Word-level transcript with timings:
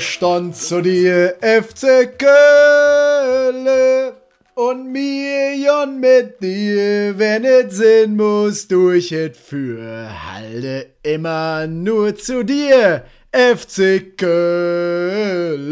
Stand 0.00 0.56
zu 0.56 0.80
dir 0.82 1.36
FC 1.40 2.18
Köln 2.18 3.66
und 4.54 4.90
mir 4.90 5.54
Jon 5.56 6.00
mit 6.00 6.40
dir, 6.40 7.18
wenn 7.18 7.44
es 7.44 7.76
Sinn 7.76 8.16
muss, 8.16 8.68
durch 8.68 9.12
es 9.12 9.36
für 9.38 10.08
halte 10.26 10.86
immer 11.02 11.66
nur 11.66 12.16
zu 12.16 12.42
dir, 12.42 13.04
FC 13.32 14.16
Köln. 14.16 15.70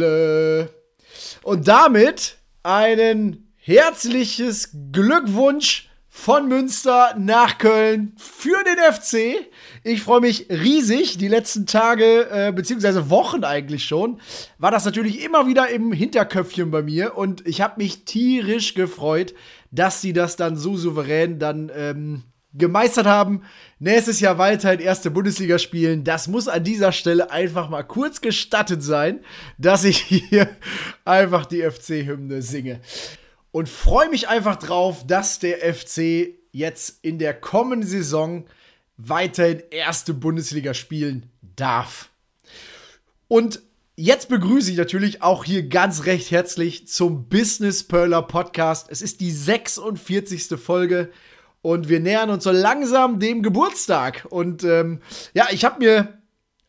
Und 1.43 1.67
damit 1.69 2.37
einen 2.63 3.53
herzliches 3.57 4.71
Glückwunsch 4.93 5.89
von 6.17 6.49
Münster 6.49 7.17
nach 7.19 7.59
Köln 7.59 8.13
für 8.17 8.63
den 8.63 8.79
FC. 8.95 9.47
Ich 9.83 10.05
freue 10.05 10.21
mich 10.21 10.47
riesig. 10.49 11.19
Die 11.19 11.27
letzten 11.27 11.67
Tage, 11.67 12.31
äh, 12.31 12.53
beziehungsweise 12.53 13.11
Wochen 13.11 13.43
eigentlich 13.43 13.85
schon, 13.85 14.21
war 14.57 14.71
das 14.71 14.85
natürlich 14.85 15.25
immer 15.25 15.49
wieder 15.49 15.69
im 15.69 15.93
Hinterköpfchen 15.93 16.71
bei 16.71 16.83
mir. 16.83 17.17
Und 17.19 17.47
ich 17.47 17.61
habe 17.61 17.83
mich 17.83 18.05
tierisch 18.05 18.75
gefreut, 18.75 19.35
dass 19.73 20.01
sie 20.01 20.13
das 20.13 20.37
dann 20.37 20.57
so 20.57 20.77
souverän 20.77 21.41
dann 21.41 21.71
ähm, 21.75 22.23
gemeistert 22.55 23.07
haben. 23.07 23.43
Nächstes 23.81 24.21
Jahr 24.21 24.39
weiterhin 24.39 24.79
erste 24.79 25.11
Bundesliga 25.11 25.59
spielen. 25.59 26.05
Das 26.05 26.29
muss 26.29 26.47
an 26.47 26.63
dieser 26.63 26.93
Stelle 26.93 27.33
einfach 27.33 27.69
mal 27.69 27.83
kurz 27.83 28.21
gestattet 28.21 28.85
sein, 28.85 29.19
dass 29.59 29.83
ich 29.83 29.99
hier 30.03 30.49
einfach 31.05 31.45
die 31.45 31.69
FC-Hymne 31.69 32.41
singe 32.41 32.81
und 33.55 33.69
freue 33.69 34.11
mich 34.11 34.27
einfach 34.27 34.57
drauf, 34.57 35.07
dass 35.07 35.39
der 35.39 35.59
FC 35.59 36.35
jetzt 36.51 36.99
in 37.03 37.21
der 37.21 37.33
kommenden 37.33 37.89
Saison 37.89 38.47
weiterhin 38.97 39.63
erste 39.71 40.13
Bundesliga 40.13 40.75
spielen 40.75 41.31
darf. 41.55 42.11
Und 43.29 43.61
jetzt 43.95 44.29
begrüße 44.29 44.73
ich 44.73 44.77
natürlich 44.77 45.23
auch 45.23 45.45
hier 45.45 45.69
ganz 45.69 46.05
recht 46.05 46.33
herzlich 46.33 46.89
zum 46.89 47.29
Business 47.29 47.85
Perler 47.85 48.23
Podcast. 48.23 48.89
Es 48.91 49.01
ist 49.01 49.21
die 49.21 49.31
46. 49.31 50.59
Folge 50.59 51.13
und 51.63 51.89
wir 51.89 52.01
nähern 52.01 52.31
uns 52.31 52.43
so 52.43 52.51
langsam 52.51 53.21
dem 53.21 53.41
Geburtstag. 53.45 54.27
Und 54.31 54.65
ähm, 54.65 55.01
ja, 55.33 55.47
ich 55.53 55.65
habe 55.65 55.79
mir 55.79 56.19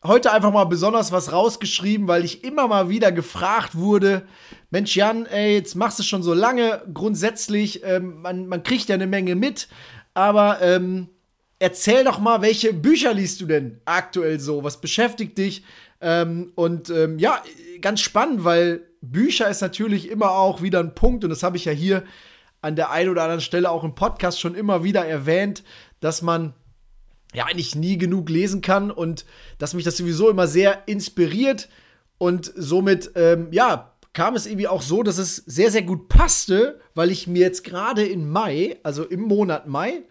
heute 0.04 0.32
einfach 0.32 0.52
mal 0.52 0.66
besonders 0.66 1.10
was 1.10 1.32
rausgeschrieben, 1.32 2.06
weil 2.06 2.24
ich 2.24 2.44
immer 2.44 2.68
mal 2.68 2.88
wieder 2.88 3.10
gefragt 3.10 3.76
wurde, 3.76 4.22
Mensch 4.70 4.96
Jan, 4.96 5.26
ey, 5.26 5.54
jetzt 5.54 5.76
machst 5.76 5.98
du 5.98 6.02
schon 6.02 6.22
so 6.22 6.34
lange, 6.34 6.82
grundsätzlich, 6.92 7.82
ähm, 7.84 8.20
man, 8.22 8.48
man 8.48 8.62
kriegt 8.62 8.88
ja 8.88 8.94
eine 8.94 9.06
Menge 9.06 9.34
mit, 9.34 9.68
aber 10.14 10.60
ähm, 10.60 11.08
erzähl 11.58 12.04
doch 12.04 12.18
mal, 12.18 12.42
welche 12.42 12.72
Bücher 12.72 13.14
liest 13.14 13.40
du 13.40 13.46
denn 13.46 13.80
aktuell 13.84 14.40
so? 14.40 14.64
Was 14.64 14.80
beschäftigt 14.80 15.38
dich? 15.38 15.64
Ähm, 16.00 16.52
und 16.54 16.90
ähm, 16.90 17.18
ja, 17.18 17.42
ganz 17.80 18.00
spannend, 18.00 18.44
weil 18.44 18.82
Bücher 19.00 19.48
ist 19.48 19.60
natürlich 19.60 20.10
immer 20.10 20.32
auch 20.32 20.62
wieder 20.62 20.80
ein 20.80 20.94
Punkt, 20.94 21.24
und 21.24 21.30
das 21.30 21.42
habe 21.42 21.56
ich 21.56 21.64
ja 21.64 21.72
hier 21.72 22.02
an 22.60 22.76
der 22.76 22.90
einen 22.90 23.10
oder 23.10 23.22
anderen 23.22 23.40
Stelle 23.40 23.70
auch 23.70 23.84
im 23.84 23.94
Podcast 23.94 24.40
schon 24.40 24.54
immer 24.54 24.82
wieder 24.82 25.06
erwähnt, 25.06 25.62
dass 26.00 26.22
man 26.22 26.54
ja 27.34 27.44
eigentlich 27.44 27.74
nie 27.74 27.98
genug 27.98 28.28
lesen 28.28 28.62
kann 28.62 28.90
und 28.90 29.24
dass 29.58 29.74
mich 29.74 29.84
das 29.84 29.96
sowieso 29.96 30.28
immer 30.28 30.46
sehr 30.46 30.82
inspiriert 30.86 31.68
und 32.18 32.50
somit, 32.56 33.12
ähm, 33.14 33.48
ja, 33.52 33.95
kam 34.16 34.34
es 34.34 34.46
irgendwie 34.46 34.66
auch 34.66 34.80
so, 34.80 35.02
dass 35.02 35.18
es 35.18 35.36
sehr, 35.36 35.70
sehr 35.70 35.82
gut 35.82 36.08
passte, 36.08 36.80
weil 36.94 37.10
ich 37.10 37.26
mir 37.26 37.42
jetzt 37.42 37.64
gerade 37.64 38.02
in 38.02 38.30
Mai, 38.30 38.78
also 38.82 39.04
im 39.04 39.20
Monat 39.20 39.68
Mai, 39.68 40.04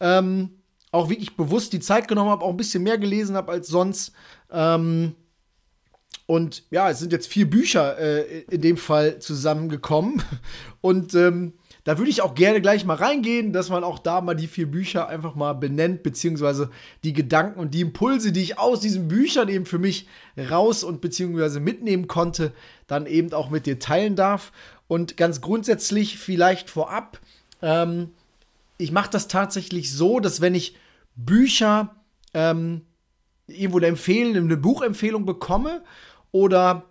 ähm, 0.00 0.62
auch 0.92 1.10
wirklich 1.10 1.36
bewusst 1.36 1.74
die 1.74 1.80
Zeit 1.80 2.08
genommen 2.08 2.30
habe, 2.30 2.42
auch 2.42 2.48
ein 2.48 2.56
bisschen 2.56 2.82
mehr 2.82 2.96
gelesen 2.96 3.36
habe 3.36 3.52
als 3.52 3.68
sonst. 3.68 4.12
Ähm, 4.50 5.14
und 6.24 6.64
ja, 6.70 6.88
es 6.88 7.00
sind 7.00 7.12
jetzt 7.12 7.28
vier 7.28 7.50
Bücher 7.50 7.98
äh, 7.98 8.44
in 8.50 8.62
dem 8.62 8.78
Fall 8.78 9.18
zusammengekommen. 9.18 10.22
Und 10.80 11.14
ähm, 11.14 11.52
da 11.84 11.98
würde 11.98 12.10
ich 12.10 12.22
auch 12.22 12.34
gerne 12.34 12.60
gleich 12.60 12.84
mal 12.84 12.96
reingehen, 12.96 13.52
dass 13.52 13.70
man 13.70 13.84
auch 13.84 13.98
da 13.98 14.20
mal 14.20 14.34
die 14.34 14.46
vier 14.46 14.70
Bücher 14.70 15.08
einfach 15.08 15.34
mal 15.34 15.54
benennt, 15.54 16.02
beziehungsweise 16.02 16.70
die 17.04 17.12
Gedanken 17.12 17.58
und 17.58 17.72
die 17.72 17.80
Impulse, 17.80 18.32
die 18.32 18.42
ich 18.42 18.58
aus 18.58 18.80
diesen 18.80 19.08
Büchern 19.08 19.48
eben 19.48 19.66
für 19.66 19.78
mich 19.78 20.06
raus 20.50 20.84
und 20.84 21.00
beziehungsweise 21.00 21.60
mitnehmen 21.60 22.06
konnte, 22.06 22.52
dann 22.86 23.06
eben 23.06 23.32
auch 23.32 23.50
mit 23.50 23.66
dir 23.66 23.78
teilen 23.78 24.16
darf. 24.16 24.52
Und 24.88 25.16
ganz 25.16 25.40
grundsätzlich 25.40 26.18
vielleicht 26.18 26.68
vorab, 26.68 27.20
ähm, 27.62 28.10
ich 28.76 28.92
mache 28.92 29.10
das 29.10 29.28
tatsächlich 29.28 29.92
so, 29.92 30.20
dass 30.20 30.40
wenn 30.40 30.54
ich 30.54 30.76
Bücher 31.16 31.94
ähm, 32.34 32.82
irgendwo 33.46 33.78
eine 33.78 33.88
Empfehlung, 33.88 34.44
eine 34.44 34.56
Buchempfehlung 34.56 35.26
bekomme 35.26 35.82
oder 36.32 36.84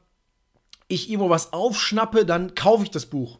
ich 0.87 1.09
irgendwo 1.09 1.29
was 1.29 1.53
aufschnappe, 1.53 2.25
dann 2.25 2.55
kaufe 2.55 2.83
ich 2.83 2.91
das 2.91 3.05
Buch. 3.05 3.39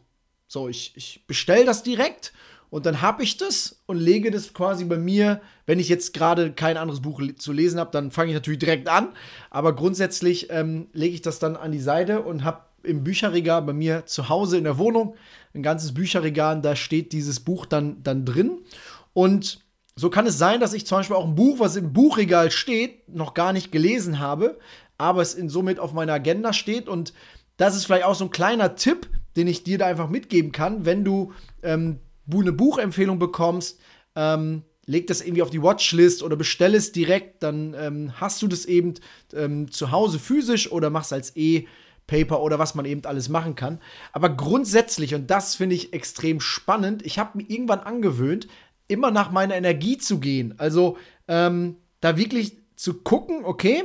So, 0.52 0.68
ich, 0.68 0.94
ich 0.96 1.28
bestelle 1.28 1.64
das 1.64 1.84
direkt 1.84 2.34
und 2.72 2.88
dann 2.88 3.04
habe 3.04 3.22
ich 3.22 3.38
das 3.38 3.84
und 3.86 3.98
lege 3.98 4.32
das 4.32 4.52
quasi 4.52 4.84
bei 4.84 4.98
mir. 4.98 5.42
Wenn 5.68 5.78
ich 5.78 5.90
jetzt 5.90 6.12
gerade 6.12 6.52
kein 6.52 6.76
anderes 6.76 7.04
Buch 7.04 7.22
zu 7.38 7.54
lesen 7.54 7.80
habe, 7.80 7.92
dann 7.92 8.10
fange 8.10 8.32
ich 8.32 8.34
natürlich 8.34 8.58
direkt 8.58 8.90
an. 8.90 9.10
Aber 9.52 9.76
grundsätzlich 9.76 10.50
ähm, 10.50 10.88
lege 10.92 11.14
ich 11.14 11.22
das 11.22 11.38
dann 11.38 11.56
an 11.56 11.72
die 11.72 11.80
Seite 11.80 12.22
und 12.22 12.44
habe 12.44 12.62
im 12.82 13.04
Bücherregal 13.04 13.62
bei 13.62 13.74
mir 13.74 14.08
zu 14.08 14.28
Hause 14.28 14.58
in 14.58 14.64
der 14.64 14.80
Wohnung 14.80 15.16
ein 15.54 15.62
ganzes 15.62 15.94
Bücherregal. 15.94 16.60
Da 16.64 16.76
steht 16.76 17.14
dieses 17.14 17.40
Buch 17.40 17.68
dann, 17.68 18.02
dann 18.02 18.26
drin. 18.26 18.58
Und 19.14 19.64
so 19.96 20.10
kann 20.10 20.26
es 20.26 20.40
sein, 20.40 20.60
dass 20.60 20.74
ich 20.74 20.88
zum 20.88 20.98
Beispiel 20.98 21.16
auch 21.16 21.28
ein 21.28 21.36
Buch, 21.36 21.60
was 21.60 21.76
im 21.76 21.94
Buchregal 21.94 22.50
steht, 22.50 23.08
noch 23.08 23.36
gar 23.36 23.54
nicht 23.54 23.72
gelesen 23.72 24.18
habe, 24.18 24.58
aber 24.98 25.22
es 25.22 25.36
in 25.36 25.48
somit 25.48 25.80
auf 25.80 25.94
meiner 25.94 26.14
Agenda 26.14 26.54
steht. 26.54 26.88
Und 26.88 27.14
das 27.58 27.76
ist 27.76 27.86
vielleicht 27.86 28.06
auch 28.06 28.16
so 28.16 28.26
ein 28.26 28.32
kleiner 28.32 28.76
Tipp, 28.76 29.08
den 29.40 29.48
ich 29.48 29.64
dir 29.64 29.78
da 29.78 29.86
einfach 29.86 30.10
mitgeben 30.10 30.52
kann, 30.52 30.86
wenn 30.86 31.06
du 31.06 31.32
ähm, 31.64 32.00
eine 32.30 32.52
Buchempfehlung 32.52 33.20
bekommst, 33.20 33.80
ähm, 34.16 34.64
leg 34.86 35.08
das 35.08 35.22
irgendwie 35.22 35.42
auf 35.42 35.50
die 35.50 35.64
Watchlist 35.64 36.24
oder 36.24 36.36
bestell 36.36 36.76
es 36.76 36.92
direkt, 36.92 37.42
dann 37.42 37.74
ähm, 37.80 38.20
hast 38.20 38.42
du 38.42 38.48
das 38.48 38.66
eben 38.66 38.96
ähm, 39.34 39.72
zu 39.72 39.92
Hause 39.92 40.20
physisch 40.20 40.70
oder 40.72 40.90
machst 40.90 41.14
als 41.14 41.36
E-Paper 41.36 42.42
oder 42.42 42.60
was 42.60 42.76
man 42.76 42.86
eben 42.86 43.06
alles 43.06 43.30
machen 43.30 43.56
kann. 43.56 43.80
Aber 44.12 44.30
grundsätzlich, 44.30 45.16
und 45.16 45.30
das 45.30 45.56
finde 45.56 45.76
ich 45.76 45.94
extrem 45.94 46.42
spannend, 46.42 47.06
ich 47.06 47.18
habe 47.18 47.38
mir 47.38 47.50
irgendwann 47.50 47.80
angewöhnt, 47.80 48.48
immer 48.90 49.10
nach 49.10 49.32
meiner 49.32 49.56
Energie 49.56 49.98
zu 49.98 50.20
gehen. 50.20 50.56
Also 50.58 50.98
ähm, 51.30 51.78
da 52.02 52.18
wirklich 52.18 52.58
zu 52.76 52.96
gucken, 52.96 53.46
okay, 53.46 53.84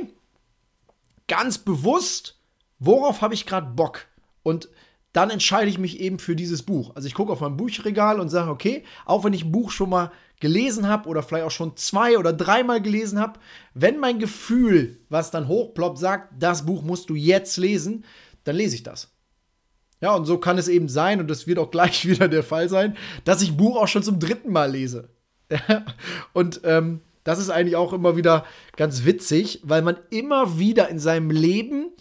ganz 1.27 1.59
bewusst, 1.59 2.39
worauf 2.79 3.21
habe 3.21 3.33
ich 3.35 3.45
gerade 3.45 3.71
Bock? 3.71 4.07
Und 4.43 4.69
dann 5.15 5.29
entscheide 5.29 5.69
ich 5.69 5.77
mich 5.77 6.01
eben 6.01 6.19
für 6.19 6.35
dieses 6.35 6.63
Buch. 6.63 6.91
Also 6.93 7.07
ich 7.07 7.13
gucke 7.13 7.31
auf 7.31 7.39
mein 7.39 7.55
Buchregal 7.55 8.19
und 8.19 8.27
sage, 8.27 8.51
okay, 8.51 8.83
auch 9.05 9.23
wenn 9.23 9.31
ich 9.31 9.45
ein 9.45 9.51
Buch 9.51 9.71
schon 9.71 9.89
mal 9.89 10.11
gelesen 10.41 10.89
habe 10.89 11.07
oder 11.07 11.23
vielleicht 11.23 11.45
auch 11.45 11.51
schon 11.51 11.77
zwei 11.77 12.17
oder 12.17 12.33
dreimal 12.33 12.81
gelesen 12.81 13.17
habe, 13.17 13.39
wenn 13.73 13.97
mein 13.97 14.19
Gefühl, 14.19 14.99
was 15.07 15.31
dann 15.31 15.47
hochploppt, 15.47 15.97
sagt, 15.97 16.33
das 16.37 16.65
Buch 16.65 16.83
musst 16.83 17.09
du 17.09 17.15
jetzt 17.15 17.55
lesen, 17.55 18.03
dann 18.43 18.57
lese 18.57 18.75
ich 18.75 18.83
das. 18.83 19.13
Ja, 20.01 20.13
und 20.13 20.25
so 20.25 20.37
kann 20.37 20.57
es 20.57 20.67
eben 20.67 20.89
sein, 20.89 21.21
und 21.21 21.29
das 21.29 21.47
wird 21.47 21.59
auch 21.59 21.71
gleich 21.71 22.05
wieder 22.09 22.27
der 22.27 22.43
Fall 22.43 22.67
sein, 22.67 22.97
dass 23.23 23.41
ich 23.41 23.51
ein 23.51 23.57
Buch 23.57 23.77
auch 23.77 23.87
schon 23.87 24.03
zum 24.03 24.19
dritten 24.19 24.51
Mal 24.51 24.69
lese. 24.69 25.11
und 26.33 26.59
ähm, 26.65 26.99
das 27.23 27.39
ist 27.39 27.49
eigentlich 27.49 27.77
auch 27.77 27.93
immer 27.93 28.17
wieder 28.17 28.45
ganz 28.75 29.05
witzig, 29.05 29.61
weil 29.63 29.81
man 29.81 29.95
immer 30.09 30.59
wieder 30.59 30.89
in 30.89 30.99
seinem 30.99 31.31
Leben 31.31 31.93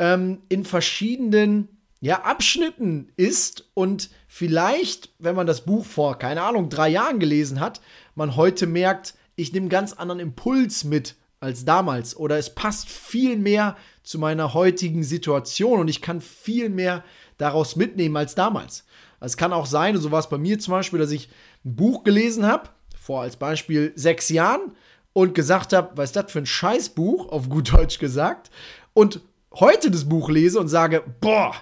ähm, 0.00 0.42
in 0.48 0.64
verschiedenen 0.64 1.68
ja, 2.00 2.22
Abschnitten 2.22 3.10
ist 3.16 3.68
und 3.74 4.10
vielleicht, 4.28 5.10
wenn 5.18 5.34
man 5.34 5.46
das 5.46 5.64
Buch 5.64 5.84
vor, 5.84 6.18
keine 6.18 6.42
Ahnung, 6.42 6.68
drei 6.68 6.88
Jahren 6.88 7.18
gelesen 7.18 7.60
hat, 7.60 7.80
man 8.14 8.36
heute 8.36 8.66
merkt, 8.66 9.14
ich 9.34 9.52
nehme 9.52 9.68
ganz 9.68 9.92
anderen 9.92 10.20
Impuls 10.20 10.84
mit 10.84 11.16
als 11.40 11.64
damals 11.64 12.16
oder 12.16 12.38
es 12.38 12.54
passt 12.54 12.88
viel 12.88 13.36
mehr 13.36 13.76
zu 14.02 14.18
meiner 14.18 14.54
heutigen 14.54 15.04
Situation 15.04 15.80
und 15.80 15.88
ich 15.88 16.02
kann 16.02 16.20
viel 16.20 16.68
mehr 16.68 17.02
daraus 17.38 17.76
mitnehmen 17.76 18.16
als 18.16 18.34
damals. 18.34 18.84
Es 19.20 19.36
kann 19.36 19.52
auch 19.52 19.66
sein, 19.66 19.96
so 19.96 20.10
war 20.10 20.20
es 20.20 20.28
bei 20.28 20.38
mir 20.38 20.58
zum 20.58 20.72
Beispiel, 20.72 20.98
dass 20.98 21.10
ich 21.10 21.28
ein 21.64 21.76
Buch 21.76 22.04
gelesen 22.04 22.46
habe, 22.46 22.70
vor 23.00 23.22
als 23.22 23.36
Beispiel 23.36 23.92
sechs 23.96 24.28
Jahren 24.28 24.72
und 25.12 25.34
gesagt 25.34 25.72
habe, 25.72 25.96
was 25.96 26.10
ist 26.10 26.16
das 26.16 26.30
für 26.30 26.40
ein 26.40 26.46
Scheißbuch, 26.46 27.30
auf 27.30 27.48
gut 27.48 27.72
Deutsch 27.72 27.98
gesagt, 27.98 28.50
und 28.92 29.20
heute 29.54 29.90
das 29.90 30.08
Buch 30.08 30.28
lese 30.28 30.60
und 30.60 30.68
sage, 30.68 31.02
boah, 31.20 31.54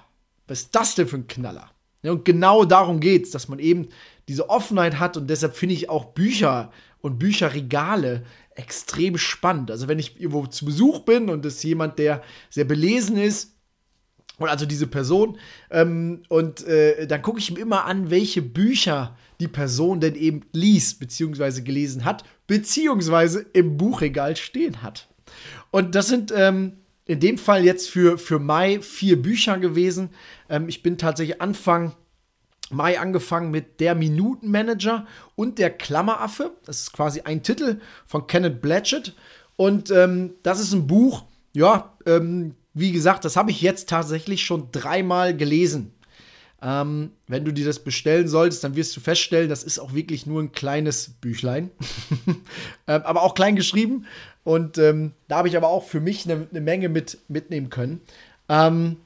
was 0.47 0.63
ist 0.63 0.75
das 0.75 0.95
denn 0.95 1.09
für 1.09 1.17
ein 1.17 1.27
Knaller? 1.27 1.71
Ja, 2.03 2.13
und 2.13 2.25
genau 2.25 2.65
darum 2.65 3.01
geht 3.01 3.25
es, 3.25 3.31
dass 3.31 3.49
man 3.49 3.59
eben 3.59 3.89
diese 4.29 4.51
Offenheit 4.51 4.99
hat 4.99 5.17
und 5.17 5.29
deshalb 5.29 5.57
finde 5.57 5.75
ich 5.75 5.89
auch 5.89 6.07
Bücher 6.07 6.71
und 7.01 7.19
Bücherregale 7.19 8.25
extrem 8.55 9.19
spannend. 9.19 9.71
Also 9.71 9.89
wenn 9.89 9.99
ich 9.99 10.21
irgendwo 10.21 10.47
zu 10.47 10.65
Besuch 10.65 11.01
bin 11.01 11.29
und 11.29 11.45
es 11.45 11.63
jemand, 11.63 11.99
der 11.99 12.23
sehr 12.51 12.65
belesen 12.65 13.17
ist, 13.17 13.53
und 14.39 14.49
also 14.49 14.67
diese 14.67 14.89
Person, 14.89 15.39
ähm, 15.71 16.23
und 16.29 16.67
äh, 16.67 17.07
dann 17.07 17.23
gucke 17.23 17.39
ich 17.39 17.53
mir 17.53 17.61
immer 17.61 17.85
an, 17.85 18.11
welche 18.11 18.43
Bücher 18.43 19.17
die 19.39 19.49
Person 19.49 20.01
denn 20.01 20.17
eben 20.17 20.43
liest, 20.53 20.99
beziehungsweise 20.99 21.63
gelesen 21.63 22.05
hat, 22.05 22.25
beziehungsweise 22.47 23.47
im 23.53 23.77
Buchregal 23.77 24.37
stehen 24.37 24.83
hat. 24.83 25.09
Und 25.71 25.95
das 25.95 26.09
sind 26.09 26.33
ähm, 26.35 26.79
in 27.07 27.21
dem 27.21 27.39
Fall 27.39 27.65
jetzt 27.65 27.91
für, 27.91 28.19
für 28.19 28.39
Mai 28.39 28.81
vier 28.81 29.21
Bücher 29.21 29.59
gewesen. 29.59 30.11
Ähm, 30.49 30.69
ich 30.69 30.83
bin 30.83 30.99
tatsächlich 30.99 31.41
Anfang 31.41 31.95
Mai 32.71 32.99
angefangen 32.99 33.51
mit 33.51 33.81
Der 33.81 33.95
Minutenmanager 33.95 35.07
und 35.37 35.59
Der 35.59 35.71
Klammeraffe. 35.71 36.53
Das 36.65 36.81
ist 36.81 36.93
quasi 36.93 37.21
ein 37.23 37.43
Titel 37.43 37.81
von 38.07 38.27
Kenneth 38.27 38.63
Blatchett. 38.63 39.15
Und 39.57 39.91
ähm, 39.91 40.35
das 40.43 40.61
ist 40.61 40.73
ein 40.73 40.87
Buch, 40.87 41.25
ja, 41.53 41.95
ähm, 42.07 42.55
wie 42.73 42.91
gesagt, 42.91 43.25
das 43.25 43.37
habe 43.37 43.53
ich 43.53 43.61
jetzt 43.61 43.89
tatsächlich 43.89 44.45
schon 44.45 44.69
dreimal 44.73 45.37
gelesen. 45.37 45.93
Ähm, 46.61 47.13
wenn 47.29 47.45
du 47.45 47.53
dir 47.53 47.67
das 47.67 47.79
bestellen 47.85 48.27
solltest, 48.27 48.65
dann 48.65 48.75
wirst 48.75 48.97
du 48.97 49.01
feststellen, 49.01 49.49
das 49.51 49.63
ist 49.63 49.79
auch 49.79 49.95
wirklich 49.95 50.27
nur 50.27 50.43
ein 50.43 50.51
kleines 50.51 51.11
Büchlein. 51.21 51.71
ähm, 52.27 53.03
aber 53.05 53.23
auch 53.23 53.35
klein 53.35 53.55
geschrieben. 53.55 54.07
Und 54.45 54.79
ähm, 54.79 55.13
da 55.27 55.39
habe 55.39 55.49
ich 55.49 55.57
aber 55.57 55.69
auch 55.69 55.85
für 55.85 56.01
mich 56.01 56.25
eine, 56.25 56.47
eine 56.51 56.61
Menge 56.61 56.89
mit, 56.89 57.19
mitnehmen 57.29 57.71
können. 57.71 58.03
Ähm, 58.49 58.99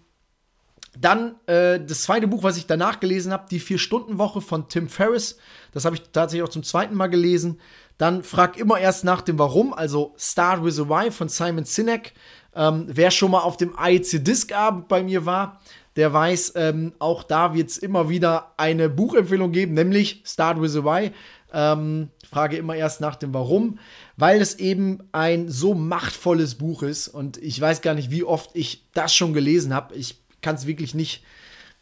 dann 1.00 1.37
äh, 1.46 1.81
das 1.81 2.02
zweite 2.02 2.26
Buch, 2.26 2.43
was 2.43 2.56
ich 2.56 2.67
danach 2.67 2.99
gelesen 2.99 3.32
habe, 3.32 3.46
die 3.50 3.61
Vier-Stunden-Woche 3.61 4.40
von 4.40 4.69
Tim 4.69 4.88
Ferriss. 4.88 5.38
Das 5.73 5.85
habe 5.85 5.96
ich 5.96 6.02
tatsächlich 6.11 6.46
auch 6.46 6.52
zum 6.52 6.64
zweiten 6.64 6.96
Mal 6.96 7.06
gelesen. 7.06 7.61
Dann 7.99 8.23
frag 8.23 8.56
immer 8.56 8.79
erst 8.79 9.05
nach 9.05 9.20
dem 9.23 9.38
Warum, 9.38 9.73
also 9.73 10.14
Start 10.19 10.64
with 10.64 10.81
a 10.81 10.88
Why 10.88 11.11
von 11.11 11.29
Simon 11.29 11.64
Sinek. 11.64 12.14
Ähm, 12.55 12.87
wer 12.88 13.11
schon 13.11 13.31
mal 13.31 13.41
auf 13.41 13.56
dem 13.56 13.75
IEC 13.79 14.25
Disc 14.25 14.52
Abend 14.52 14.88
bei 14.88 15.02
mir 15.02 15.26
war, 15.26 15.61
der 15.96 16.12
weiß, 16.12 16.52
ähm, 16.56 16.93
auch 17.00 17.25
da 17.25 17.55
wird 17.55 17.70
es 17.70 17.79
immer 17.79 18.08
wieder 18.08 18.55
eine 18.56 18.88
Buchempfehlung 18.88 19.52
geben, 19.52 19.75
nämlich 19.75 20.23
Start 20.25 20.61
with 20.61 20.76
a 20.76 20.84
Why. 20.84 21.12
Ähm, 21.52 22.11
frage 22.29 22.56
immer 22.56 22.76
erst 22.76 23.00
nach 23.00 23.17
dem 23.17 23.34
Warum, 23.34 23.79
weil 24.19 24.43
es 24.43 24.59
eben 24.59 24.99
ein 25.12 25.49
so 25.49 25.75
machtvolles 25.75 26.56
Buch 26.56 26.82
ist 26.82 27.06
und 27.06 27.37
ich 27.38 27.59
weiß 27.59 27.82
gar 27.82 27.94
nicht, 27.94 28.11
wie 28.11 28.25
oft 28.25 28.50
ich 28.53 28.85
das 28.93 29.15
schon 29.15 29.32
gelesen 29.32 29.73
habe. 29.73 29.94
Ich 29.94 30.20
kann 30.43 30.56
es 30.56 30.67
wirklich 30.67 30.93
nicht 30.93 31.23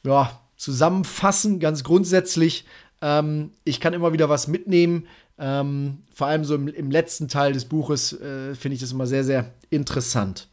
ja, 0.04 0.38
zusammenfassen, 0.56 1.60
ganz 1.60 1.82
grundsätzlich. 1.82 2.66
Ähm, 3.00 3.52
ich 3.64 3.80
kann 3.80 3.94
immer 3.94 4.12
wieder 4.12 4.28
was 4.28 4.48
mitnehmen. 4.48 5.08
Ähm, 5.38 6.02
vor 6.14 6.26
allem 6.26 6.44
so 6.44 6.54
im, 6.54 6.68
im, 6.68 6.90
letzten 6.90 7.28
Teil 7.28 7.54
des 7.54 7.64
Buches 7.64 8.12
äh, 8.12 8.54
finde 8.54 8.74
ich 8.74 8.80
das 8.82 8.92
immer 8.92 9.06
sehr, 9.06 9.24
sehr 9.24 9.54
interessant. 9.70 10.48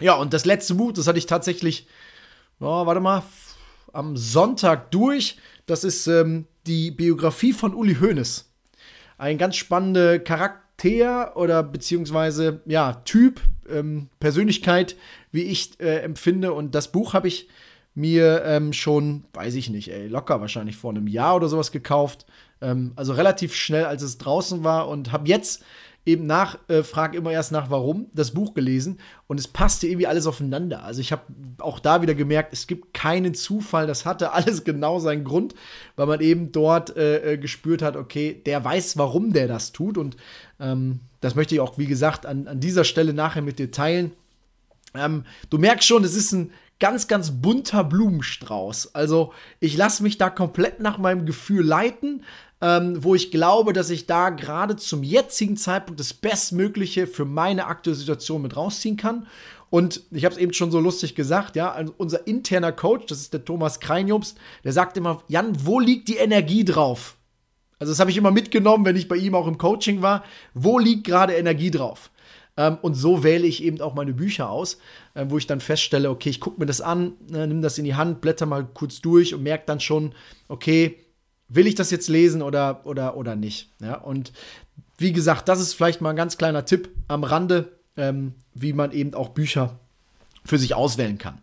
Ja, 0.00 0.14
und 0.14 0.34
das 0.34 0.44
letzte 0.44 0.74
Buch, 0.74 0.92
das 0.92 1.06
hatte 1.06 1.18
ich 1.18 1.26
tatsächlich, 1.26 1.86
oh, 2.60 2.84
warte 2.84 3.00
mal, 3.00 3.22
am 3.94 4.14
Sonntag 4.18 4.90
durch. 4.90 5.38
Das 5.64 5.84
ist 5.84 6.06
ähm, 6.06 6.46
die 6.66 6.90
Biografie 6.90 7.54
von 7.54 7.74
Uli 7.74 7.96
Hoeneß. 7.96 8.44
Ein 9.16 9.38
ganz 9.38 9.56
spannender 9.56 10.18
Charakter 10.18 10.67
oder 11.34 11.62
beziehungsweise 11.62 12.60
ja, 12.66 12.94
Typ, 13.04 13.40
ähm, 13.68 14.08
Persönlichkeit, 14.20 14.96
wie 15.32 15.42
ich 15.42 15.78
äh, 15.80 15.98
empfinde. 16.00 16.52
Und 16.52 16.74
das 16.74 16.92
Buch 16.92 17.14
habe 17.14 17.28
ich 17.28 17.48
mir 17.94 18.42
ähm, 18.44 18.72
schon, 18.72 19.24
weiß 19.32 19.56
ich 19.56 19.70
nicht, 19.70 19.92
ey, 19.92 20.06
locker 20.06 20.40
wahrscheinlich 20.40 20.76
vor 20.76 20.90
einem 20.90 21.08
Jahr 21.08 21.34
oder 21.34 21.48
sowas 21.48 21.72
gekauft. 21.72 22.26
Ähm, 22.60 22.92
also 22.94 23.12
relativ 23.12 23.54
schnell, 23.54 23.86
als 23.86 24.02
es 24.02 24.18
draußen 24.18 24.62
war 24.62 24.88
und 24.88 25.10
habe 25.10 25.28
jetzt 25.28 25.64
eben 26.08 26.26
nach, 26.26 26.58
äh, 26.68 26.82
frag 26.82 27.14
immer 27.14 27.30
erst 27.30 27.52
nach 27.52 27.70
warum, 27.70 28.06
das 28.14 28.32
Buch 28.32 28.54
gelesen 28.54 28.98
und 29.26 29.38
es 29.38 29.46
passte 29.46 29.86
irgendwie 29.86 30.06
alles 30.06 30.26
aufeinander. 30.26 30.82
Also 30.82 31.00
ich 31.00 31.12
habe 31.12 31.22
auch 31.58 31.78
da 31.78 32.00
wieder 32.00 32.14
gemerkt, 32.14 32.52
es 32.54 32.66
gibt 32.66 32.94
keinen 32.94 33.34
Zufall, 33.34 33.86
das 33.86 34.06
hatte 34.06 34.32
alles 34.32 34.64
genau 34.64 34.98
seinen 34.98 35.24
Grund, 35.24 35.54
weil 35.96 36.06
man 36.06 36.20
eben 36.20 36.50
dort 36.50 36.96
äh, 36.96 37.34
äh, 37.34 37.38
gespürt 37.38 37.82
hat, 37.82 37.96
okay, 37.96 38.42
der 38.46 38.64
weiß, 38.64 38.96
warum 38.96 39.32
der 39.32 39.46
das 39.46 39.72
tut 39.72 39.98
und 39.98 40.16
ähm, 40.58 41.00
das 41.20 41.34
möchte 41.34 41.54
ich 41.54 41.60
auch, 41.60 41.78
wie 41.78 41.86
gesagt, 41.86 42.24
an, 42.24 42.48
an 42.48 42.60
dieser 42.60 42.84
Stelle 42.84 43.12
nachher 43.12 43.42
mit 43.42 43.58
dir 43.58 43.70
teilen. 43.70 44.12
Ähm, 44.94 45.24
du 45.50 45.58
merkst 45.58 45.86
schon, 45.86 46.04
es 46.04 46.16
ist 46.16 46.32
ein 46.32 46.52
ganz, 46.80 47.08
ganz 47.08 47.32
bunter 47.42 47.84
Blumenstrauß. 47.84 48.94
Also 48.94 49.32
ich 49.60 49.76
lasse 49.76 50.02
mich 50.02 50.16
da 50.16 50.30
komplett 50.30 50.80
nach 50.80 50.98
meinem 50.98 51.26
Gefühl 51.26 51.64
leiten 51.64 52.22
ähm, 52.60 53.02
wo 53.02 53.14
ich 53.14 53.30
glaube, 53.30 53.72
dass 53.72 53.90
ich 53.90 54.06
da 54.06 54.30
gerade 54.30 54.76
zum 54.76 55.02
jetzigen 55.02 55.56
Zeitpunkt 55.56 56.00
das 56.00 56.14
Bestmögliche 56.14 57.06
für 57.06 57.24
meine 57.24 57.66
aktuelle 57.66 57.96
Situation 57.96 58.42
mit 58.42 58.56
rausziehen 58.56 58.96
kann. 58.96 59.26
Und 59.70 60.02
ich 60.10 60.24
habe 60.24 60.34
es 60.34 60.40
eben 60.40 60.52
schon 60.52 60.70
so 60.70 60.80
lustig 60.80 61.14
gesagt, 61.14 61.54
ja, 61.54 61.70
also 61.70 61.94
unser 61.98 62.26
interner 62.26 62.72
Coach, 62.72 63.06
das 63.06 63.20
ist 63.20 63.32
der 63.32 63.44
Thomas 63.44 63.80
Kreinjobst, 63.80 64.36
der 64.64 64.72
sagt 64.72 64.96
immer, 64.96 65.22
Jan, 65.28 65.52
wo 65.64 65.78
liegt 65.78 66.08
die 66.08 66.16
Energie 66.16 66.64
drauf? 66.64 67.16
Also 67.78 67.92
das 67.92 68.00
habe 68.00 68.10
ich 68.10 68.16
immer 68.16 68.30
mitgenommen, 68.30 68.84
wenn 68.84 68.96
ich 68.96 69.08
bei 69.08 69.16
ihm 69.16 69.34
auch 69.34 69.46
im 69.46 69.58
Coaching 69.58 70.02
war. 70.02 70.24
Wo 70.54 70.78
liegt 70.78 71.04
gerade 71.04 71.34
Energie 71.34 71.70
drauf? 71.70 72.10
Ähm, 72.56 72.78
und 72.82 72.94
so 72.94 73.22
wähle 73.22 73.46
ich 73.46 73.62
eben 73.62 73.80
auch 73.80 73.94
meine 73.94 74.12
Bücher 74.12 74.50
aus, 74.50 74.78
äh, 75.14 75.26
wo 75.28 75.38
ich 75.38 75.46
dann 75.46 75.60
feststelle, 75.60 76.10
okay, 76.10 76.30
ich 76.30 76.40
gucke 76.40 76.58
mir 76.58 76.66
das 76.66 76.80
an, 76.80 77.12
äh, 77.32 77.46
nimm 77.46 77.62
das 77.62 77.78
in 77.78 77.84
die 77.84 77.94
Hand, 77.94 78.20
blätter 78.20 78.46
mal 78.46 78.66
kurz 78.66 79.00
durch 79.00 79.32
und 79.32 79.44
merke 79.44 79.64
dann 79.66 79.78
schon, 79.78 80.12
okay, 80.48 80.96
will 81.48 81.66
ich 81.66 81.74
das 81.74 81.90
jetzt 81.90 82.08
lesen 82.08 82.42
oder, 82.42 82.82
oder, 82.84 83.16
oder 83.16 83.36
nicht? 83.36 83.72
Ja, 83.80 83.96
und 83.96 84.32
wie 84.98 85.12
gesagt, 85.12 85.48
das 85.48 85.60
ist 85.60 85.74
vielleicht 85.74 86.00
mal 86.00 86.10
ein 86.10 86.16
ganz 86.16 86.36
kleiner 86.38 86.64
Tipp 86.64 86.90
am 87.08 87.24
Rande, 87.24 87.72
ähm, 87.96 88.34
wie 88.54 88.72
man 88.72 88.92
eben 88.92 89.14
auch 89.14 89.30
Bücher 89.30 89.78
für 90.48 90.58
sich 90.58 90.74
auswählen 90.74 91.18
kann. 91.18 91.40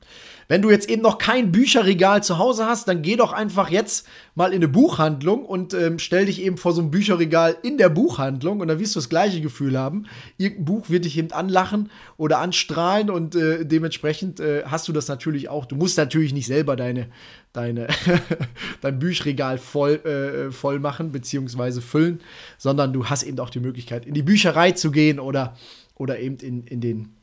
Wenn 0.47 0.61
du 0.61 0.69
jetzt 0.69 0.89
eben 0.89 1.01
noch 1.01 1.17
kein 1.17 1.51
Bücherregal 1.51 2.21
zu 2.21 2.37
Hause 2.37 2.67
hast, 2.67 2.87
dann 2.87 3.01
geh 3.01 3.15
doch 3.15 3.33
einfach 3.33 3.71
jetzt 3.71 4.07
mal 4.35 4.49
in 4.51 4.57
eine 4.57 4.67
Buchhandlung 4.67 5.43
und 5.43 5.73
ähm, 5.73 5.97
stell 5.97 6.27
dich 6.27 6.41
eben 6.41 6.57
vor 6.57 6.71
so 6.71 6.83
ein 6.83 6.91
Bücherregal 6.91 7.57
in 7.63 7.79
der 7.79 7.89
Buchhandlung 7.89 8.59
und 8.59 8.67
dann 8.67 8.79
wirst 8.79 8.95
du 8.95 8.99
das 8.99 9.09
gleiche 9.09 9.41
Gefühl 9.41 9.77
haben. 9.77 10.05
Irgendein 10.37 10.65
Buch 10.65 10.89
wird 10.89 11.05
dich 11.05 11.17
eben 11.17 11.31
anlachen 11.31 11.89
oder 12.17 12.39
anstrahlen 12.39 13.09
und 13.09 13.35
äh, 13.35 13.65
dementsprechend 13.65 14.39
äh, 14.39 14.63
hast 14.65 14.87
du 14.87 14.93
das 14.93 15.07
natürlich 15.07 15.49
auch. 15.49 15.65
Du 15.65 15.75
musst 15.75 15.97
natürlich 15.97 16.31
nicht 16.31 16.45
selber 16.45 16.75
deine, 16.75 17.07
deine 17.51 17.87
dein 18.81 18.99
Bücherregal 18.99 19.57
voll, 19.57 19.95
äh, 20.05 20.51
voll 20.51 20.79
machen 20.79 21.11
bzw. 21.11 21.81
füllen, 21.81 22.21
sondern 22.59 22.93
du 22.93 23.07
hast 23.07 23.23
eben 23.23 23.39
auch 23.39 23.49
die 23.49 23.59
Möglichkeit, 23.59 24.05
in 24.05 24.13
die 24.13 24.23
Bücherei 24.23 24.73
zu 24.73 24.91
gehen 24.91 25.19
oder, 25.19 25.55
oder 25.95 26.19
eben 26.19 26.37
in, 26.37 26.67
in 26.67 26.81
den 26.81 27.15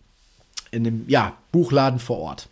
in 0.72 0.84
dem 0.84 1.04
ja, 1.06 1.36
Buchladen 1.52 2.00
vor 2.00 2.18
Ort. 2.18 2.48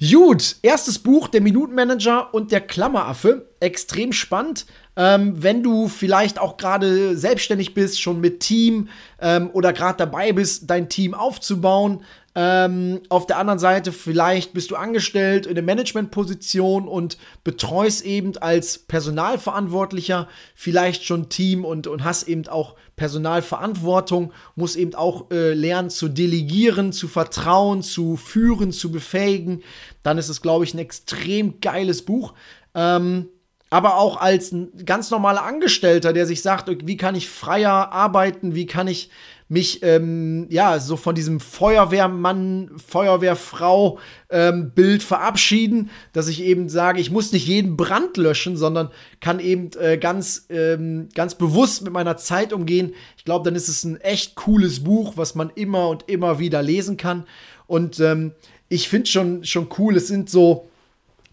Gut, 0.00 0.56
erstes 0.62 0.98
Buch, 0.98 1.28
der 1.28 1.42
Minutenmanager 1.42 2.32
und 2.32 2.52
der 2.52 2.62
Klammeraffe. 2.62 3.48
Extrem 3.60 4.14
spannend. 4.14 4.64
Ähm, 4.96 5.42
wenn 5.42 5.62
du 5.62 5.88
vielleicht 5.88 6.38
auch 6.38 6.56
gerade 6.56 7.18
selbstständig 7.18 7.74
bist, 7.74 8.00
schon 8.00 8.18
mit 8.18 8.40
Team 8.40 8.88
ähm, 9.20 9.50
oder 9.52 9.74
gerade 9.74 9.98
dabei 9.98 10.32
bist, 10.32 10.70
dein 10.70 10.88
Team 10.88 11.12
aufzubauen, 11.12 12.02
ähm, 12.34 13.00
auf 13.08 13.26
der 13.26 13.38
anderen 13.38 13.58
Seite, 13.58 13.92
vielleicht 13.92 14.54
bist 14.54 14.70
du 14.70 14.76
angestellt 14.76 15.46
in 15.46 15.54
der 15.54 15.64
Managementposition 15.64 16.86
und 16.86 17.18
betreust 17.44 18.04
eben 18.04 18.36
als 18.38 18.78
Personalverantwortlicher 18.78 20.28
vielleicht 20.54 21.04
schon 21.04 21.28
Team 21.28 21.64
und, 21.64 21.88
und 21.88 22.04
hast 22.04 22.28
eben 22.28 22.46
auch 22.46 22.76
Personalverantwortung, 23.00 24.30
musst 24.56 24.76
eben 24.76 24.94
auch 24.94 25.30
äh, 25.30 25.54
lernen 25.54 25.88
zu 25.88 26.06
delegieren, 26.06 26.92
zu 26.92 27.08
vertrauen, 27.08 27.82
zu 27.82 28.18
führen, 28.18 28.72
zu 28.72 28.92
befähigen. 28.92 29.62
Dann 30.02 30.18
ist 30.18 30.28
es, 30.28 30.42
glaube 30.42 30.66
ich, 30.66 30.74
ein 30.74 30.80
extrem 30.80 31.62
geiles 31.62 32.04
Buch. 32.04 32.34
Ähm, 32.74 33.30
aber 33.70 33.96
auch 33.96 34.18
als 34.18 34.52
ein 34.52 34.84
ganz 34.84 35.10
normaler 35.10 35.44
Angestellter, 35.44 36.12
der 36.12 36.26
sich 36.26 36.42
sagt, 36.42 36.68
wie 36.86 36.98
kann 36.98 37.14
ich 37.14 37.30
freier 37.30 37.90
arbeiten, 37.90 38.54
wie 38.54 38.66
kann 38.66 38.86
ich 38.86 39.08
mich 39.50 39.82
ähm, 39.82 40.46
ja 40.48 40.78
so 40.78 40.96
von 40.96 41.16
diesem 41.16 41.40
Feuerwehrmann, 41.40 42.70
Feuerwehrfrau 42.86 43.98
ähm, 44.30 44.70
Bild 44.70 45.02
verabschieden, 45.02 45.90
dass 46.12 46.28
ich 46.28 46.42
eben 46.44 46.68
sage, 46.68 47.00
ich 47.00 47.10
muss 47.10 47.32
nicht 47.32 47.48
jeden 47.48 47.76
Brand 47.76 48.16
löschen, 48.16 48.56
sondern 48.56 48.90
kann 49.20 49.40
eben 49.40 49.70
äh, 49.80 49.98
ganz 49.98 50.46
ähm, 50.50 51.08
ganz 51.16 51.34
bewusst 51.34 51.82
mit 51.82 51.92
meiner 51.92 52.16
Zeit 52.16 52.52
umgehen. 52.52 52.94
Ich 53.16 53.24
glaube, 53.24 53.44
dann 53.44 53.56
ist 53.56 53.68
es 53.68 53.82
ein 53.82 54.00
echt 54.00 54.36
cooles 54.36 54.84
Buch, 54.84 55.14
was 55.16 55.34
man 55.34 55.50
immer 55.56 55.88
und 55.88 56.08
immer 56.08 56.38
wieder 56.38 56.62
lesen 56.62 56.96
kann. 56.96 57.24
Und 57.66 57.98
ähm, 57.98 58.32
ich 58.68 58.88
finde 58.88 59.10
schon 59.10 59.44
schon 59.44 59.68
cool. 59.78 59.96
Es 59.96 60.06
sind 60.06 60.30
so 60.30 60.69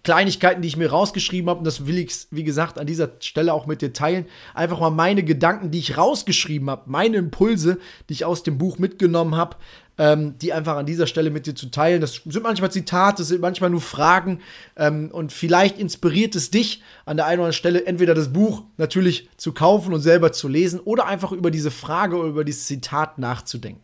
Kleinigkeiten, 0.08 0.62
die 0.62 0.70
ich 0.70 0.78
mir 0.78 0.90
rausgeschrieben 0.90 1.50
habe, 1.50 1.60
und 1.60 1.66
das 1.66 1.86
will 1.86 1.98
ich, 1.98 2.28
wie 2.32 2.46
gesagt, 2.46 2.80
an 2.80 2.88
dieser 2.88 3.10
Stelle 3.20 3.54
auch 3.54 3.66
mit 3.66 3.82
dir 3.82 3.92
teilen. 3.92 4.26
Einfach 4.54 4.80
mal 4.80 4.90
meine 4.90 5.22
Gedanken, 5.22 5.70
die 5.70 5.80
ich 5.80 5.98
rausgeschrieben 5.98 6.70
habe, 6.70 6.84
meine 6.86 7.18
Impulse, 7.18 7.78
die 8.08 8.14
ich 8.14 8.24
aus 8.24 8.42
dem 8.42 8.58
Buch 8.58 8.80
mitgenommen 8.80 9.36
habe, 9.36 9.58
ähm, 9.98 10.38
die 10.38 10.54
einfach 10.54 10.78
an 10.78 10.86
dieser 10.86 11.08
Stelle 11.08 11.30
mit 11.30 11.46
dir 11.46 11.56
zu 11.56 11.70
teilen. 11.72 12.00
Das 12.00 12.22
sind 12.26 12.42
manchmal 12.42 12.72
Zitate, 12.72 13.18
das 13.18 13.28
sind 13.28 13.42
manchmal 13.42 13.70
nur 13.70 13.82
Fragen 13.82 14.40
ähm, 14.78 15.10
und 15.12 15.34
vielleicht 15.34 15.78
inspiriert 15.78 16.38
es 16.38 16.52
dich 16.52 16.82
an 17.06 17.18
der 17.18 17.26
einen 17.26 17.40
oder 17.40 17.48
anderen 17.48 17.60
Stelle, 17.60 17.86
entweder 17.86 18.14
das 18.14 18.32
Buch 18.32 18.64
natürlich 18.78 19.28
zu 19.36 19.52
kaufen 19.52 19.94
und 19.94 20.00
selber 20.00 20.32
zu 20.32 20.48
lesen 20.48 20.80
oder 20.80 21.06
einfach 21.08 21.34
über 21.34 21.52
diese 21.52 21.70
Frage 21.70 22.16
oder 22.16 22.30
über 22.30 22.46
dieses 22.46 22.66
Zitat 22.66 23.18
nachzudenken. 23.18 23.84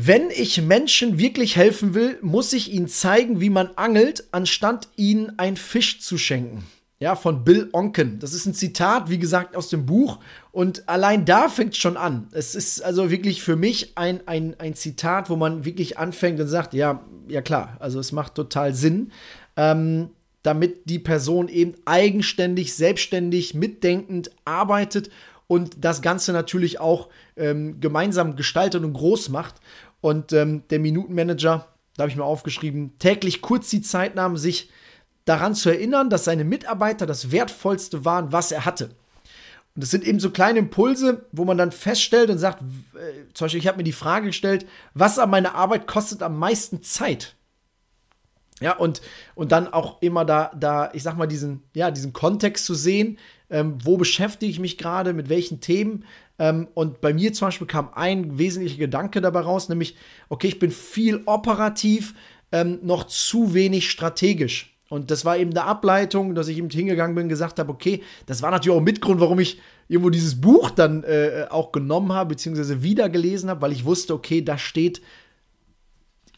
Wenn 0.00 0.30
ich 0.30 0.62
Menschen 0.62 1.18
wirklich 1.18 1.56
helfen 1.56 1.92
will, 1.92 2.18
muss 2.22 2.52
ich 2.52 2.72
ihnen 2.72 2.86
zeigen, 2.86 3.40
wie 3.40 3.50
man 3.50 3.70
angelt, 3.74 4.28
anstatt 4.30 4.86
ihnen 4.94 5.36
einen 5.40 5.56
Fisch 5.56 6.00
zu 6.00 6.16
schenken. 6.16 6.64
Ja, 7.00 7.16
von 7.16 7.42
Bill 7.42 7.68
Onken. 7.72 8.20
Das 8.20 8.32
ist 8.32 8.46
ein 8.46 8.54
Zitat, 8.54 9.10
wie 9.10 9.18
gesagt, 9.18 9.56
aus 9.56 9.70
dem 9.70 9.86
Buch. 9.86 10.20
Und 10.52 10.88
allein 10.88 11.24
da 11.24 11.48
fängt 11.48 11.72
es 11.72 11.78
schon 11.78 11.96
an. 11.96 12.28
Es 12.30 12.54
ist 12.54 12.80
also 12.80 13.10
wirklich 13.10 13.42
für 13.42 13.56
mich 13.56 13.98
ein, 13.98 14.20
ein, 14.28 14.54
ein 14.60 14.74
Zitat, 14.74 15.30
wo 15.30 15.36
man 15.36 15.64
wirklich 15.64 15.98
anfängt 15.98 16.38
und 16.38 16.46
sagt, 16.46 16.74
ja, 16.74 17.02
ja 17.26 17.42
klar, 17.42 17.76
also 17.80 17.98
es 17.98 18.12
macht 18.12 18.36
total 18.36 18.76
Sinn. 18.76 19.10
Ähm, 19.56 20.10
damit 20.44 20.88
die 20.88 21.00
Person 21.00 21.48
eben 21.48 21.74
eigenständig, 21.86 22.72
selbstständig, 22.72 23.54
mitdenkend 23.54 24.30
arbeitet 24.44 25.10
und 25.48 25.84
das 25.84 26.02
Ganze 26.02 26.32
natürlich 26.32 26.78
auch 26.78 27.08
ähm, 27.36 27.80
gemeinsam 27.80 28.36
gestaltet 28.36 28.84
und 28.84 28.92
groß 28.92 29.30
macht. 29.30 29.56
Und 30.00 30.32
ähm, 30.32 30.62
der 30.70 30.78
Minutenmanager, 30.78 31.66
da 31.96 32.02
habe 32.02 32.10
ich 32.10 32.16
mir 32.16 32.24
aufgeschrieben, 32.24 32.96
täglich 33.00 33.40
kurz 33.40 33.68
die 33.70 33.80
Zeit 33.80 34.14
nahm, 34.14 34.36
sich 34.36 34.70
daran 35.24 35.54
zu 35.54 35.70
erinnern, 35.70 36.10
dass 36.10 36.24
seine 36.24 36.44
Mitarbeiter 36.44 37.06
das 37.06 37.32
Wertvollste 37.32 38.04
waren, 38.04 38.30
was 38.30 38.52
er 38.52 38.64
hatte. 38.64 38.90
Und 39.74 39.82
das 39.82 39.90
sind 39.90 40.04
eben 40.04 40.20
so 40.20 40.30
kleine 40.30 40.58
Impulse, 40.58 41.26
wo 41.32 41.44
man 41.44 41.58
dann 41.58 41.72
feststellt 41.72 42.30
und 42.30 42.38
sagt, 42.38 42.62
äh, 42.94 43.32
zum 43.32 43.46
Beispiel, 43.46 43.60
ich 43.60 43.66
habe 43.66 43.78
mir 43.78 43.84
die 43.84 43.92
Frage 43.92 44.26
gestellt, 44.26 44.66
was 44.92 45.18
an 45.18 45.30
meiner 45.30 45.54
Arbeit 45.54 45.86
kostet 45.86 46.22
am 46.22 46.38
meisten 46.38 46.82
Zeit? 46.82 47.36
Ja, 48.60 48.76
und, 48.76 49.00
und 49.34 49.52
dann 49.52 49.72
auch 49.72 50.02
immer 50.02 50.24
da, 50.24 50.50
da, 50.58 50.90
ich 50.92 51.02
sag 51.02 51.16
mal, 51.16 51.26
diesen, 51.26 51.62
ja, 51.74 51.90
diesen 51.90 52.12
Kontext 52.12 52.66
zu 52.66 52.74
sehen, 52.74 53.18
ähm, 53.50 53.78
wo 53.82 53.96
beschäftige 53.96 54.50
ich 54.50 54.58
mich 54.58 54.78
gerade, 54.78 55.12
mit 55.12 55.28
welchen 55.28 55.60
Themen. 55.60 56.04
Ähm, 56.38 56.68
und 56.74 57.00
bei 57.00 57.12
mir 57.12 57.32
zum 57.32 57.48
Beispiel 57.48 57.66
kam 57.66 57.90
ein 57.94 58.38
wesentlicher 58.38 58.78
Gedanke 58.78 59.20
dabei 59.20 59.40
raus, 59.40 59.68
nämlich, 59.68 59.96
okay, 60.28 60.48
ich 60.48 60.58
bin 60.58 60.70
viel 60.70 61.22
operativ, 61.26 62.14
ähm, 62.50 62.80
noch 62.82 63.04
zu 63.04 63.54
wenig 63.54 63.90
strategisch. 63.90 64.74
Und 64.88 65.10
das 65.10 65.24
war 65.24 65.36
eben 65.36 65.50
eine 65.50 65.64
Ableitung, 65.64 66.34
dass 66.34 66.48
ich 66.48 66.56
eben 66.56 66.70
hingegangen 66.70 67.14
bin 67.14 67.24
und 67.24 67.28
gesagt 67.28 67.58
habe, 67.58 67.70
okay, 67.70 68.02
das 68.26 68.40
war 68.40 68.50
natürlich 68.50 68.74
auch 68.74 68.80
ein 68.80 68.84
Mitgrund, 68.84 69.20
warum 69.20 69.38
ich 69.38 69.60
irgendwo 69.86 70.10
dieses 70.10 70.40
Buch 70.40 70.70
dann 70.70 71.04
äh, 71.04 71.46
auch 71.50 71.72
genommen 71.72 72.12
habe, 72.12 72.30
beziehungsweise 72.30 72.82
wieder 72.82 73.08
gelesen 73.10 73.50
habe, 73.50 73.60
weil 73.60 73.72
ich 73.72 73.84
wusste, 73.84 74.14
okay, 74.14 74.42
da 74.42 74.56
steht 74.56 75.02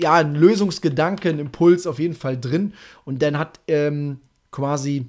ja 0.00 0.14
ein 0.14 0.34
Lösungsgedanke, 0.34 1.28
ein 1.28 1.38
Impuls 1.38 1.86
auf 1.86 1.98
jeden 1.98 2.14
Fall 2.14 2.38
drin. 2.38 2.74
Und 3.04 3.22
dann 3.22 3.38
hat 3.38 3.60
ähm, 3.68 4.18
quasi 4.50 5.06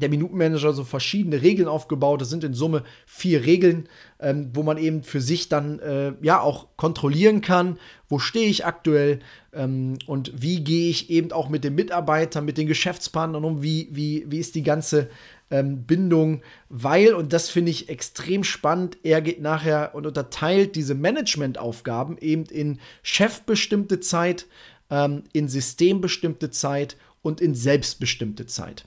der 0.00 0.08
Minutenmanager 0.08 0.72
so 0.72 0.84
verschiedene 0.84 1.42
Regeln 1.42 1.68
aufgebaut. 1.68 2.20
Das 2.20 2.30
sind 2.30 2.44
in 2.44 2.54
Summe 2.54 2.84
vier 3.06 3.44
Regeln, 3.44 3.88
ähm, 4.20 4.50
wo 4.54 4.62
man 4.62 4.78
eben 4.78 5.02
für 5.02 5.20
sich 5.20 5.48
dann 5.48 5.78
äh, 5.80 6.12
ja 6.22 6.40
auch 6.40 6.68
kontrollieren 6.76 7.40
kann, 7.40 7.78
wo 8.08 8.18
stehe 8.18 8.48
ich 8.48 8.64
aktuell 8.64 9.20
ähm, 9.52 9.98
und 10.06 10.32
wie 10.40 10.62
gehe 10.62 10.90
ich 10.90 11.10
eben 11.10 11.32
auch 11.32 11.48
mit 11.48 11.64
den 11.64 11.74
Mitarbeitern, 11.74 12.44
mit 12.44 12.58
den 12.58 12.66
Geschäftspartnern 12.66 13.44
um, 13.44 13.62
wie, 13.62 13.88
wie, 13.90 14.24
wie 14.28 14.38
ist 14.38 14.54
die 14.54 14.62
ganze 14.62 15.08
ähm, 15.50 15.84
Bindung, 15.84 16.42
weil, 16.68 17.14
und 17.14 17.32
das 17.32 17.48
finde 17.48 17.70
ich 17.70 17.88
extrem 17.88 18.44
spannend, 18.44 18.98
er 19.02 19.20
geht 19.20 19.40
nachher 19.40 19.94
und 19.94 20.06
unterteilt 20.06 20.76
diese 20.76 20.94
Managementaufgaben 20.94 22.18
eben 22.18 22.44
in 22.44 22.80
chefbestimmte 23.02 24.00
Zeit, 24.00 24.46
ähm, 24.90 25.24
in 25.32 25.48
systembestimmte 25.48 26.50
Zeit 26.50 26.96
und 27.22 27.40
in 27.40 27.54
selbstbestimmte 27.54 28.46
Zeit. 28.46 28.84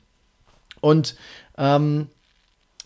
Und 0.82 1.16
ähm, 1.58 2.08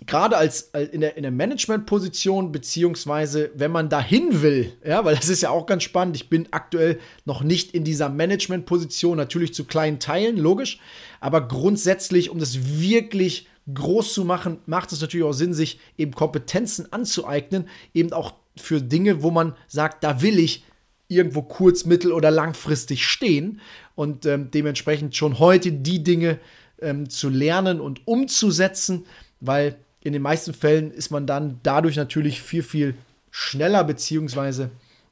gerade 0.05 0.37
als, 0.37 0.73
als, 0.73 0.89
in 0.89 1.01
der, 1.01 1.17
in 1.17 1.23
der 1.23 1.31
Management-Position, 1.31 2.51
beziehungsweise 2.51 3.51
wenn 3.55 3.71
man 3.71 3.89
dahin 3.89 4.41
will, 4.41 4.73
ja, 4.85 5.05
weil 5.05 5.15
das 5.15 5.29
ist 5.29 5.41
ja 5.41 5.49
auch 5.49 5.65
ganz 5.65 5.83
spannend. 5.83 6.15
Ich 6.15 6.29
bin 6.29 6.47
aktuell 6.51 6.99
noch 7.23 7.41
nicht 7.41 7.73
in 7.73 7.83
dieser 7.83 8.09
Management-Position, 8.09 9.17
natürlich 9.17 9.53
zu 9.53 9.63
kleinen 9.65 9.99
Teilen, 9.99 10.37
logisch, 10.37 10.79
aber 11.19 11.47
grundsätzlich, 11.47 12.29
um 12.29 12.39
das 12.39 12.79
wirklich 12.79 13.47
groß 13.73 14.13
zu 14.13 14.25
machen, 14.25 14.59
macht 14.65 14.91
es 14.91 15.01
natürlich 15.01 15.25
auch 15.25 15.33
Sinn, 15.33 15.53
sich 15.53 15.79
eben 15.97 16.11
Kompetenzen 16.13 16.91
anzueignen, 16.91 17.67
eben 17.93 18.13
auch 18.13 18.33
für 18.55 18.81
Dinge, 18.81 19.23
wo 19.23 19.31
man 19.31 19.55
sagt, 19.67 20.03
da 20.03 20.21
will 20.21 20.39
ich 20.39 20.63
irgendwo 21.07 21.41
kurz-, 21.41 21.85
mittel- 21.85 22.11
oder 22.11 22.31
langfristig 22.31 23.05
stehen 23.05 23.61
und 23.95 24.25
ähm, 24.25 24.49
dementsprechend 24.51 25.15
schon 25.15 25.39
heute 25.39 25.71
die 25.71 26.03
Dinge 26.03 26.39
ähm, 26.81 27.09
zu 27.09 27.29
lernen 27.29 27.79
und 27.79 28.07
umzusetzen, 28.07 29.05
weil 29.39 29.75
in 30.01 30.13
den 30.13 30.21
meisten 30.21 30.53
Fällen 30.53 30.91
ist 30.91 31.09
man 31.09 31.25
dann 31.25 31.59
dadurch 31.63 31.95
natürlich 31.95 32.41
viel, 32.41 32.63
viel 32.63 32.95
schneller 33.31 33.83
bzw. 33.83 34.67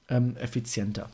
Ähm, 0.10 0.36
effizienter. 0.38 1.10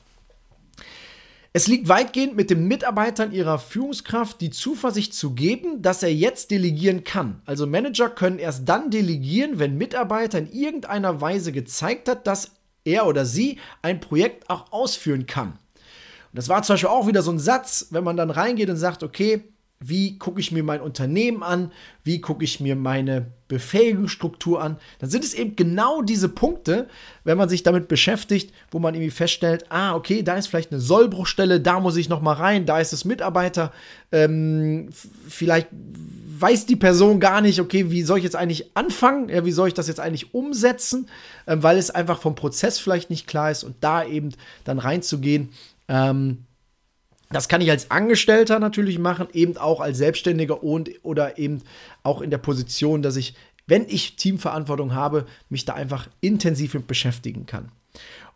Es 1.51 1.65
liegt 1.65 1.87
weitgehend 1.87 2.35
mit 2.35 2.51
den 2.51 2.67
Mitarbeitern 2.67 3.31
ihrer 3.31 3.57
Führungskraft 3.57 4.39
die 4.39 4.51
Zuversicht 4.51 5.15
zu 5.15 5.33
geben, 5.33 5.81
dass 5.81 6.03
er 6.03 6.13
jetzt 6.13 6.51
delegieren 6.51 7.03
kann. 7.03 7.41
Also 7.45 7.65
Manager 7.65 8.09
können 8.09 8.37
erst 8.37 8.69
dann 8.69 8.91
delegieren, 8.91 9.57
wenn 9.57 9.75
Mitarbeiter 9.75 10.37
in 10.37 10.51
irgendeiner 10.51 11.21
Weise 11.21 11.51
gezeigt 11.51 12.07
hat, 12.07 12.27
dass 12.27 12.51
er 12.85 13.07
oder 13.07 13.25
sie 13.25 13.57
ein 13.81 13.99
Projekt 13.99 14.47
auch 14.49 14.71
ausführen 14.71 15.25
kann. 15.25 15.53
Und 16.31 16.37
das 16.37 16.49
war 16.49 16.61
zum 16.61 16.75
Beispiel 16.75 16.89
auch 16.89 17.07
wieder 17.07 17.23
so 17.23 17.31
ein 17.31 17.39
Satz, 17.39 17.87
wenn 17.89 18.03
man 18.03 18.15
dann 18.15 18.29
reingeht 18.29 18.69
und 18.69 18.77
sagt, 18.77 19.01
okay, 19.01 19.43
wie 19.81 20.17
gucke 20.17 20.41
ich 20.41 20.51
mir 20.51 20.63
mein 20.63 20.81
Unternehmen 20.81 21.41
an, 21.41 21.71
wie 22.03 22.19
gucke 22.19 22.43
ich 22.43 22.59
mir 22.59 22.75
meine 22.75 23.27
Befähigungsstruktur 23.47 24.61
an, 24.61 24.77
dann 24.99 25.09
sind 25.09 25.23
es 25.23 25.33
eben 25.33 25.55
genau 25.55 26.01
diese 26.01 26.27
Punkte, 26.27 26.89
wenn 27.23 27.37
man 27.37 27.47
sich 27.47 27.63
damit 27.63 27.87
beschäftigt, 27.87 28.53
wo 28.71 28.79
man 28.79 28.93
irgendwie 28.93 29.11
feststellt, 29.11 29.65
ah, 29.69 29.95
okay, 29.95 30.21
da 30.21 30.35
ist 30.35 30.47
vielleicht 30.47 30.71
eine 30.71 30.81
Sollbruchstelle, 30.81 31.61
da 31.61 31.79
muss 31.79 31.95
ich 31.95 32.09
noch 32.09 32.21
mal 32.21 32.33
rein, 32.33 32.65
da 32.65 32.79
ist 32.79 32.91
es 32.91 33.05
Mitarbeiter, 33.05 33.71
ähm, 34.11 34.89
vielleicht 35.27 35.69
weiß 35.71 36.65
die 36.65 36.75
Person 36.75 37.21
gar 37.21 37.39
nicht, 37.39 37.61
okay, 37.61 37.89
wie 37.89 38.03
soll 38.03 38.17
ich 38.17 38.23
jetzt 38.25 38.35
eigentlich 38.35 38.75
anfangen, 38.75 39.29
ja, 39.29 39.45
wie 39.45 39.51
soll 39.51 39.69
ich 39.69 39.73
das 39.73 39.87
jetzt 39.87 40.01
eigentlich 40.01 40.33
umsetzen, 40.33 41.07
ähm, 41.47 41.63
weil 41.63 41.77
es 41.77 41.89
einfach 41.89 42.19
vom 42.21 42.35
Prozess 42.35 42.79
vielleicht 42.79 43.09
nicht 43.09 43.27
klar 43.27 43.49
ist 43.49 43.63
und 43.63 43.77
da 43.79 44.03
eben 44.03 44.29
dann 44.65 44.79
reinzugehen, 44.79 45.49
ähm, 45.87 46.45
das 47.31 47.47
kann 47.47 47.61
ich 47.61 47.69
als 47.69 47.91
Angestellter 47.91 48.59
natürlich 48.59 48.97
machen, 48.97 49.27
eben 49.33 49.57
auch 49.57 49.81
als 49.81 49.97
Selbstständiger 49.97 50.63
und 50.63 50.89
oder 51.03 51.37
eben 51.37 51.61
auch 52.03 52.21
in 52.21 52.31
der 52.31 52.39
Position, 52.39 53.01
dass 53.01 53.15
ich, 53.15 53.35
wenn 53.67 53.85
ich 53.87 54.15
Teamverantwortung 54.15 54.95
habe, 54.95 55.25
mich 55.49 55.65
da 55.65 55.73
einfach 55.73 56.07
intensiv 56.21 56.73
mit 56.73 56.87
beschäftigen 56.87 57.45
kann. 57.45 57.71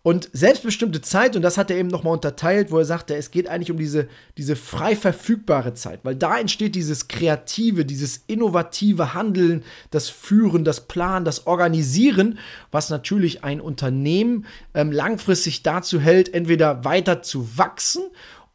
Und 0.03 0.29
selbstbestimmte 0.33 0.99
Zeit, 0.99 1.37
und 1.37 1.43
das 1.43 1.57
hat 1.57 1.71
er 1.71 1.77
eben 1.77 1.87
nochmal 1.87 2.13
unterteilt, 2.13 2.71
wo 2.71 2.77
er 2.77 2.83
sagte, 2.83 3.15
es 3.15 3.31
geht 3.31 3.47
eigentlich 3.47 3.71
um 3.71 3.77
diese, 3.77 4.09
diese 4.37 4.57
frei 4.57 4.97
verfügbare 4.97 5.75
Zeit, 5.75 6.01
weil 6.03 6.17
da 6.17 6.37
entsteht 6.37 6.75
dieses 6.75 7.07
kreative, 7.07 7.85
dieses 7.85 8.21
innovative 8.27 9.13
Handeln, 9.13 9.63
das 9.91 10.09
Führen, 10.09 10.65
das 10.65 10.87
Planen, 10.87 11.23
das 11.23 11.47
Organisieren, 11.47 12.37
was 12.69 12.89
natürlich 12.89 13.45
ein 13.45 13.61
Unternehmen 13.61 14.45
ähm, 14.73 14.91
langfristig 14.91 15.63
dazu 15.63 16.01
hält, 16.01 16.33
entweder 16.33 16.83
weiter 16.83 17.23
zu 17.23 17.57
wachsen 17.57 18.03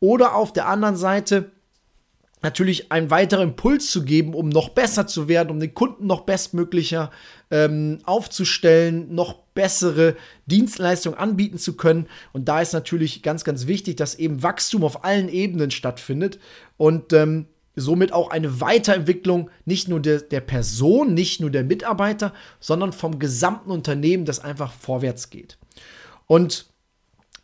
oder 0.01 0.35
auf 0.35 0.53
der 0.53 0.69
anderen 0.69 0.97
Seite 0.97 1.51
natürlich 2.43 2.93
einen 2.93 3.11
weiteren 3.11 3.51
Impuls 3.51 3.91
zu 3.91 4.05
geben, 4.05 4.35
um 4.35 4.49
noch 4.49 4.71
besser 4.71 5.07
zu 5.07 5.29
werden, 5.29 5.51
um 5.51 5.61
den 5.61 5.75
Kunden 5.75 6.07
noch 6.07 6.21
bestmöglicher 6.21 7.11
ähm, 7.51 7.99
aufzustellen, 8.05 9.15
noch 9.15 9.35
bessere 9.55 10.15
Dienstleistungen 10.47 11.19
anbieten 11.19 11.59
zu 11.59 11.77
können. 11.77 12.07
Und 12.33 12.49
da 12.49 12.61
ist 12.61 12.73
natürlich 12.73 13.23
ganz, 13.23 13.45
ganz 13.45 13.67
wichtig, 13.67 13.97
dass 13.97 14.15
eben 14.15 14.43
Wachstum 14.43 14.85
auf 14.85 15.05
allen 15.05 15.29
Ebenen 15.29 15.71
stattfindet 15.71 16.39
und 16.77 17.13
ähm, 17.13 17.47
somit 17.75 18.13
auch 18.13 18.31
eine 18.31 18.61
Weiterentwicklung 18.61 19.51
nicht 19.65 19.89
nur 19.89 20.01
der, 20.01 20.21
der 20.21 20.41
Person, 20.41 21.15
nicht 21.15 21.41
nur 21.41 21.51
der 21.51 21.65
Mitarbeiter, 21.65 22.33
sondern 22.61 22.93
vom 22.93 23.19
gesamten 23.19 23.71
Unternehmen, 23.71 24.25
das 24.25 24.41
einfach 24.41 24.73
vorwärts 24.73 25.31
geht. 25.31 25.59
Und 26.27 26.68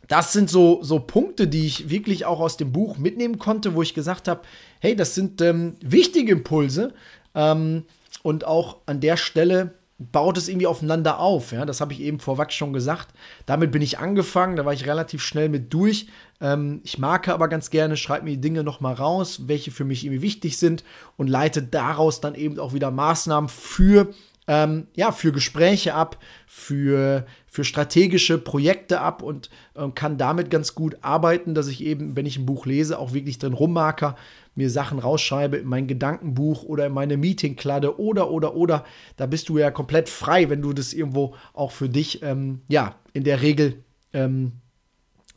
das 0.07 0.33
sind 0.33 0.49
so, 0.49 0.83
so 0.83 0.99
Punkte, 0.99 1.47
die 1.47 1.65
ich 1.65 1.89
wirklich 1.89 2.25
auch 2.25 2.39
aus 2.39 2.57
dem 2.57 2.71
Buch 2.71 2.97
mitnehmen 2.97 3.39
konnte, 3.39 3.73
wo 3.75 3.81
ich 3.81 3.93
gesagt 3.93 4.27
habe, 4.27 4.41
hey, 4.79 4.95
das 4.95 5.15
sind 5.15 5.41
ähm, 5.41 5.75
wichtige 5.81 6.33
Impulse. 6.33 6.93
Ähm, 7.33 7.83
und 8.23 8.45
auch 8.45 8.77
an 8.85 9.01
der 9.01 9.17
Stelle 9.17 9.75
baut 9.97 10.37
es 10.37 10.49
irgendwie 10.49 10.67
aufeinander 10.67 11.19
auf. 11.19 11.51
Ja? 11.51 11.65
Das 11.65 11.79
habe 11.79 11.93
ich 11.93 12.01
eben 12.01 12.19
vorweg 12.19 12.51
schon 12.51 12.73
gesagt. 12.73 13.09
Damit 13.45 13.71
bin 13.71 13.81
ich 13.81 13.99
angefangen, 13.99 14.55
da 14.55 14.65
war 14.65 14.73
ich 14.73 14.85
relativ 14.85 15.23
schnell 15.23 15.49
mit 15.49 15.73
durch. 15.73 16.07
Ähm, 16.41 16.81
ich 16.83 16.97
marke 16.97 17.33
aber 17.33 17.47
ganz 17.47 17.69
gerne, 17.69 17.95
schreibe 17.95 18.25
mir 18.25 18.31
die 18.31 18.41
Dinge 18.41 18.63
nochmal 18.63 18.93
raus, 18.93 19.47
welche 19.47 19.71
für 19.71 19.85
mich 19.85 20.03
irgendwie 20.03 20.21
wichtig 20.21 20.57
sind 20.57 20.83
und 21.17 21.27
leite 21.27 21.63
daraus 21.63 22.19
dann 22.19 22.35
eben 22.35 22.59
auch 22.59 22.73
wieder 22.73 22.91
Maßnahmen 22.91 23.49
für 23.49 24.13
ähm, 24.47 24.87
ja, 24.95 25.11
für 25.11 25.31
Gespräche 25.31 25.93
ab, 25.93 26.19
für, 26.47 27.25
für 27.47 27.63
strategische 27.63 28.37
Projekte 28.37 29.01
ab 29.01 29.21
und 29.21 29.49
äh, 29.75 29.89
kann 29.89 30.17
damit 30.17 30.49
ganz 30.49 30.75
gut 30.75 30.97
arbeiten, 31.01 31.55
dass 31.55 31.67
ich 31.67 31.83
eben, 31.83 32.15
wenn 32.15 32.25
ich 32.25 32.37
ein 32.37 32.45
Buch 32.45 32.65
lese, 32.65 32.99
auch 32.99 33.13
wirklich 33.13 33.39
drin 33.39 33.53
rummarker, 33.53 34.15
mir 34.55 34.69
Sachen 34.69 34.99
rausschreibe 34.99 35.57
in 35.57 35.67
mein 35.67 35.87
Gedankenbuch 35.87 36.63
oder 36.63 36.85
in 36.85 36.93
meine 36.93 37.17
Meetingkladde 37.17 37.99
oder, 37.99 38.31
oder, 38.31 38.55
oder. 38.55 38.85
Da 39.17 39.25
bist 39.25 39.49
du 39.49 39.57
ja 39.57 39.71
komplett 39.71 40.09
frei, 40.09 40.49
wenn 40.49 40.61
du 40.61 40.73
das 40.73 40.93
irgendwo 40.93 41.35
auch 41.53 41.71
für 41.71 41.89
dich, 41.89 42.21
ähm, 42.23 42.61
ja, 42.67 42.95
in 43.13 43.23
der 43.23 43.41
Regel, 43.41 43.83
ähm, 44.13 44.53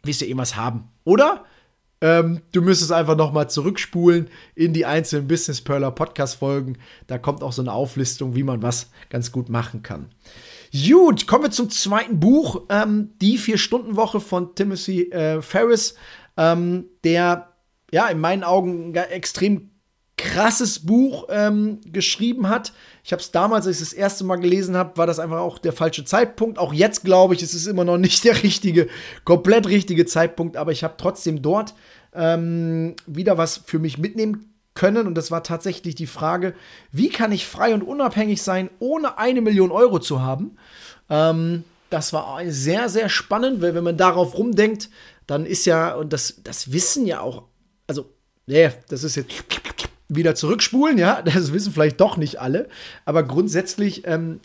wirst 0.02 0.20
du 0.20 0.26
irgendwas 0.26 0.56
haben. 0.56 0.88
Oder? 1.04 1.44
Ähm, 2.00 2.42
du 2.52 2.62
müsstest 2.62 2.92
einfach 2.92 3.16
noch 3.16 3.32
mal 3.32 3.48
zurückspulen 3.48 4.28
in 4.54 4.72
die 4.72 4.86
einzelnen 4.86 5.26
Business 5.26 5.60
Perler 5.60 5.90
Podcast 5.90 6.36
Folgen. 6.36 6.78
Da 7.06 7.18
kommt 7.18 7.42
auch 7.42 7.52
so 7.52 7.62
eine 7.62 7.72
Auflistung, 7.72 8.36
wie 8.36 8.44
man 8.44 8.62
was 8.62 8.90
ganz 9.10 9.32
gut 9.32 9.48
machen 9.48 9.82
kann. 9.82 10.10
Gut, 10.72 11.26
kommen 11.26 11.44
wir 11.44 11.50
zum 11.50 11.70
zweiten 11.70 12.20
Buch, 12.20 12.66
ähm, 12.68 13.14
die 13.20 13.38
Vier-Stunden-Woche 13.38 14.20
von 14.20 14.54
Timothy 14.54 15.10
äh, 15.10 15.42
Ferris, 15.42 15.94
ähm, 16.36 16.86
der 17.04 17.54
ja 17.90 18.06
in 18.08 18.20
meinen 18.20 18.44
Augen 18.44 18.94
extrem 18.94 19.70
krasses 20.18 20.80
Buch 20.80 21.26
ähm, 21.30 21.80
geschrieben 21.86 22.50
hat. 22.50 22.74
Ich 23.02 23.12
habe 23.12 23.22
es 23.22 23.30
damals, 23.30 23.66
als 23.66 23.76
ich 23.76 23.82
es 23.82 23.90
das 23.90 23.98
erste 23.98 24.24
Mal 24.24 24.36
gelesen 24.36 24.76
habe, 24.76 24.98
war 24.98 25.06
das 25.06 25.18
einfach 25.18 25.38
auch 25.38 25.58
der 25.58 25.72
falsche 25.72 26.04
Zeitpunkt. 26.04 26.58
Auch 26.58 26.74
jetzt 26.74 27.04
glaube 27.04 27.34
ich, 27.34 27.42
es 27.42 27.54
ist 27.54 27.66
immer 27.66 27.84
noch 27.84 27.96
nicht 27.96 28.24
der 28.26 28.42
richtige, 28.42 28.88
komplett 29.24 29.66
richtige 29.66 30.04
Zeitpunkt, 30.04 30.58
aber 30.58 30.72
ich 30.72 30.84
habe 30.84 30.94
trotzdem 30.98 31.40
dort 31.40 31.74
ähm, 32.12 32.96
wieder 33.06 33.38
was 33.38 33.62
für 33.64 33.78
mich 33.78 33.96
mitnehmen 33.96 34.52
können. 34.74 35.06
Und 35.06 35.14
das 35.14 35.30
war 35.30 35.42
tatsächlich 35.42 35.94
die 35.94 36.06
Frage, 36.06 36.54
wie 36.92 37.08
kann 37.08 37.32
ich 37.32 37.46
frei 37.46 37.72
und 37.72 37.82
unabhängig 37.82 38.42
sein, 38.42 38.68
ohne 38.78 39.16
eine 39.16 39.40
Million 39.40 39.70
Euro 39.70 39.98
zu 39.98 40.20
haben? 40.20 40.58
Ähm, 41.08 41.64
das 41.90 42.12
war 42.12 42.38
sehr, 42.46 42.88
sehr 42.88 43.08
spannend, 43.08 43.62
weil 43.62 43.74
wenn 43.74 43.84
man 43.84 43.96
darauf 43.96 44.36
rumdenkt, 44.36 44.90
dann 45.26 45.46
ist 45.46 45.64
ja, 45.64 45.94
und 45.94 46.12
das, 46.12 46.40
das 46.42 46.72
wissen 46.72 47.06
ja 47.06 47.20
auch, 47.20 47.44
also, 47.86 48.06
nee, 48.46 48.70
das 48.88 49.04
ist 49.04 49.16
jetzt 49.16 49.30
wieder 50.08 50.34
zurückspulen, 50.34 50.98
ja, 50.98 51.22
das 51.24 51.52
wissen 51.52 51.72
vielleicht 51.72 52.00
doch 52.00 52.16
nicht 52.16 52.40
alle, 52.40 52.68
aber 53.04 53.22
grundsätzlich, 53.22 54.06
ähm, 54.06 54.40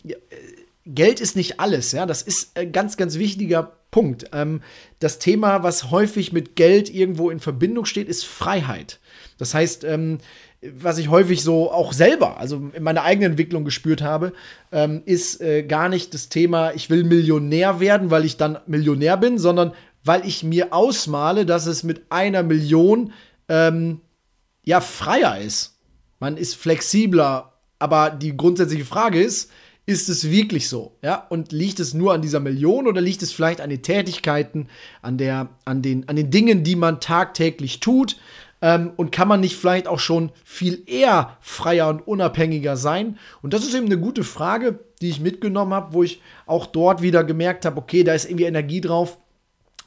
Geld 0.86 1.20
ist 1.20 1.34
nicht 1.34 1.60
alles, 1.60 1.92
ja, 1.92 2.04
das 2.04 2.20
ist 2.20 2.58
ein 2.58 2.70
ganz, 2.70 2.98
ganz 2.98 3.18
wichtiger 3.18 3.72
Punkt. 3.90 4.26
Ähm, 4.32 4.60
das 4.98 5.18
Thema, 5.18 5.62
was 5.62 5.90
häufig 5.90 6.32
mit 6.32 6.56
Geld 6.56 6.92
irgendwo 6.92 7.30
in 7.30 7.40
Verbindung 7.40 7.86
steht, 7.86 8.08
ist 8.08 8.24
Freiheit. 8.24 8.98
Das 9.38 9.54
heißt, 9.54 9.84
ähm, 9.84 10.18
was 10.60 10.98
ich 10.98 11.08
häufig 11.08 11.42
so 11.42 11.70
auch 11.70 11.92
selber, 11.92 12.38
also 12.38 12.70
in 12.72 12.82
meiner 12.82 13.02
eigenen 13.02 13.32
Entwicklung 13.32 13.64
gespürt 13.64 14.02
habe, 14.02 14.32
ähm, 14.72 15.02
ist 15.06 15.40
äh, 15.40 15.62
gar 15.62 15.88
nicht 15.88 16.12
das 16.12 16.28
Thema, 16.28 16.72
ich 16.72 16.90
will 16.90 17.04
Millionär 17.04 17.80
werden, 17.80 18.10
weil 18.10 18.24
ich 18.24 18.36
dann 18.36 18.58
Millionär 18.66 19.16
bin, 19.16 19.38
sondern 19.38 19.72
weil 20.04 20.26
ich 20.26 20.42
mir 20.42 20.72
ausmale, 20.72 21.46
dass 21.46 21.66
es 21.66 21.82
mit 21.82 22.02
einer 22.10 22.42
Million 22.42 23.12
ähm, 23.48 24.00
ja 24.64 24.80
freier 24.80 25.38
ist. 25.38 25.78
Man 26.20 26.36
ist 26.36 26.56
flexibler, 26.56 27.52
aber 27.78 28.10
die 28.10 28.36
grundsätzliche 28.36 28.84
Frage 28.84 29.22
ist, 29.22 29.50
ist 29.86 30.08
es 30.08 30.30
wirklich 30.30 30.68
so? 30.68 30.96
Ja, 31.02 31.26
und 31.28 31.52
liegt 31.52 31.78
es 31.78 31.92
nur 31.92 32.14
an 32.14 32.22
dieser 32.22 32.40
Million 32.40 32.86
oder 32.86 33.00
liegt 33.00 33.22
es 33.22 33.32
vielleicht 33.32 33.60
an 33.60 33.70
den 33.70 33.82
Tätigkeiten, 33.82 34.68
an, 35.02 35.18
der, 35.18 35.48
an, 35.64 35.82
den, 35.82 36.08
an 36.08 36.16
den 36.16 36.30
Dingen, 36.30 36.64
die 36.64 36.76
man 36.76 37.00
tagtäglich 37.00 37.80
tut? 37.80 38.16
Ähm, 38.62 38.92
und 38.96 39.12
kann 39.12 39.28
man 39.28 39.40
nicht 39.40 39.56
vielleicht 39.56 39.86
auch 39.86 39.98
schon 39.98 40.32
viel 40.42 40.82
eher 40.86 41.36
freier 41.40 41.90
und 41.90 42.06
unabhängiger 42.06 42.78
sein? 42.78 43.18
Und 43.42 43.52
das 43.52 43.62
ist 43.62 43.74
eben 43.74 43.86
eine 43.86 43.98
gute 43.98 44.24
Frage, 44.24 44.78
die 45.02 45.10
ich 45.10 45.20
mitgenommen 45.20 45.74
habe, 45.74 45.92
wo 45.92 46.02
ich 46.02 46.22
auch 46.46 46.64
dort 46.64 47.02
wieder 47.02 47.22
gemerkt 47.22 47.66
habe, 47.66 47.78
okay, 47.78 48.04
da 48.04 48.14
ist 48.14 48.24
irgendwie 48.24 48.44
Energie 48.44 48.80
drauf, 48.80 49.18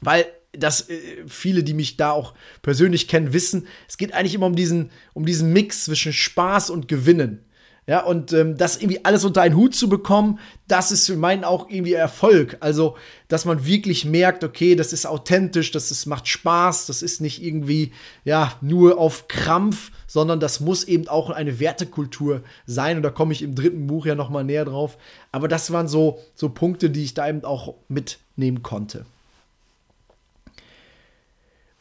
weil 0.00 0.26
das 0.52 0.88
äh, 0.88 0.98
viele, 1.26 1.62
die 1.62 1.74
mich 1.74 1.96
da 1.96 2.10
auch 2.10 2.34
persönlich 2.62 3.08
kennen, 3.08 3.32
wissen, 3.32 3.66
es 3.88 3.96
geht 3.96 4.14
eigentlich 4.14 4.34
immer 4.34 4.46
um 4.46 4.56
diesen, 4.56 4.90
um 5.14 5.26
diesen 5.26 5.52
Mix 5.52 5.84
zwischen 5.84 6.12
Spaß 6.12 6.70
und 6.70 6.88
Gewinnen. 6.88 7.44
Ja, 7.88 8.04
und 8.04 8.34
ähm, 8.34 8.58
das 8.58 8.76
irgendwie 8.76 9.02
alles 9.06 9.24
unter 9.24 9.40
einen 9.40 9.56
Hut 9.56 9.74
zu 9.74 9.88
bekommen, 9.88 10.40
das 10.66 10.92
ist 10.92 11.06
für 11.06 11.16
meinen 11.16 11.42
auch 11.42 11.70
irgendwie 11.70 11.94
Erfolg. 11.94 12.58
Also, 12.60 12.98
dass 13.28 13.46
man 13.46 13.64
wirklich 13.64 14.04
merkt, 14.04 14.44
okay, 14.44 14.74
das 14.74 14.92
ist 14.92 15.06
authentisch, 15.06 15.70
das 15.70 15.90
ist, 15.90 16.04
macht 16.04 16.28
Spaß, 16.28 16.84
das 16.84 17.00
ist 17.00 17.22
nicht 17.22 17.42
irgendwie, 17.42 17.92
ja, 18.24 18.52
nur 18.60 18.98
auf 18.98 19.26
Krampf, 19.26 19.90
sondern 20.06 20.38
das 20.38 20.60
muss 20.60 20.84
eben 20.84 21.08
auch 21.08 21.30
eine 21.30 21.60
Wertekultur 21.60 22.42
sein. 22.66 22.98
Und 22.98 23.04
da 23.04 23.10
komme 23.10 23.32
ich 23.32 23.40
im 23.40 23.54
dritten 23.54 23.86
Buch 23.86 24.04
ja 24.04 24.14
nochmal 24.14 24.44
näher 24.44 24.66
drauf. 24.66 24.98
Aber 25.32 25.48
das 25.48 25.72
waren 25.72 25.88
so, 25.88 26.18
so 26.34 26.50
Punkte, 26.50 26.90
die 26.90 27.04
ich 27.04 27.14
da 27.14 27.26
eben 27.26 27.42
auch 27.44 27.72
mitnehmen 27.88 28.62
konnte. 28.62 29.06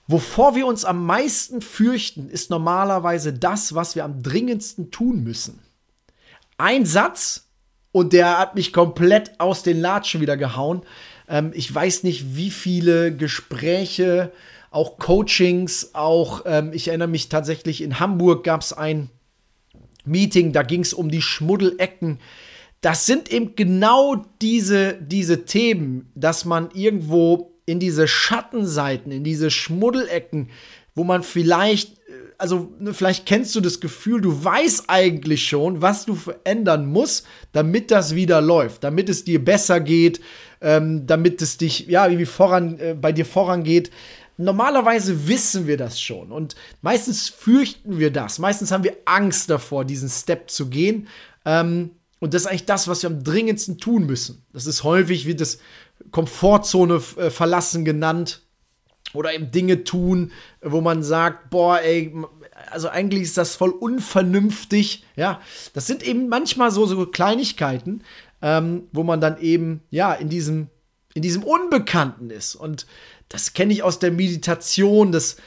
Wovor 0.08 0.56
wir 0.56 0.66
uns 0.66 0.86
am 0.86 1.06
meisten 1.06 1.62
fürchten, 1.62 2.30
ist 2.30 2.50
normalerweise 2.50 3.34
das, 3.34 3.76
was 3.76 3.96
wir 3.96 4.06
am 4.06 4.24
dringendsten 4.24 4.90
tun 4.90 5.24
müssen 5.24 5.60
ein 6.58 6.86
Satz 6.86 7.48
und 7.92 8.14
der 8.14 8.38
hat 8.38 8.56
mich 8.56 8.74
komplett 8.74 9.40
aus 9.40 9.64
den 9.64 9.80
Latschen 9.80 10.22
wieder 10.22 10.38
gehauen. 10.38 10.82
Ähm, 11.28 11.52
ich 11.54 11.74
weiß 11.74 12.04
nicht, 12.04 12.36
wie 12.36 12.50
viele 12.50 13.16
Gespräche, 13.16 14.32
auch 14.72 14.98
Coachings, 14.98 15.92
auch, 15.94 16.44
ähm, 16.46 16.72
ich 16.74 16.90
erinnere 16.90 17.08
mich 17.08 17.30
tatsächlich, 17.30 17.82
in 17.82 18.00
Hamburg 18.00 18.44
gab 18.44 18.62
es 18.62 18.74
ein 18.74 19.10
Meeting, 20.04 20.52
da 20.52 20.64
ging 20.64 20.82
es 20.82 20.94
um 20.94 21.10
die 21.10 21.22
Schmuddelecken. 21.22 22.20
Das 22.82 23.06
sind 23.06 23.32
eben 23.32 23.56
genau 23.56 24.24
diese, 24.42 24.94
diese 24.94 25.46
Themen, 25.46 26.12
dass 26.16 26.46
man 26.46 26.70
irgendwo 26.74 27.57
in 27.68 27.80
diese 27.80 28.08
Schattenseiten, 28.08 29.12
in 29.12 29.24
diese 29.24 29.52
Schmuddelecken, 29.52 30.50
wo 30.96 31.04
man 31.04 31.22
vielleicht 31.22 31.98
also 32.38 32.72
ne, 32.80 32.94
vielleicht 32.94 33.26
kennst 33.26 33.56
du 33.56 33.62
das 33.62 33.80
Gefühl, 33.80 34.22
du 34.22 34.44
weißt 34.44 34.86
eigentlich 34.88 35.48
schon, 35.48 35.82
was 35.82 36.06
du 36.06 36.16
verändern 36.16 36.86
musst, 36.86 37.26
damit 37.52 37.92
das 37.92 38.16
wieder 38.16 38.42
läuft, 38.42 38.84
damit 38.84 39.10
es 39.10 39.24
dir 39.24 39.44
besser 39.44 39.80
geht, 39.80 40.22
ähm, 40.62 41.08
damit 41.08 41.42
es 41.42 41.58
dich, 41.58 41.88
ja, 41.88 42.06
irgendwie 42.06 42.26
voran, 42.26 42.80
äh, 42.80 42.96
bei 43.00 43.12
dir 43.12 43.26
vorangeht. 43.26 43.92
Normalerweise 44.38 45.28
wissen 45.28 45.66
wir 45.66 45.78
das 45.78 46.00
schon 46.00 46.32
und 46.32 46.56
meistens 46.82 47.30
fürchten 47.30 47.98
wir 47.98 48.12
das. 48.12 48.38
Meistens 48.38 48.72
haben 48.72 48.84
wir 48.84 48.96
Angst 49.06 49.50
davor, 49.50 49.84
diesen 49.84 50.10
Step 50.10 50.52
zu 50.52 50.70
gehen. 50.70 51.08
Ähm, 51.44 51.92
und 52.20 52.34
das 52.34 52.44
ist 52.44 52.48
eigentlich 52.48 52.66
das, 52.66 52.88
was 52.88 53.04
wir 53.04 53.10
am 53.10 53.24
dringendsten 53.24 53.78
tun 53.78 54.06
müssen. 54.06 54.44
Das 54.54 54.66
ist 54.66 54.84
häufig, 54.84 55.26
wie 55.28 55.36
das 55.36 55.60
Komfortzone 56.12 57.02
äh, 57.18 57.30
verlassen 57.30 57.86
genannt 57.86 58.42
oder 59.14 59.34
eben 59.34 59.52
Dinge 59.52 59.84
tun, 59.84 60.32
wo 60.62 60.82
man 60.82 61.04
sagt, 61.04 61.50
boah, 61.50 61.80
ey, 61.80 62.14
also 62.72 62.90
eigentlich 62.90 63.24
ist 63.24 63.38
das 63.38 63.56
voll 63.56 63.70
unvernünftig. 63.72 65.06
Ja, 65.16 65.42
das 65.74 65.88
sind 65.88 66.04
eben 66.04 66.28
manchmal 66.30 66.72
so, 66.72 66.86
so 66.86 67.06
Kleinigkeiten, 67.06 68.04
ähm, 68.42 68.88
wo 68.92 69.04
man 69.04 69.22
dann 69.22 69.40
eben, 69.40 69.82
ja, 69.90 70.14
in 70.14 70.30
diesem, 70.30 70.68
in 71.14 71.22
diesem 71.22 71.44
Unbekannten 71.44 72.30
ist. 72.30 72.56
Und 72.56 72.86
das 73.30 73.54
kenne 73.54 73.74
ich 73.74 73.84
aus 73.84 74.00
der 74.00 74.12
Meditation, 74.12 75.12
das, 75.12 75.38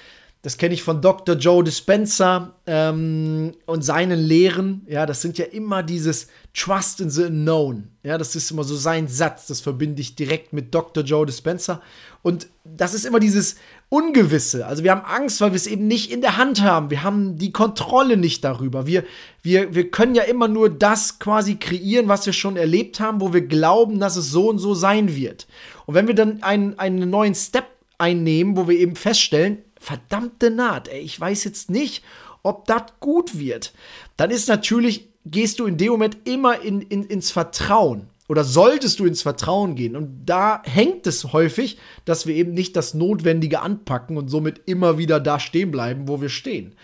das 0.42 0.57
kenne 0.57 0.72
ich 0.72 0.83
von 0.83 1.03
Dr. 1.03 1.37
Joe 1.37 1.62
Dispenza 1.62 2.55
ähm, 2.66 3.53
und 3.66 3.85
seinen 3.85 4.18
Lehren. 4.18 4.87
Ja, 4.88 5.05
das 5.05 5.20
sind 5.20 5.37
ja 5.37 5.44
immer 5.44 5.83
dieses 5.83 6.29
Trust 6.55 7.03
in 7.03 7.11
the 7.11 7.24
Unknown. 7.24 7.88
Ja, 8.03 8.16
das 8.16 8.35
ist 8.35 8.50
immer 8.50 8.64
so 8.64 8.74
sein 8.74 9.07
Satz. 9.07 9.48
Das 9.48 9.61
verbinde 9.61 10.00
ich 10.00 10.14
direkt 10.14 10.55
mit 10.55 10.74
Dr. 10.74 11.05
Joe 11.05 11.26
Dispenza. 11.26 11.83
Und 12.22 12.48
das 12.64 12.94
ist 12.94 13.05
immer 13.05 13.20
dieses 13.20 13.57
Ungewisse. 13.90 14.64
Also 14.66 14.83
wir 14.83 14.92
haben 14.92 15.05
Angst, 15.05 15.42
weil 15.42 15.50
wir 15.50 15.57
es 15.57 15.66
eben 15.66 15.87
nicht 15.87 16.11
in 16.11 16.22
der 16.22 16.38
Hand 16.38 16.62
haben. 16.62 16.88
Wir 16.88 17.03
haben 17.03 17.37
die 17.37 17.53
Kontrolle 17.53 18.16
nicht 18.16 18.42
darüber. 18.42 18.87
Wir, 18.87 19.05
wir, 19.42 19.74
wir 19.74 19.90
können 19.90 20.14
ja 20.14 20.22
immer 20.22 20.48
nur 20.48 20.70
das 20.70 21.18
quasi 21.18 21.57
kreieren, 21.57 22.09
was 22.09 22.24
wir 22.24 22.33
schon 22.33 22.57
erlebt 22.57 22.98
haben, 22.98 23.20
wo 23.20 23.35
wir 23.35 23.42
glauben, 23.42 24.00
dass 24.00 24.16
es 24.16 24.31
so 24.31 24.48
und 24.48 24.59
so 24.59 24.72
sein 24.72 25.14
wird. 25.14 25.46
Und 25.85 25.94
wenn 25.96 26.07
wir 26.07 26.14
dann 26.14 26.42
einen, 26.42 26.79
einen 26.79 27.11
neuen 27.11 27.35
Step 27.35 27.66
einnehmen, 27.98 28.57
wo 28.57 28.68
wir 28.68 28.79
eben 28.79 28.96
feststellen, 28.96 29.59
verdammte 29.81 30.51
Naht, 30.51 30.87
ey, 30.88 31.01
ich 31.01 31.19
weiß 31.19 31.43
jetzt 31.45 31.71
nicht, 31.71 32.05
ob 32.43 32.66
das 32.66 32.83
gut 33.01 33.38
wird. 33.38 33.73
Dann 34.16 34.31
ist 34.31 34.49
natürlich, 34.49 35.09
gehst 35.27 35.59
du 35.59 35.66
in 35.66 35.79
dem 35.79 35.90
Moment 35.90 36.19
immer 36.25 36.61
in, 36.61 36.83
in, 36.83 37.05
ins 37.05 37.33
Vertrauen. 37.33 38.09
Oder 38.29 38.45
solltest 38.45 39.01
du 39.01 39.07
ins 39.07 39.23
Vertrauen 39.23 39.75
gehen? 39.75 39.97
Und 39.97 40.25
da 40.27 40.62
hängt 40.64 41.09
es 41.09 41.33
häufig, 41.33 41.79
dass 42.05 42.27
wir 42.27 42.37
eben 42.37 42.53
nicht 42.53 42.77
das 42.77 42.95
Notwendige 42.95 43.61
anpacken 43.61 44.16
und 44.16 44.29
somit 44.29 44.61
immer 44.66 44.99
wieder 44.99 45.19
da 45.19 45.40
stehen 45.40 45.73
bleiben, 45.73 46.07
wo 46.07 46.21
wir 46.21 46.29
stehen. 46.29 46.77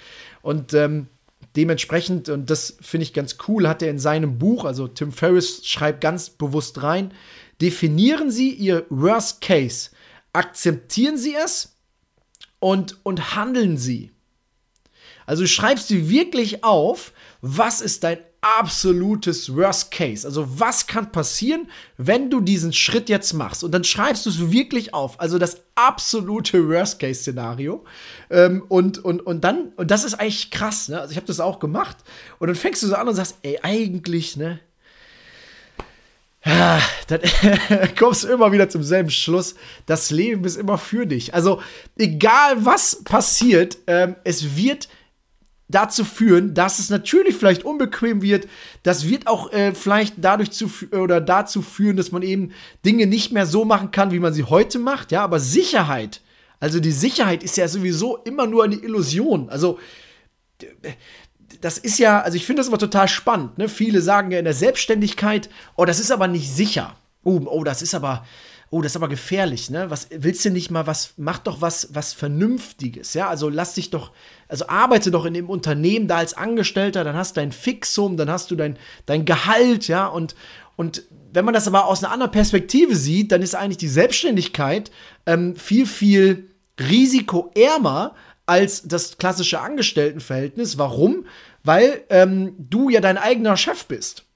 Und 0.42 0.74
ähm, 0.74 1.06
dementsprechend, 1.54 2.28
und 2.30 2.50
das 2.50 2.76
finde 2.80 3.04
ich 3.04 3.12
ganz 3.12 3.36
cool, 3.46 3.68
hat 3.68 3.82
er 3.82 3.90
in 3.90 4.00
seinem 4.00 4.38
Buch, 4.38 4.64
also 4.64 4.88
Tim 4.88 5.12
Ferriss 5.12 5.64
schreibt 5.64 6.00
ganz 6.00 6.30
bewusst 6.30 6.82
rein, 6.82 7.12
definieren 7.60 8.32
Sie 8.32 8.50
Ihr 8.50 8.84
Worst 8.90 9.40
Case, 9.40 9.90
akzeptieren 10.32 11.16
Sie 11.16 11.34
es 11.34 11.75
und, 12.58 12.98
und 13.04 13.34
handeln 13.34 13.76
Sie. 13.76 14.12
Also 15.26 15.46
schreibst 15.46 15.90
du 15.90 16.08
wirklich 16.08 16.62
auf, 16.62 17.12
was 17.40 17.80
ist 17.80 18.04
dein 18.04 18.18
absolutes 18.40 19.54
Worst 19.54 19.90
Case. 19.90 20.26
Also 20.26 20.60
was 20.60 20.86
kann 20.86 21.10
passieren, 21.10 21.68
wenn 21.96 22.30
du 22.30 22.40
diesen 22.40 22.72
Schritt 22.72 23.08
jetzt 23.08 23.32
machst? 23.32 23.64
Und 23.64 23.72
dann 23.72 23.82
schreibst 23.82 24.24
du 24.24 24.30
es 24.30 24.52
wirklich 24.52 24.94
auf. 24.94 25.18
Also 25.20 25.38
das 25.38 25.62
absolute 25.74 26.68
Worst 26.68 27.00
Case 27.00 27.20
Szenario. 27.20 27.84
Ähm, 28.30 28.64
und, 28.68 29.04
und, 29.04 29.20
und 29.26 29.42
dann, 29.42 29.72
und 29.76 29.90
das 29.90 30.04
ist 30.04 30.14
eigentlich 30.14 30.50
krass, 30.52 30.88
ne? 30.88 31.00
Also 31.00 31.10
ich 31.10 31.16
habe 31.16 31.26
das 31.26 31.40
auch 31.40 31.58
gemacht. 31.58 31.96
Und 32.38 32.46
dann 32.46 32.56
fängst 32.56 32.82
du 32.82 32.86
so 32.86 32.94
an 32.94 33.08
und 33.08 33.14
sagst, 33.14 33.38
ey, 33.42 33.58
eigentlich, 33.62 34.36
ne? 34.36 34.60
Dann 36.46 37.20
kommst 37.98 38.24
du 38.24 38.28
immer 38.28 38.52
wieder 38.52 38.68
zum 38.68 38.82
selben 38.82 39.10
Schluss. 39.10 39.56
Das 39.86 40.10
Leben 40.10 40.44
ist 40.44 40.56
immer 40.56 40.78
für 40.78 41.06
dich. 41.06 41.34
Also, 41.34 41.60
egal 41.98 42.64
was 42.64 43.02
passiert, 43.02 43.78
ähm, 43.86 44.16
es 44.24 44.56
wird 44.56 44.88
dazu 45.68 46.04
führen, 46.04 46.54
dass 46.54 46.78
es 46.78 46.90
natürlich 46.90 47.34
vielleicht 47.34 47.64
unbequem 47.64 48.22
wird. 48.22 48.46
Das 48.84 49.08
wird 49.08 49.26
auch 49.26 49.52
äh, 49.52 49.74
vielleicht 49.74 50.14
dadurch 50.18 50.52
zu 50.52 50.70
oder 50.92 51.20
dazu 51.20 51.62
führen, 51.62 51.96
dass 51.96 52.12
man 52.12 52.22
eben 52.22 52.52
Dinge 52.84 53.06
nicht 53.06 53.32
mehr 53.32 53.46
so 53.46 53.64
machen 53.64 53.90
kann, 53.90 54.12
wie 54.12 54.20
man 54.20 54.32
sie 54.32 54.44
heute 54.44 54.78
macht. 54.78 55.10
Ja, 55.10 55.24
aber 55.24 55.40
Sicherheit, 55.40 56.20
also 56.60 56.78
die 56.78 56.92
Sicherheit 56.92 57.42
ist 57.42 57.56
ja 57.56 57.66
sowieso 57.66 58.18
immer 58.18 58.46
nur 58.46 58.62
eine 58.62 58.76
Illusion. 58.76 59.48
Also 59.48 59.78
das 61.60 61.78
ist 61.78 61.98
ja, 61.98 62.20
also 62.20 62.36
ich 62.36 62.46
finde 62.46 62.60
das 62.60 62.68
immer 62.68 62.78
total 62.78 63.08
spannend. 63.08 63.58
Ne? 63.58 63.68
Viele 63.68 64.00
sagen 64.00 64.30
ja 64.30 64.38
in 64.38 64.44
der 64.44 64.54
Selbstständigkeit, 64.54 65.48
oh, 65.76 65.84
das 65.84 66.00
ist 66.00 66.10
aber 66.10 66.28
nicht 66.28 66.50
sicher. 66.50 66.96
Oh, 67.24 67.40
oh, 67.46 67.64
das 67.64 67.82
ist 67.82 67.94
aber, 67.94 68.24
oh, 68.70 68.82
das 68.82 68.92
ist 68.92 68.96
aber 68.96 69.08
gefährlich, 69.08 69.70
ne? 69.70 69.90
Was 69.90 70.08
willst 70.10 70.44
du 70.44 70.50
nicht 70.50 70.70
mal 70.70 70.86
was, 70.86 71.14
mach 71.16 71.38
doch 71.38 71.60
was, 71.60 71.88
was 71.92 72.12
Vernünftiges, 72.12 73.14
ja? 73.14 73.28
Also 73.28 73.48
lass 73.48 73.74
dich 73.74 73.90
doch, 73.90 74.12
also 74.48 74.68
arbeite 74.68 75.10
doch 75.10 75.24
in 75.24 75.34
dem 75.34 75.50
Unternehmen 75.50 76.08
da 76.08 76.18
als 76.18 76.34
Angestellter, 76.34 77.02
dann 77.02 77.16
hast 77.16 77.36
du 77.36 77.40
dein 77.40 77.52
Fixum, 77.52 78.16
dann 78.16 78.30
hast 78.30 78.50
du 78.50 78.56
dein, 78.56 78.78
dein 79.06 79.24
Gehalt, 79.24 79.88
ja? 79.88 80.06
Und, 80.06 80.34
und 80.76 81.02
wenn 81.32 81.44
man 81.44 81.54
das 81.54 81.66
aber 81.66 81.86
aus 81.86 82.02
einer 82.02 82.12
anderen 82.12 82.32
Perspektive 82.32 82.96
sieht, 82.96 83.32
dann 83.32 83.42
ist 83.42 83.54
eigentlich 83.54 83.76
die 83.76 83.88
Selbstständigkeit 83.88 84.90
ähm, 85.26 85.56
viel, 85.56 85.86
viel 85.86 86.50
risikoärmer 86.78 88.14
als 88.46 88.82
das 88.82 89.18
klassische 89.18 89.60
Angestelltenverhältnis. 89.60 90.78
Warum? 90.78 91.26
Weil 91.64 92.04
ähm, 92.10 92.54
du 92.58 92.88
ja 92.88 93.00
dein 93.00 93.18
eigener 93.18 93.56
Chef 93.56 93.86
bist. 93.86 94.26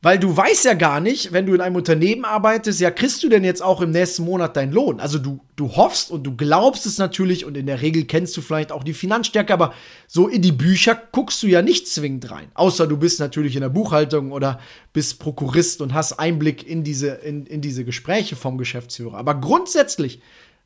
Weil 0.00 0.20
du 0.20 0.36
weißt 0.36 0.64
ja 0.64 0.74
gar 0.74 1.00
nicht, 1.00 1.32
wenn 1.32 1.46
du 1.46 1.54
in 1.54 1.60
einem 1.60 1.74
Unternehmen 1.74 2.24
arbeitest, 2.24 2.78
ja, 2.78 2.92
kriegst 2.92 3.24
du 3.24 3.28
denn 3.28 3.42
jetzt 3.42 3.60
auch 3.60 3.80
im 3.80 3.90
nächsten 3.90 4.24
Monat 4.24 4.56
deinen 4.56 4.72
Lohn? 4.72 5.00
Also 5.00 5.18
du, 5.18 5.40
du 5.56 5.74
hoffst 5.74 6.12
und 6.12 6.22
du 6.22 6.36
glaubst 6.36 6.86
es 6.86 6.98
natürlich 6.98 7.44
und 7.44 7.56
in 7.56 7.66
der 7.66 7.82
Regel 7.82 8.04
kennst 8.04 8.36
du 8.36 8.40
vielleicht 8.40 8.70
auch 8.70 8.84
die 8.84 8.92
Finanzstärke, 8.92 9.52
aber 9.52 9.74
so 10.06 10.28
in 10.28 10.40
die 10.40 10.52
Bücher 10.52 10.94
guckst 11.10 11.42
du 11.42 11.48
ja 11.48 11.62
nicht 11.62 11.88
zwingend 11.88 12.30
rein. 12.30 12.52
Außer 12.54 12.86
du 12.86 12.96
bist 12.96 13.18
natürlich 13.18 13.56
in 13.56 13.62
der 13.62 13.70
Buchhaltung 13.70 14.30
oder 14.30 14.60
bist 14.92 15.18
Prokurist 15.18 15.80
und 15.80 15.94
hast 15.94 16.12
Einblick 16.12 16.64
in 16.64 16.84
diese, 16.84 17.08
in, 17.08 17.44
in 17.46 17.60
diese 17.60 17.84
Gespräche 17.84 18.36
vom 18.36 18.56
Geschäftsführer. 18.56 19.18
Aber 19.18 19.34
grundsätzlich 19.34 20.20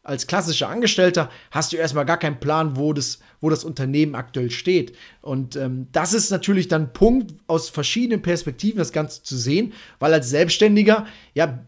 als 0.04 0.26
klassischer 0.26 0.68
Angestellter 0.68 1.30
hast 1.50 1.72
du 1.72 1.76
erstmal 1.76 2.04
gar 2.04 2.18
keinen 2.18 2.40
Plan, 2.40 2.76
wo 2.76 2.92
das, 2.92 3.20
wo 3.40 3.50
das 3.50 3.64
Unternehmen 3.64 4.14
aktuell 4.16 4.50
steht. 4.50 4.96
Und 5.20 5.54
ähm, 5.54 5.86
das 5.92 6.12
ist 6.12 6.30
natürlich 6.30 6.66
dann 6.66 6.82
ein 6.82 6.92
Punkt, 6.92 7.34
aus 7.46 7.68
verschiedenen 7.68 8.20
Perspektiven 8.20 8.78
das 8.78 8.92
Ganze 8.92 9.22
zu 9.22 9.36
sehen, 9.36 9.72
weil 10.00 10.12
als 10.12 10.28
Selbstständiger, 10.28 11.06
ja, 11.34 11.64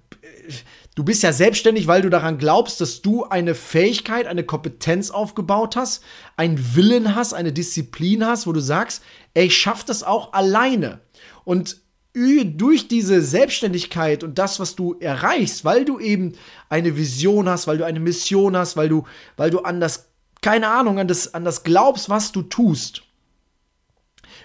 du 0.97 1.05
bist 1.05 1.23
ja 1.23 1.33
selbstständig, 1.33 1.87
weil 1.87 2.03
du 2.03 2.11
daran 2.11 2.39
glaubst, 2.39 2.81
dass 2.81 3.03
du 3.03 3.25
eine 3.25 3.55
Fähigkeit, 3.55 4.27
eine 4.27 4.43
Kompetenz 4.43 5.11
aufgebaut 5.11 5.77
hast, 5.77 6.03
einen 6.37 6.75
Willen 6.75 7.15
hast, 7.15 7.35
eine 7.35 7.53
Disziplin 7.53 8.27
hast, 8.27 8.49
wo 8.49 8.53
du 8.53 8.61
sagst, 8.61 9.03
ey, 9.35 9.47
ich 9.47 9.57
schaff 9.57 9.85
das 9.85 10.03
auch 10.03 10.33
alleine. 10.33 11.01
Und 11.45 11.84
durch 12.15 12.87
diese 12.87 13.21
Selbstständigkeit 13.23 14.23
und 14.23 14.39
das, 14.39 14.61
was 14.61 14.77
du 14.77 14.95
erreichst, 15.01 15.65
weil 15.65 15.85
du 15.85 15.99
eben 15.99 16.35
eine 16.69 16.97
Vision 16.97 17.49
hast, 17.49 17.67
weil 17.67 17.79
du 17.79 17.85
eine 17.85 17.99
Mission 17.99 18.57
hast, 18.57 18.77
weil 18.77 18.89
du, 18.89 19.05
weil 19.37 19.51
du 19.51 19.61
an 19.61 19.81
das, 19.81 20.11
keine 20.41 20.69
Ahnung, 20.69 21.01
an 21.01 21.09
das, 21.09 21.35
an 21.35 21.45
das 21.45 21.65
glaubst, 21.65 22.09
was 22.09 22.31
du 22.31 22.43
tust, 22.43 23.03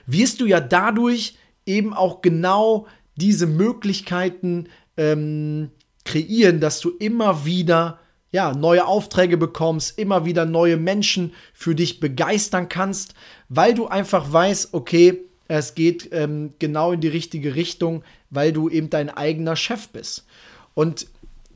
wirst 0.07 0.41
du 0.41 0.47
ja 0.47 0.59
dadurch 0.59 1.37
eben 1.67 1.93
auch 1.93 2.21
genau 2.23 2.87
diese 3.15 3.45
Möglichkeiten 3.45 4.67
ähm, 4.97 5.69
kreieren, 6.05 6.59
dass 6.59 6.79
du 6.79 6.89
immer 6.89 7.45
wieder 7.45 7.99
ja, 8.31 8.53
neue 8.53 8.87
Aufträge 8.87 9.37
bekommst, 9.37 9.99
immer 9.99 10.25
wieder 10.25 10.45
neue 10.45 10.77
Menschen 10.77 11.33
für 11.53 11.75
dich 11.75 11.99
begeistern 11.99 12.67
kannst, 12.67 13.13
weil 13.47 13.75
du 13.75 13.87
einfach 13.87 14.31
weißt, 14.31 14.73
okay, 14.73 15.28
es 15.49 15.73
geht 15.73 16.09
ähm, 16.11 16.53
genau 16.59 16.91
in 16.91 17.01
die 17.01 17.07
richtige 17.07 17.55
Richtung, 17.55 18.03
weil 18.29 18.53
du 18.53 18.69
eben 18.69 18.89
dein 18.89 19.09
eigener 19.09 19.55
Chef 19.55 19.89
bist. 19.89 20.25
Und 20.75 21.07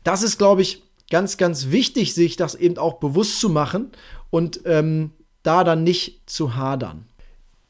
das 0.03 0.23
ist, 0.23 0.37
glaube 0.37 0.63
ich, 0.63 0.81
ganz, 1.11 1.37
ganz 1.37 1.69
wichtig, 1.69 2.15
sich 2.15 2.35
das 2.35 2.55
eben 2.55 2.77
auch 2.77 2.95
bewusst 2.95 3.39
zu 3.39 3.49
machen 3.49 3.91
und 4.31 4.61
ähm, 4.65 5.11
da 5.43 5.63
dann 5.63 5.83
nicht 5.83 6.21
zu 6.25 6.55
hadern. 6.55 7.05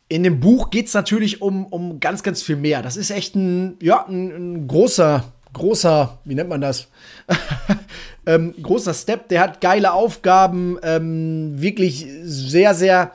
In 0.08 0.24
dem 0.24 0.40
Buch 0.40 0.70
geht 0.70 0.88
es 0.88 0.94
natürlich 0.94 1.42
um, 1.42 1.66
um 1.66 2.00
ganz, 2.00 2.24
ganz 2.24 2.42
viel 2.42 2.56
mehr. 2.56 2.82
Das 2.82 2.96
ist 2.96 3.12
echt 3.12 3.36
ein, 3.36 3.78
ja, 3.82 4.06
ein, 4.08 4.32
ein 4.32 4.68
großer, 4.68 5.26
großer, 5.52 6.20
wie 6.24 6.36
nennt 6.36 6.50
man 6.50 6.62
das? 6.62 6.88
ähm, 8.26 8.54
großer 8.62 8.94
Step. 8.94 9.28
Der 9.28 9.42
hat 9.42 9.60
geile 9.60 9.92
Aufgaben, 9.92 10.78
ähm, 10.84 11.62
wirklich 11.62 12.08
sehr, 12.24 12.74
sehr 12.76 13.12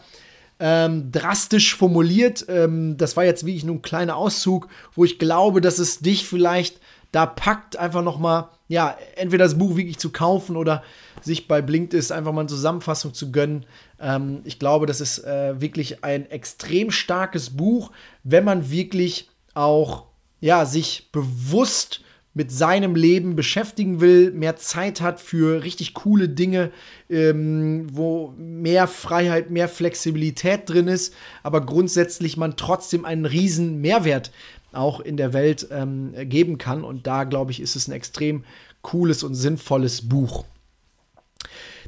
ähm, 0.60 1.10
drastisch 1.12 1.76
formuliert. 1.76 2.44
Ähm, 2.48 2.96
das 2.96 3.16
war 3.16 3.24
jetzt 3.24 3.46
wirklich 3.46 3.64
nur 3.64 3.76
ein 3.76 3.82
kleiner 3.82 4.16
Auszug, 4.16 4.68
wo 4.94 5.04
ich 5.04 5.18
glaube, 5.18 5.60
dass 5.60 5.78
es 5.78 6.00
dich 6.00 6.26
vielleicht 6.26 6.80
da 7.12 7.26
packt, 7.26 7.76
einfach 7.76 8.02
noch 8.02 8.18
mal, 8.18 8.50
ja, 8.68 8.96
entweder 9.16 9.44
das 9.44 9.56
Buch 9.56 9.76
wirklich 9.76 9.98
zu 9.98 10.10
kaufen 10.10 10.56
oder 10.56 10.82
sich 11.22 11.48
bei 11.48 11.62
Blinkist 11.62 12.12
einfach 12.12 12.32
mal 12.32 12.40
eine 12.40 12.48
Zusammenfassung 12.48 13.14
zu 13.14 13.32
gönnen. 13.32 13.64
Ähm, 13.98 14.40
ich 14.44 14.58
glaube, 14.58 14.86
das 14.86 15.00
ist 15.00 15.24
äh, 15.24 15.60
wirklich 15.60 16.04
ein 16.04 16.30
extrem 16.30 16.90
starkes 16.90 17.50
Buch, 17.50 17.90
wenn 18.24 18.44
man 18.44 18.70
wirklich 18.70 19.30
auch, 19.54 20.04
ja, 20.40 20.66
sich 20.66 21.08
bewusst 21.12 22.02
mit 22.38 22.52
seinem 22.52 22.94
Leben 22.94 23.34
beschäftigen 23.34 24.00
will, 24.00 24.30
mehr 24.30 24.54
Zeit 24.54 25.00
hat 25.00 25.20
für 25.20 25.64
richtig 25.64 25.92
coole 25.92 26.28
Dinge, 26.28 26.70
ähm, 27.10 27.88
wo 27.90 28.32
mehr 28.38 28.86
Freiheit, 28.86 29.50
mehr 29.50 29.68
Flexibilität 29.68 30.60
drin 30.70 30.86
ist, 30.86 31.12
aber 31.42 31.66
grundsätzlich 31.66 32.36
man 32.36 32.56
trotzdem 32.56 33.04
einen 33.04 33.24
riesen 33.24 33.80
Mehrwert 33.80 34.30
auch 34.70 35.00
in 35.00 35.16
der 35.16 35.32
Welt 35.32 35.66
ähm, 35.72 36.14
geben 36.28 36.58
kann. 36.58 36.84
Und 36.84 37.08
da, 37.08 37.24
glaube 37.24 37.50
ich, 37.50 37.58
ist 37.58 37.74
es 37.74 37.88
ein 37.88 37.92
extrem 37.92 38.44
cooles 38.82 39.24
und 39.24 39.34
sinnvolles 39.34 40.08
Buch. 40.08 40.44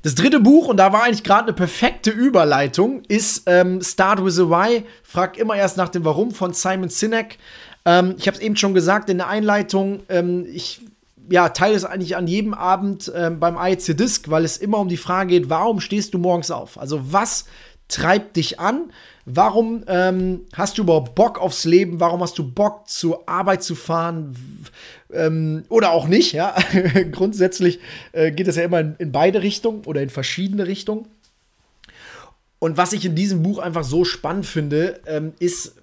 Das 0.03 0.17
dritte 0.17 0.41
Buch, 0.41 0.67
und 0.67 0.79
da 0.79 0.93
war 0.93 1.05
eigentlich 1.05 1.23
gerade 1.23 1.45
eine 1.45 1.53
perfekte 1.53 2.11
Überleitung, 2.11 3.03
ist 3.07 3.45
ähm, 3.47 3.83
Start 3.83 4.25
with 4.25 4.41
a 4.41 4.49
Why. 4.49 4.83
Frag 5.05 5.39
immer 5.39 5.55
erst 5.55 5.77
nach 5.77 5.91
dem 5.91 6.05
Warum 6.05 6.33
von 6.33 6.55
Simon 6.55 6.89
Sinek. 6.89 7.39
Ähm, 7.85 8.15
ich 8.19 8.27
habe 8.27 8.37
es 8.37 8.43
eben 8.43 8.57
schon 8.57 8.75
gesagt 8.75 9.11
in 9.11 9.19
der 9.19 9.29
Einleitung. 9.29 10.01
Ähm, 10.09 10.47
ich 10.53 10.81
ja, 11.31 11.49
teile 11.51 11.75
es 11.75 11.85
eigentlich 11.85 12.17
an 12.17 12.27
jedem 12.27 12.55
Abend 12.55 13.11
ähm, 13.15 13.39
beim 13.39 13.57
IC 13.57 13.97
Disc, 13.97 14.29
weil 14.31 14.45
es 14.45 14.57
immer 14.57 14.79
um 14.79 14.89
die 14.89 14.97
Frage 14.97 15.31
geht, 15.31 15.51
warum 15.51 15.81
stehst 15.81 16.13
du 16.13 16.19
morgens 16.19 16.51
auf? 16.51 16.79
Also 16.79 17.13
was 17.13 17.47
treibt 17.89 18.37
dich 18.37 18.59
an? 18.59 18.91
Warum 19.27 19.85
ähm, 19.87 20.47
hast 20.55 20.79
du 20.79 20.83
überhaupt 20.83 21.15
Bock 21.15 21.41
aufs 21.41 21.65
Leben? 21.65 22.01
Warum 22.01 22.21
hast 22.21 22.39
du 22.39 22.51
Bock 22.51 22.89
zur 22.89 23.29
Arbeit 23.29 23.63
zu 23.63 23.75
fahren? 23.75 24.37
Ähm, 25.13 25.65
oder 25.69 25.93
auch 25.93 26.09
nicht, 26.09 26.33
ja. 26.33 26.57
Grundsätzlich 27.13 27.79
äh, 28.13 28.33
geht 28.33 28.49
es 28.49 28.57
ja 28.57 28.65
immer 28.65 28.81
in, 28.81 28.97
in 28.99 29.13
beide 29.13 29.43
Richtungen 29.43 29.85
oder 29.85 30.03
in 30.03 30.11
verschiedene 30.11 30.67
Richtungen. 30.67 31.07
Und 32.59 32.77
was 32.77 32.93
ich 32.93 33.05
in 33.05 33.15
diesem 33.15 33.43
Buch 33.43 33.59
einfach 33.59 33.85
so 33.85 34.05
spannend 34.05 34.47
finde, 34.47 35.01
ähm, 35.07 35.33
ist, 35.39 35.77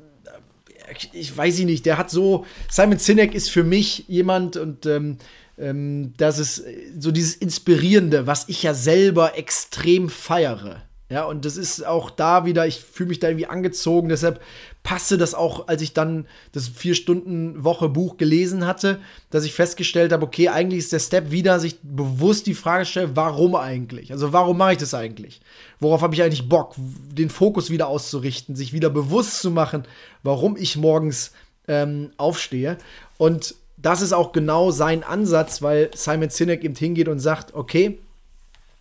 ich 1.13 1.35
weiß 1.35 1.59
nicht, 1.59 1.85
der 1.85 1.97
hat 1.97 2.09
so, 2.09 2.45
Simon 2.69 2.99
Sinek 2.99 3.33
ist 3.33 3.49
für 3.49 3.63
mich 3.63 4.05
jemand 4.07 4.57
und 4.57 4.85
ähm, 4.85 5.17
ähm, 5.57 6.13
das 6.17 6.39
ist 6.39 6.63
so 6.97 7.11
dieses 7.11 7.35
Inspirierende, 7.35 8.27
was 8.27 8.47
ich 8.47 8.63
ja 8.63 8.73
selber 8.73 9.37
extrem 9.37 10.09
feiere. 10.09 10.86
Ja, 11.09 11.23
und 11.23 11.45
das 11.45 11.55
ist 11.55 11.85
auch 11.85 12.09
da 12.09 12.43
wieder, 12.43 12.67
ich 12.67 12.81
fühle 12.81 13.09
mich 13.09 13.19
da 13.19 13.29
irgendwie 13.29 13.47
angezogen, 13.47 14.09
deshalb 14.09 14.41
passte 14.83 15.17
das 15.17 15.35
auch, 15.35 15.69
als 15.69 15.81
ich 15.81 15.93
dann 15.93 16.27
das 16.51 16.67
Vier-Stunden-Woche-Buch 16.67 18.17
gelesen 18.17 18.65
hatte, 18.65 18.99
dass 19.29 19.45
ich 19.45 19.53
festgestellt 19.53 20.11
habe, 20.11 20.25
okay, 20.25 20.49
eigentlich 20.49 20.79
ist 20.79 20.91
der 20.91 20.99
Step 20.99 21.31
wieder, 21.31 21.61
sich 21.61 21.77
bewusst 21.81 22.45
die 22.45 22.53
Frage 22.53 22.85
stellen, 22.85 23.11
warum 23.13 23.55
eigentlich? 23.55 24.11
Also 24.11 24.33
warum 24.33 24.57
mache 24.57 24.73
ich 24.73 24.77
das 24.79 24.93
eigentlich? 24.93 25.39
Worauf 25.79 26.01
habe 26.01 26.13
ich 26.13 26.23
eigentlich 26.23 26.49
Bock? 26.49 26.75
Den 26.77 27.29
Fokus 27.29 27.69
wieder 27.69 27.87
auszurichten, 27.87 28.57
sich 28.57 28.73
wieder 28.73 28.89
bewusst 28.89 29.39
zu 29.39 29.49
machen, 29.49 29.83
warum 30.23 30.57
ich 30.57 30.75
morgens 30.75 31.31
ähm, 31.69 32.11
aufstehe. 32.17 32.77
Und 33.17 33.55
das 33.77 34.01
ist 34.01 34.11
auch 34.11 34.33
genau 34.33 34.71
sein 34.71 35.03
Ansatz, 35.03 35.61
weil 35.61 35.89
Simon 35.95 36.29
Sinek 36.29 36.65
eben 36.65 36.75
hingeht 36.75 37.07
und 37.07 37.19
sagt, 37.19 37.53
okay, 37.53 37.99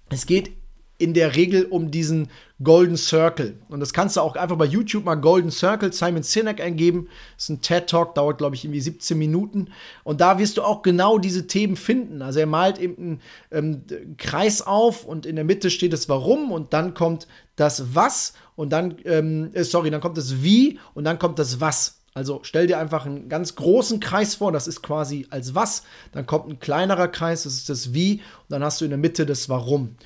es 0.09 0.27
geht 0.27 0.53
in 0.99 1.15
der 1.15 1.37
Regel 1.37 1.67
um 1.67 1.91
diesen 1.91 2.29
Golden 2.63 2.97
Circle. 2.97 3.59
Und 3.69 3.81
das 3.81 3.93
kannst 3.93 4.17
du 4.17 4.23
auch 4.23 4.35
einfach 4.35 4.57
bei 4.57 4.65
YouTube 4.65 5.05
mal 5.05 5.17
Golden 5.17 5.51
Circle 5.51 5.93
Simon 5.93 6.23
Sinek 6.23 6.61
eingeben. 6.61 7.09
Das 7.35 7.45
ist 7.45 7.49
ein 7.51 7.61
TED 7.61 7.87
Talk, 7.89 8.15
dauert 8.15 8.39
glaube 8.39 8.57
ich 8.57 8.65
irgendwie 8.65 8.81
17 8.81 9.19
Minuten. 9.19 9.69
Und 10.05 10.21
da 10.21 10.39
wirst 10.39 10.57
du 10.57 10.63
auch 10.63 10.83
genau 10.83 11.19
diese 11.19 11.47
Themen 11.47 11.77
finden. 11.77 12.23
Also 12.23 12.41
er 12.41 12.47
malt 12.47 12.79
eben 12.79 13.21
einen 13.53 13.83
ähm, 13.91 14.17
Kreis 14.17 14.63
auf 14.63 15.05
und 15.05 15.27
in 15.27 15.37
der 15.37 15.45
Mitte 15.45 15.71
steht 15.71 15.93
das 15.93 16.09
Warum 16.09 16.51
und 16.51 16.73
dann 16.73 16.95
kommt 16.95 17.27
das 17.57 17.95
Was 17.95 18.33
und 18.55 18.71
dann, 18.71 18.97
ähm, 19.05 19.51
äh, 19.53 19.65
sorry, 19.65 19.91
dann 19.91 20.01
kommt 20.01 20.17
das 20.17 20.43
Wie 20.43 20.79
und 20.95 21.05
dann 21.05 21.19
kommt 21.19 21.39
das 21.39 21.61
Was. 21.61 22.01
Also 22.15 22.41
stell 22.45 22.67
dir 22.67 22.79
einfach 22.79 23.05
einen 23.05 23.29
ganz 23.29 23.57
großen 23.57 24.01
Kreis 24.01 24.37
vor, 24.37 24.51
das 24.51 24.67
ist 24.67 24.83
quasi 24.83 25.27
als 25.29 25.55
was, 25.55 25.83
dann 26.13 26.25
kommt 26.25 26.49
ein 26.49 26.59
kleinerer 26.59 27.09
Kreis, 27.09 27.43
das 27.43 27.53
ist 27.53 27.69
das 27.69 27.93
wie, 27.93 28.15
und 28.15 28.23
dann 28.49 28.65
hast 28.65 28.81
du 28.81 28.87
in 28.87 28.91
der 28.91 28.97
Mitte 28.97 29.27
das 29.27 29.51
warum. 29.51 29.97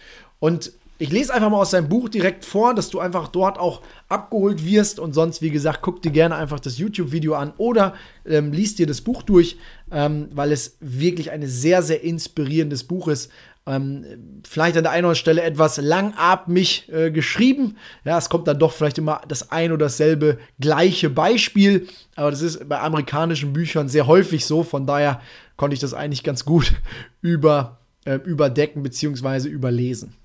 Und 0.41 0.73
ich 1.01 1.11
lese 1.11 1.33
einfach 1.33 1.49
mal 1.49 1.57
aus 1.57 1.71
seinem 1.71 1.89
Buch 1.89 2.11
direkt 2.11 2.45
vor, 2.45 2.75
dass 2.75 2.91
du 2.91 3.01
einfach 3.01 3.29
dort 3.29 3.59
auch 3.59 3.81
abgeholt 4.11 4.67
wirst 4.67 5.01
und 5.01 5.15
sonst, 5.15 5.41
wie 5.41 5.49
gesagt, 5.49 5.81
guck 5.81 6.03
dir 6.03 6.11
gerne 6.11 6.37
einfach 6.37 6.61
das 6.61 6.77
YouTube-Video 6.77 7.35
an 7.35 7.55
oder 7.57 7.95
ähm, 8.27 8.53
liest 8.53 8.79
dir 8.79 8.87
das 8.87 9.01
Buch 9.01 9.23
durch, 9.23 9.57
ähm, 9.91 10.29
weil 10.35 10.53
es 10.53 10.77
wirklich 10.81 11.31
ein 11.31 11.47
sehr, 11.47 11.83
sehr 11.83 12.05
inspirierendes 12.05 12.85
Buch 12.85 13.09
ist. 13.09 13.33
Ähm, 13.67 14.05
vielleicht 14.47 14.77
an 14.77 14.83
der 14.83 14.93
einen 14.93 15.07
oder 15.07 15.13
anderen 15.13 15.15
Stelle 15.17 15.43
etwas 15.43 15.79
langatmig 15.79 16.91
äh, 16.93 17.11
geschrieben. 17.11 17.79
Ja, 18.05 18.19
es 18.19 18.29
kommt 18.29 18.47
dann 18.47 18.59
doch 18.59 18.73
vielleicht 18.73 18.99
immer 18.99 19.23
das 19.27 19.51
ein 19.51 19.73
oder 19.73 19.87
dasselbe 19.87 20.39
gleiche 20.61 21.09
Beispiel, 21.09 21.89
aber 22.15 22.31
das 22.31 22.43
ist 22.43 22.69
bei 22.69 22.79
amerikanischen 22.79 23.55
Büchern 23.55 23.89
sehr 23.89 24.07
häufig 24.07 24.45
so. 24.45 24.63
Von 24.63 24.87
daher 24.87 25.23
konnte 25.57 25.73
ich 25.73 25.81
das 25.81 25.95
eigentlich 25.95 26.25
ganz 26.25 26.45
gut 26.45 26.75
über, 27.23 27.79
äh, 28.05 28.17
überdecken 28.17 28.83
bzw. 28.83 29.49
überlesen. 29.49 30.20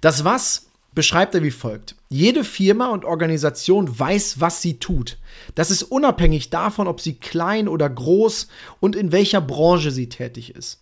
Das 0.00 0.24
Was 0.24 0.66
beschreibt 0.94 1.34
er 1.34 1.42
wie 1.42 1.50
folgt. 1.50 1.96
Jede 2.08 2.44
Firma 2.44 2.88
und 2.88 3.04
Organisation 3.04 3.98
weiß, 3.98 4.40
was 4.40 4.62
sie 4.62 4.78
tut. 4.78 5.18
Das 5.54 5.70
ist 5.70 5.84
unabhängig 5.84 6.50
davon, 6.50 6.86
ob 6.86 7.00
sie 7.00 7.14
klein 7.14 7.68
oder 7.68 7.88
groß 7.88 8.48
und 8.80 8.96
in 8.96 9.12
welcher 9.12 9.40
Branche 9.40 9.90
sie 9.90 10.08
tätig 10.08 10.54
ist. 10.54 10.80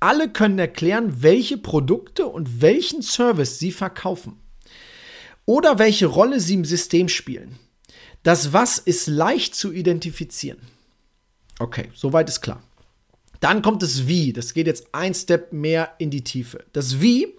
Alle 0.00 0.30
können 0.30 0.58
erklären, 0.58 1.22
welche 1.22 1.58
Produkte 1.58 2.26
und 2.26 2.62
welchen 2.62 3.02
Service 3.02 3.58
sie 3.58 3.72
verkaufen. 3.72 4.38
Oder 5.44 5.78
welche 5.78 6.06
Rolle 6.06 6.40
sie 6.40 6.54
im 6.54 6.64
System 6.64 7.08
spielen. 7.08 7.58
Das 8.22 8.52
Was 8.52 8.78
ist 8.78 9.06
leicht 9.06 9.54
zu 9.54 9.72
identifizieren. 9.72 10.58
Okay, 11.58 11.90
soweit 11.94 12.28
ist 12.28 12.40
klar. 12.40 12.62
Dann 13.40 13.62
kommt 13.62 13.82
das 13.82 14.06
Wie. 14.06 14.32
Das 14.32 14.54
geht 14.54 14.66
jetzt 14.66 14.88
ein 14.92 15.14
Step 15.14 15.52
mehr 15.52 15.94
in 15.98 16.10
die 16.10 16.24
Tiefe. 16.24 16.64
Das 16.72 17.00
Wie 17.00 17.37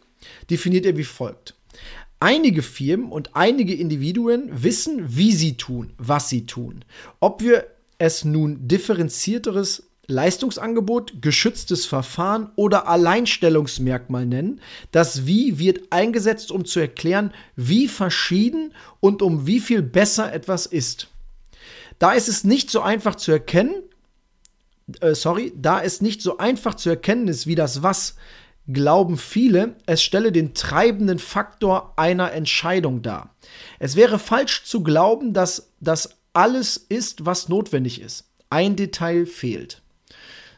definiert 0.50 0.86
er 0.86 0.98
wie 0.98 1.04
folgt. 1.04 1.56
Einige 2.20 2.62
Firmen 2.62 3.12
und 3.12 3.36
einige 3.36 3.74
Individuen 3.74 4.64
wissen, 4.64 5.16
wie 5.16 5.32
sie 5.32 5.56
tun, 5.56 5.94
was 5.98 6.28
sie 6.30 6.46
tun. 6.46 6.84
Ob 7.20 7.42
wir 7.42 7.68
es 7.98 8.26
nun 8.26 8.68
differenzierteres 8.68 9.84
Leistungsangebot, 10.10 11.22
geschütztes 11.22 11.86
Verfahren 11.86 12.50
oder 12.56 12.88
Alleinstellungsmerkmal 12.88 14.26
nennen. 14.26 14.60
Das 14.92 15.28
Wie 15.28 15.60
wird 15.60 15.92
eingesetzt, 15.92 16.52
um 16.52 16.66
zu 16.66 16.80
erklären, 16.80 17.32
wie 17.56 17.88
verschieden 17.88 18.74
und 19.00 19.22
um 19.22 19.46
wie 19.46 19.60
viel 19.60 19.84
besser 19.84 20.34
etwas 20.34 20.66
ist. 20.66 21.10
Da 22.00 22.14
ist 22.14 22.28
es 22.28 22.44
nicht 22.44 22.72
so 22.72 22.82
einfach 22.82 23.16
zu 23.16 23.32
erkennen, 23.32 23.84
äh, 25.02 25.14
sorry, 25.14 25.54
da 25.56 25.84
es 25.84 26.02
nicht 26.02 26.24
so 26.24 26.40
einfach 26.40 26.74
zu 26.74 26.90
erkennen 26.90 27.28
ist 27.28 27.46
wie 27.46 27.56
das 27.56 27.84
Was, 27.84 28.16
glauben 28.72 29.18
viele, 29.18 29.76
es 29.86 30.02
stelle 30.04 30.32
den 30.32 30.54
treibenden 30.54 31.20
Faktor 31.20 31.94
einer 31.98 32.32
Entscheidung 32.32 33.02
dar. 33.02 33.36
Es 33.80 33.96
wäre 33.96 34.20
falsch 34.20 34.64
zu 34.64 34.84
glauben, 34.84 35.34
dass 35.34 35.72
das 35.80 36.18
alles 36.34 36.78
ist, 36.78 37.26
was 37.26 37.50
notwendig 37.50 38.02
ist. 38.02 38.26
Ein 38.50 38.76
Detail 38.76 39.26
fehlt. 39.26 39.82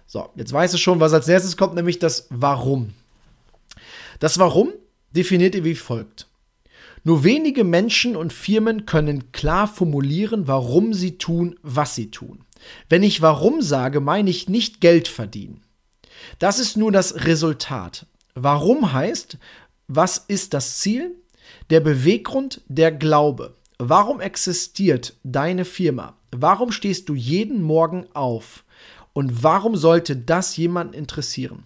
So, 0.05 0.29
jetzt 0.35 0.51
weißt 0.51 0.73
du 0.73 0.77
schon, 0.77 0.99
was 0.99 1.13
als 1.13 1.27
nächstes 1.27 1.55
kommt, 1.55 1.75
nämlich 1.75 1.99
das 1.99 2.27
Warum. 2.29 2.93
Das 4.19 4.37
Warum 4.39 4.73
definiert 5.11 5.55
ihr 5.55 5.63
wie 5.63 5.75
folgt. 5.75 6.27
Nur 7.03 7.23
wenige 7.23 7.63
Menschen 7.63 8.15
und 8.15 8.33
Firmen 8.33 8.85
können 8.85 9.31
klar 9.31 9.67
formulieren, 9.67 10.47
warum 10.47 10.93
sie 10.93 11.17
tun, 11.17 11.57
was 11.63 11.95
sie 11.95 12.11
tun. 12.11 12.43
Wenn 12.89 13.01
ich 13.01 13.21
warum 13.21 13.61
sage, 13.61 14.01
meine 14.01 14.29
ich 14.29 14.49
nicht 14.49 14.81
Geld 14.81 15.07
verdienen. 15.07 15.61
Das 16.39 16.59
ist 16.59 16.77
nur 16.77 16.91
das 16.91 17.25
Resultat. 17.25 18.05
Warum 18.35 18.93
heißt, 18.93 19.37
was 19.87 20.17
ist 20.17 20.53
das 20.53 20.79
Ziel? 20.79 21.15
Der 21.69 21.79
Beweggrund, 21.79 22.61
der 22.67 22.91
Glaube. 22.91 23.55
Warum 23.77 24.21
existiert 24.21 25.15
deine 25.23 25.65
Firma? 25.65 26.15
Warum 26.31 26.71
stehst 26.71 27.09
du 27.09 27.15
jeden 27.15 27.61
Morgen 27.61 28.05
auf? 28.13 28.63
Und 29.13 29.43
warum 29.43 29.75
sollte 29.75 30.15
das 30.15 30.55
jemanden 30.55 30.93
interessieren? 30.93 31.63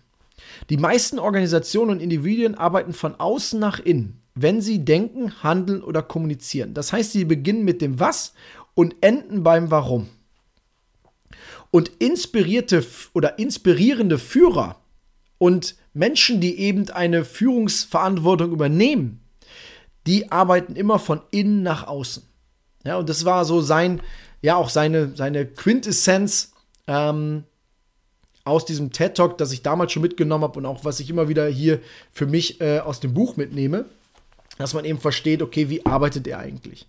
Die 0.70 0.78
meisten 0.78 1.20
Organisationen 1.20 1.92
und 1.92 2.00
Individuen 2.02 2.56
arbeiten 2.56 2.94
von 2.94 3.16
außen 3.16 3.60
nach 3.60 3.80
innen, 3.80 4.20
wenn 4.34 4.62
sie 4.62 4.84
denken, 4.84 5.44
handeln 5.44 5.84
oder 5.84 6.02
kommunizieren. 6.02 6.74
Das 6.74 6.94
heißt, 6.94 7.12
sie 7.12 7.26
beginnen 7.26 7.64
mit 7.64 7.82
dem 7.82 8.00
Was 8.00 8.34
und 8.74 8.96
enden 9.02 9.44
beim 9.44 9.70
Warum. 9.70 10.10
Und 11.76 11.92
inspirierte 12.00 12.86
oder 13.12 13.38
inspirierende 13.38 14.18
Führer 14.18 14.78
und 15.38 15.76
Menschen, 15.94 16.40
die 16.40 16.58
eben 16.58 16.90
eine 16.90 17.26
Führungsverantwortung 17.26 18.54
übernehmen, 18.54 19.20
die 20.08 20.32
arbeiten 20.32 20.78
immer 20.78 21.00
von 21.00 21.20
innen 21.32 21.64
nach 21.64 21.86
außen. 21.86 22.24
Ja, 22.86 22.96
und 22.96 23.10
das 23.10 23.26
war 23.26 23.44
so 23.44 23.60
sein, 23.60 24.02
ja, 24.42 24.56
auch 24.56 24.70
seine, 24.70 25.18
seine 25.18 25.46
Quintessenz 25.46 26.54
ähm, 26.88 27.44
aus 28.46 28.64
diesem 28.64 28.94
TED 28.94 29.18
Talk, 29.18 29.38
das 29.38 29.52
ich 29.52 29.62
damals 29.62 29.92
schon 29.92 30.04
mitgenommen 30.04 30.46
habe 30.46 30.60
und 30.60 30.66
auch 30.66 30.86
was 30.86 31.02
ich 31.02 31.10
immer 31.10 31.28
wieder 31.28 31.46
hier 31.48 31.82
für 32.14 32.26
mich 32.26 32.62
äh, 32.62 32.80
aus 32.80 33.02
dem 33.02 33.14
Buch 33.14 33.36
mitnehme, 33.36 33.84
dass 34.58 34.74
man 34.74 34.86
eben 34.86 35.02
versteht, 35.02 35.42
okay, 35.42 35.70
wie 35.70 35.86
arbeitet 35.86 36.26
er 36.26 36.40
eigentlich? 36.40 36.88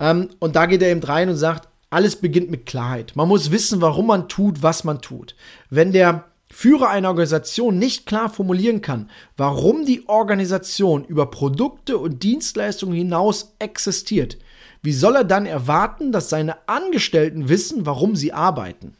Ähm, 0.00 0.28
und 0.38 0.54
da 0.54 0.66
geht 0.66 0.82
er 0.82 0.90
eben 0.90 1.02
rein 1.02 1.30
und 1.30 1.36
sagt, 1.36 1.67
alles 1.90 2.16
beginnt 2.16 2.50
mit 2.50 2.66
Klarheit. 2.66 3.16
Man 3.16 3.28
muss 3.28 3.50
wissen, 3.50 3.80
warum 3.80 4.06
man 4.06 4.28
tut, 4.28 4.62
was 4.62 4.84
man 4.84 5.00
tut. 5.00 5.34
Wenn 5.70 5.92
der 5.92 6.24
Führer 6.50 6.88
einer 6.88 7.08
Organisation 7.08 7.78
nicht 7.78 8.06
klar 8.06 8.30
formulieren 8.30 8.80
kann, 8.80 9.10
warum 9.36 9.84
die 9.84 10.08
Organisation 10.08 11.04
über 11.04 11.26
Produkte 11.30 11.98
und 11.98 12.22
Dienstleistungen 12.22 12.94
hinaus 12.94 13.54
existiert, 13.58 14.38
wie 14.82 14.92
soll 14.92 15.16
er 15.16 15.24
dann 15.24 15.46
erwarten, 15.46 16.12
dass 16.12 16.30
seine 16.30 16.68
Angestellten 16.68 17.48
wissen, 17.48 17.84
warum 17.84 18.16
sie 18.16 18.32
arbeiten? 18.32 18.96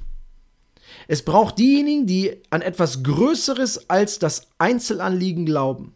Es 1.07 1.23
braucht 1.25 1.59
diejenigen, 1.59 2.07
die 2.07 2.43
an 2.51 2.61
etwas 2.61 3.03
Größeres 3.03 3.89
als 3.89 4.19
das 4.19 4.49
Einzelanliegen 4.59 5.47
glauben. 5.47 5.95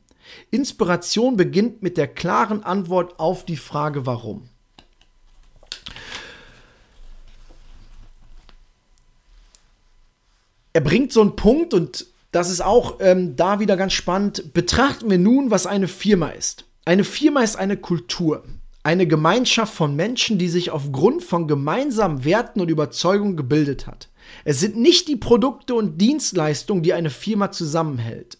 Inspiration 0.51 1.37
beginnt 1.37 1.83
mit 1.83 1.97
der 1.97 2.09
klaren 2.09 2.63
Antwort 2.63 3.19
auf 3.19 3.45
die 3.45 3.57
Frage 3.57 4.07
warum. 4.07 4.49
Er 10.73 10.81
bringt 10.81 11.13
so 11.13 11.21
einen 11.21 11.37
Punkt 11.37 11.75
und 11.75 12.07
das 12.31 12.51
ist 12.51 12.63
auch 12.63 12.97
ähm, 13.01 13.37
da 13.37 13.61
wieder 13.61 13.77
ganz 13.77 13.93
spannend. 13.93 14.55
Betrachten 14.55 15.11
wir 15.11 15.19
nun, 15.19 15.51
was 15.51 15.67
eine 15.67 15.89
Firma 15.89 16.29
ist. 16.29 16.65
Eine 16.85 17.05
Firma 17.05 17.43
ist 17.43 17.57
eine 17.57 17.77
Kultur, 17.77 18.43
eine 18.83 19.07
Gemeinschaft 19.07 19.75
von 19.75 19.95
Menschen, 19.95 20.39
die 20.39 20.49
sich 20.49 20.71
aufgrund 20.71 21.23
von 21.23 21.47
gemeinsamen 21.47 22.25
Werten 22.25 22.61
und 22.61 22.71
Überzeugungen 22.71 23.37
gebildet 23.37 23.87
hat. 23.87 24.09
Es 24.45 24.61
sind 24.61 24.77
nicht 24.77 25.09
die 25.09 25.17
Produkte 25.17 25.75
und 25.75 26.01
Dienstleistungen, 26.01 26.83
die 26.83 26.95
eine 26.95 27.11
Firma 27.11 27.51
zusammenhält. 27.51 28.39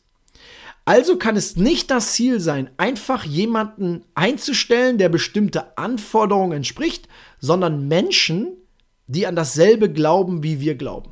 Also 0.85 1.17
kann 1.17 1.37
es 1.37 1.55
nicht 1.55 1.91
das 1.93 2.15
Ziel 2.15 2.41
sein, 2.41 2.71
einfach 2.77 3.25
jemanden 3.25 4.05
einzustellen, 4.15 4.99
der 4.99 5.11
bestimmte 5.11 5.79
Anforderungen 5.79 6.53
entspricht, 6.53 7.09
sondern 7.39 7.87
Menschen, 7.87 8.49
die 9.07 9.27
an 9.27 9.37
dasselbe 9.37 9.93
glauben, 9.93 10.43
wie 10.43 10.59
wir 10.59 10.75
glauben. 10.75 11.12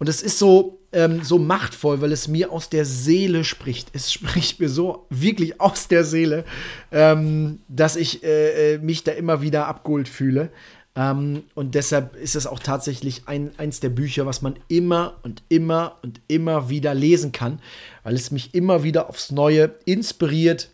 Und 0.00 0.08
es 0.08 0.22
ist 0.22 0.38
so 0.38 0.80
ähm, 0.92 1.22
so 1.22 1.38
machtvoll, 1.38 2.00
weil 2.00 2.10
es 2.10 2.26
mir 2.26 2.50
aus 2.50 2.68
der 2.68 2.84
Seele 2.84 3.44
spricht. 3.44 3.90
Es 3.92 4.12
spricht 4.14 4.60
mir 4.60 4.68
so 4.68 5.06
wirklich 5.10 5.60
aus 5.60 5.88
der 5.88 6.04
Seele, 6.04 6.44
ähm, 6.90 7.60
dass 7.68 7.96
ich 7.96 8.24
äh, 8.24 8.74
äh 8.74 8.78
mich 8.78 9.04
da 9.04 9.12
immer 9.12 9.42
wieder 9.42 9.66
abgeholt 9.66 10.08
fühle. 10.08 10.50
Ähm, 10.96 11.44
und 11.54 11.74
deshalb 11.74 12.16
ist 12.16 12.34
es 12.34 12.46
auch 12.46 12.58
tatsächlich 12.58 13.22
ein, 13.26 13.52
eins 13.58 13.78
der 13.80 13.90
Bücher, 13.90 14.26
was 14.26 14.42
man 14.42 14.56
immer 14.68 15.18
und 15.22 15.42
immer 15.48 15.98
und 16.02 16.20
immer 16.26 16.68
wieder 16.68 16.94
lesen 16.94 17.30
kann, 17.30 17.60
weil 18.02 18.14
es 18.14 18.32
mich 18.32 18.54
immer 18.54 18.82
wieder 18.82 19.08
aufs 19.08 19.30
Neue 19.30 19.74
inspiriert, 19.84 20.70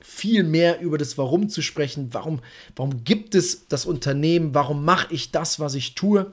viel 0.00 0.44
mehr 0.44 0.82
über 0.82 0.98
das 0.98 1.16
Warum 1.16 1.48
zu 1.48 1.62
sprechen. 1.62 2.08
Warum, 2.12 2.40
warum 2.76 3.04
gibt 3.04 3.34
es 3.34 3.66
das 3.68 3.86
Unternehmen? 3.86 4.54
Warum 4.54 4.84
mache 4.84 5.06
ich 5.14 5.30
das, 5.30 5.58
was 5.60 5.74
ich 5.74 5.94
tue? 5.94 6.30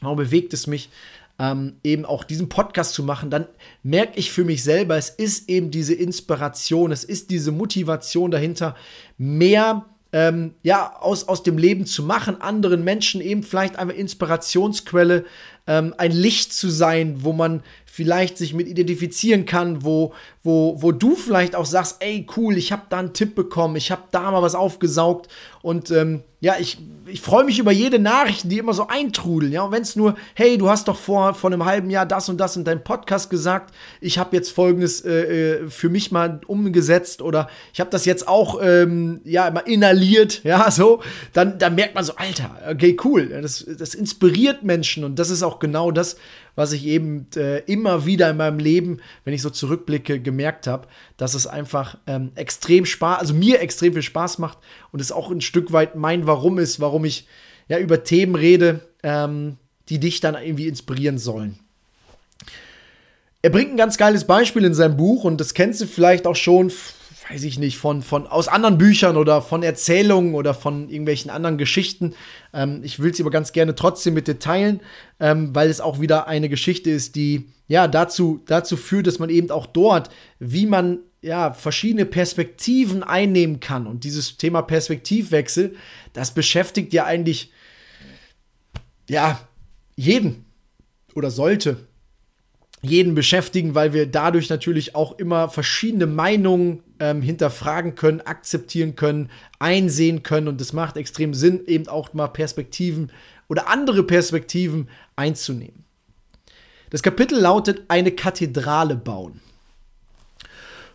Warum 0.00 0.16
bewegt 0.16 0.54
es 0.54 0.66
mich? 0.66 0.88
Ähm, 1.42 1.74
eben 1.82 2.04
auch 2.04 2.22
diesen 2.22 2.48
Podcast 2.48 2.94
zu 2.94 3.02
machen, 3.02 3.28
dann 3.28 3.48
merke 3.82 4.16
ich 4.16 4.30
für 4.30 4.44
mich 4.44 4.62
selber, 4.62 4.96
es 4.96 5.10
ist 5.10 5.48
eben 5.48 5.72
diese 5.72 5.92
Inspiration, 5.92 6.92
es 6.92 7.02
ist 7.02 7.30
diese 7.30 7.50
Motivation 7.50 8.30
dahinter, 8.30 8.76
mehr 9.18 9.86
ähm, 10.12 10.54
ja, 10.62 10.94
aus, 11.00 11.26
aus 11.26 11.42
dem 11.42 11.58
Leben 11.58 11.84
zu 11.84 12.04
machen, 12.04 12.40
anderen 12.40 12.84
Menschen 12.84 13.20
eben 13.20 13.42
vielleicht 13.42 13.76
eine 13.76 13.92
Inspirationsquelle, 13.92 15.24
ähm, 15.66 15.94
ein 15.98 16.12
Licht 16.12 16.52
zu 16.52 16.70
sein, 16.70 17.24
wo 17.24 17.32
man 17.32 17.62
vielleicht 17.92 18.38
sich 18.38 18.54
mit 18.54 18.68
identifizieren 18.68 19.44
kann, 19.44 19.84
wo, 19.84 20.14
wo, 20.42 20.80
wo 20.80 20.92
du 20.92 21.14
vielleicht 21.14 21.54
auch 21.54 21.66
sagst, 21.66 21.96
ey, 22.00 22.26
cool, 22.38 22.56
ich 22.56 22.72
habe 22.72 22.84
da 22.88 22.98
einen 22.98 23.12
Tipp 23.12 23.34
bekommen, 23.34 23.76
ich 23.76 23.90
habe 23.90 24.04
da 24.12 24.30
mal 24.30 24.40
was 24.40 24.54
aufgesaugt. 24.54 25.28
Und 25.60 25.90
ähm, 25.90 26.22
ja, 26.40 26.56
ich, 26.58 26.78
ich 27.06 27.20
freue 27.20 27.44
mich 27.44 27.60
über 27.60 27.70
jede 27.70 28.00
Nachricht, 28.00 28.50
die 28.50 28.58
immer 28.58 28.74
so 28.74 28.88
eintrudeln, 28.88 29.52
ja, 29.52 29.62
und 29.62 29.70
wenn 29.70 29.82
es 29.82 29.94
nur, 29.94 30.16
hey, 30.34 30.58
du 30.58 30.68
hast 30.68 30.88
doch 30.88 30.96
vor, 30.96 31.34
vor 31.34 31.52
einem 31.52 31.64
halben 31.64 31.88
Jahr 31.88 32.04
das 32.04 32.28
und 32.28 32.38
das 32.38 32.56
in 32.56 32.64
deinem 32.64 32.82
Podcast 32.82 33.30
gesagt, 33.30 33.72
ich 34.00 34.18
habe 34.18 34.34
jetzt 34.34 34.50
folgendes 34.50 35.04
äh, 35.04 35.60
äh, 35.60 35.70
für 35.70 35.88
mich 35.88 36.10
mal 36.10 36.40
umgesetzt 36.48 37.22
oder 37.22 37.48
ich 37.72 37.78
habe 37.78 37.90
das 37.90 38.06
jetzt 38.06 38.26
auch, 38.26 38.58
ähm, 38.60 39.20
ja, 39.22 39.48
mal 39.52 39.60
inhaliert, 39.60 40.42
ja, 40.42 40.68
so, 40.70 41.00
dann, 41.32 41.58
dann 41.58 41.76
merkt 41.76 41.94
man 41.94 42.02
so, 42.02 42.16
Alter, 42.16 42.56
okay, 42.68 42.96
cool, 43.04 43.28
das, 43.28 43.64
das 43.78 43.94
inspiriert 43.94 44.64
Menschen 44.64 45.04
und 45.04 45.20
das 45.20 45.30
ist 45.30 45.44
auch 45.44 45.51
genau 45.58 45.90
das, 45.90 46.16
was 46.54 46.72
ich 46.72 46.86
eben 46.86 47.26
äh, 47.36 47.58
immer 47.60 48.06
wieder 48.06 48.30
in 48.30 48.36
meinem 48.36 48.58
Leben, 48.58 49.00
wenn 49.24 49.34
ich 49.34 49.42
so 49.42 49.50
zurückblicke, 49.50 50.20
gemerkt 50.20 50.66
habe, 50.66 50.88
dass 51.16 51.34
es 51.34 51.46
einfach 51.46 51.98
ähm, 52.06 52.32
extrem 52.34 52.84
Spaß, 52.84 53.20
also 53.20 53.34
mir 53.34 53.60
extrem 53.60 53.92
viel 53.92 54.02
Spaß 54.02 54.38
macht 54.38 54.58
und 54.90 55.00
es 55.00 55.12
auch 55.12 55.30
ein 55.30 55.40
Stück 55.40 55.72
weit 55.72 55.96
mein 55.96 56.26
Warum 56.26 56.58
ist, 56.58 56.80
warum 56.80 57.04
ich 57.04 57.26
ja 57.68 57.78
über 57.78 58.04
Themen 58.04 58.34
rede, 58.34 58.80
ähm, 59.02 59.56
die 59.88 59.98
dich 59.98 60.20
dann 60.20 60.34
irgendwie 60.34 60.68
inspirieren 60.68 61.18
sollen. 61.18 61.58
Er 63.40 63.50
bringt 63.50 63.72
ein 63.72 63.76
ganz 63.76 63.98
geiles 63.98 64.24
Beispiel 64.24 64.64
in 64.64 64.74
seinem 64.74 64.96
Buch 64.96 65.24
und 65.24 65.40
das 65.40 65.54
kennst 65.54 65.80
du 65.80 65.86
vielleicht 65.86 66.26
auch 66.26 66.36
schon 66.36 66.70
weiß 67.28 67.44
ich 67.44 67.58
nicht, 67.58 67.78
von, 67.78 68.02
von 68.02 68.26
aus 68.26 68.48
anderen 68.48 68.78
Büchern 68.78 69.16
oder 69.16 69.42
von 69.42 69.62
Erzählungen 69.62 70.34
oder 70.34 70.54
von 70.54 70.88
irgendwelchen 70.88 71.30
anderen 71.30 71.58
Geschichten. 71.58 72.14
Ähm, 72.52 72.80
ich 72.82 73.00
will 73.00 73.14
sie 73.14 73.22
aber 73.22 73.30
ganz 73.30 73.52
gerne 73.52 73.74
trotzdem 73.74 74.14
mit 74.14 74.28
dir 74.28 74.38
teilen, 74.38 74.80
ähm, 75.20 75.54
weil 75.54 75.70
es 75.70 75.80
auch 75.80 76.00
wieder 76.00 76.26
eine 76.26 76.48
Geschichte 76.48 76.90
ist, 76.90 77.14
die 77.16 77.48
ja 77.68 77.88
dazu, 77.88 78.42
dazu 78.46 78.76
führt, 78.76 79.06
dass 79.06 79.18
man 79.18 79.30
eben 79.30 79.50
auch 79.50 79.66
dort, 79.66 80.10
wie 80.38 80.66
man 80.66 80.98
ja 81.20 81.52
verschiedene 81.52 82.04
Perspektiven 82.04 83.02
einnehmen 83.02 83.60
kann. 83.60 83.86
Und 83.86 84.04
dieses 84.04 84.36
Thema 84.36 84.62
Perspektivwechsel, 84.62 85.76
das 86.12 86.34
beschäftigt 86.34 86.92
ja 86.92 87.04
eigentlich 87.04 87.52
ja 89.08 89.40
jeden 89.94 90.44
oder 91.14 91.30
sollte 91.30 91.86
jeden 92.82 93.14
beschäftigen, 93.14 93.76
weil 93.76 93.92
wir 93.92 94.06
dadurch 94.06 94.50
natürlich 94.50 94.96
auch 94.96 95.18
immer 95.18 95.48
verschiedene 95.48 96.06
Meinungen 96.06 96.82
ähm, 96.98 97.22
hinterfragen 97.22 97.94
können, 97.94 98.20
akzeptieren 98.20 98.96
können, 98.96 99.30
einsehen 99.60 100.24
können. 100.24 100.48
Und 100.48 100.60
es 100.60 100.72
macht 100.72 100.96
extrem 100.96 101.32
Sinn, 101.32 101.64
eben 101.66 101.86
auch 101.86 102.12
mal 102.12 102.26
Perspektiven 102.26 103.12
oder 103.48 103.68
andere 103.68 104.02
Perspektiven 104.02 104.88
einzunehmen. 105.14 105.84
Das 106.90 107.02
Kapitel 107.02 107.38
lautet 107.38 107.82
Eine 107.88 108.10
Kathedrale 108.10 108.96
bauen. 108.96 109.40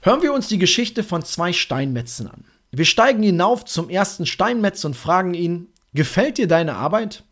Hören 0.02 0.22
wir 0.22 0.34
uns 0.34 0.48
die 0.48 0.60
Geschichte 0.60 1.04
von 1.04 1.24
zwei 1.24 1.54
Steinmetzen 1.54 2.28
an. 2.28 2.44
Wir 2.72 2.86
steigen 2.86 3.24
hinauf 3.24 3.64
zum 3.64 3.90
ersten 3.90 4.26
Steinmetz 4.26 4.84
und 4.84 4.96
fragen 4.96 5.34
ihn, 5.34 5.68
gefällt 5.94 6.38
dir 6.38 6.48
deine 6.48 6.76
Arbeit? 6.76 7.24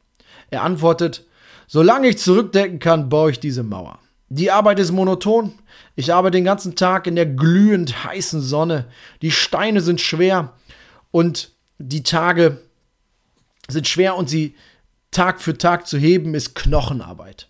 Er 0.49 0.63
antwortet, 0.63 1.25
solange 1.67 2.07
ich 2.07 2.17
zurückdenken 2.17 2.79
kann, 2.79 3.09
baue 3.09 3.31
ich 3.31 3.39
diese 3.39 3.63
Mauer. 3.63 3.99
Die 4.29 4.51
Arbeit 4.51 4.79
ist 4.79 4.91
monoton. 4.91 5.53
Ich 5.95 6.13
arbeite 6.13 6.38
den 6.38 6.45
ganzen 6.45 6.75
Tag 6.75 7.07
in 7.07 7.15
der 7.15 7.25
glühend 7.25 8.03
heißen 8.03 8.41
Sonne. 8.41 8.85
Die 9.21 9.31
Steine 9.31 9.81
sind 9.81 10.01
schwer 10.01 10.53
und 11.11 11.51
die 11.77 12.03
Tage 12.03 12.61
sind 13.67 13.88
schwer 13.88 14.15
und 14.15 14.29
sie 14.29 14.55
Tag 15.11 15.41
für 15.41 15.57
Tag 15.57 15.88
zu 15.88 15.97
heben 15.97 16.33
ist 16.33 16.55
Knochenarbeit. 16.55 17.47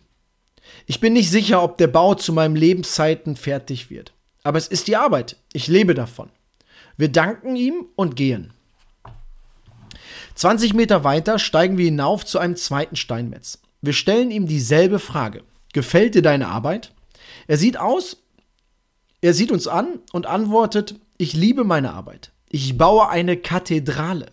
Ich 0.85 0.99
bin 0.99 1.13
nicht 1.13 1.31
sicher, 1.31 1.63
ob 1.63 1.77
der 1.77 1.88
Bau 1.88 2.13
zu 2.13 2.31
meinen 2.31 2.55
Lebenszeiten 2.55 3.35
fertig 3.35 3.89
wird. 3.89 4.13
Aber 4.43 4.57
es 4.57 4.67
ist 4.67 4.88
die 4.88 4.97
Arbeit. 4.97 5.38
Ich 5.53 5.67
lebe 5.67 5.95
davon. 5.95 6.29
Wir 6.97 7.11
danken 7.11 7.55
ihm 7.55 7.88
und 7.95 8.15
gehen. 8.15 8.53
20 10.35 10.73
Meter 10.73 11.03
weiter 11.03 11.39
steigen 11.39 11.77
wir 11.77 11.85
hinauf 11.85 12.25
zu 12.25 12.38
einem 12.38 12.55
zweiten 12.55 12.95
Steinmetz. 12.95 13.59
Wir 13.81 13.93
stellen 13.93 14.29
ihm 14.29 14.47
dieselbe 14.47 14.99
Frage. 14.99 15.43
Gefällt 15.75 16.15
dir 16.15 16.21
deine 16.21 16.47
Arbeit? 16.47 16.93
Er 17.47 17.57
sieht 17.57 17.75
aus, 17.75 18.23
er 19.19 19.33
sieht 19.33 19.51
uns 19.51 19.67
an 19.67 19.99
und 20.13 20.25
antwortet, 20.25 20.95
ich 21.17 21.33
liebe 21.33 21.65
meine 21.65 21.93
Arbeit. 21.93 22.31
Ich 22.47 22.77
baue 22.77 23.09
eine 23.09 23.35
Kathedrale. 23.35 24.27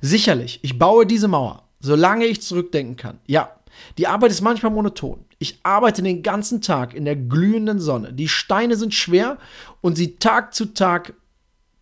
Sicherlich, 0.00 0.58
ich 0.62 0.76
baue 0.76 1.06
diese 1.06 1.28
Mauer, 1.28 1.68
solange 1.78 2.24
ich 2.26 2.42
zurückdenken 2.42 2.96
kann. 2.96 3.20
Ja, 3.28 3.60
die 3.96 4.08
Arbeit 4.08 4.32
ist 4.32 4.40
manchmal 4.40 4.72
monoton. 4.72 5.24
Ich 5.38 5.60
arbeite 5.62 6.02
den 6.02 6.24
ganzen 6.24 6.62
Tag 6.62 6.94
in 6.94 7.04
der 7.04 7.14
glühenden 7.14 7.78
Sonne. 7.78 8.12
Die 8.12 8.26
Steine 8.26 8.74
sind 8.74 8.92
schwer 8.92 9.38
und 9.80 9.94
sie 9.94 10.16
Tag 10.16 10.52
zu 10.52 10.74
Tag 10.74 11.14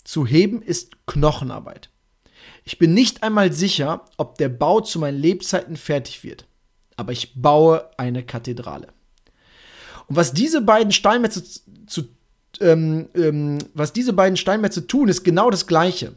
zu 0.05 0.26
heben 0.26 0.61
ist 0.61 1.07
Knochenarbeit. 1.07 1.88
Ich 2.64 2.76
bin 2.76 2.92
nicht 2.92 3.22
einmal 3.22 3.50
sicher, 3.55 4.05
ob 4.18 4.37
der 4.37 4.50
Bau 4.50 4.83
zu 4.83 4.98
meinen 4.98 5.18
Lebzeiten 5.18 5.79
fertig 5.79 6.22
wird. 6.22 6.44
Aber 6.96 7.12
ich 7.12 7.40
baue 7.40 7.88
eine 7.96 8.22
Kathedrale. 8.22 8.88
Und 10.09 10.16
was 10.16 10.33
diese 10.33 10.61
beiden 10.61 10.92
Steinmetze 10.92 11.42
zu, 11.87 12.05
ähm, 12.61 13.09
ähm, 13.14 13.59
was 13.75 13.92
diese 13.92 14.12
beiden 14.12 14.37
Steinmetze 14.37 14.87
tun, 14.87 15.09
ist 15.09 15.25
genau 15.25 15.51
das 15.51 15.66
Gleiche. 15.66 16.12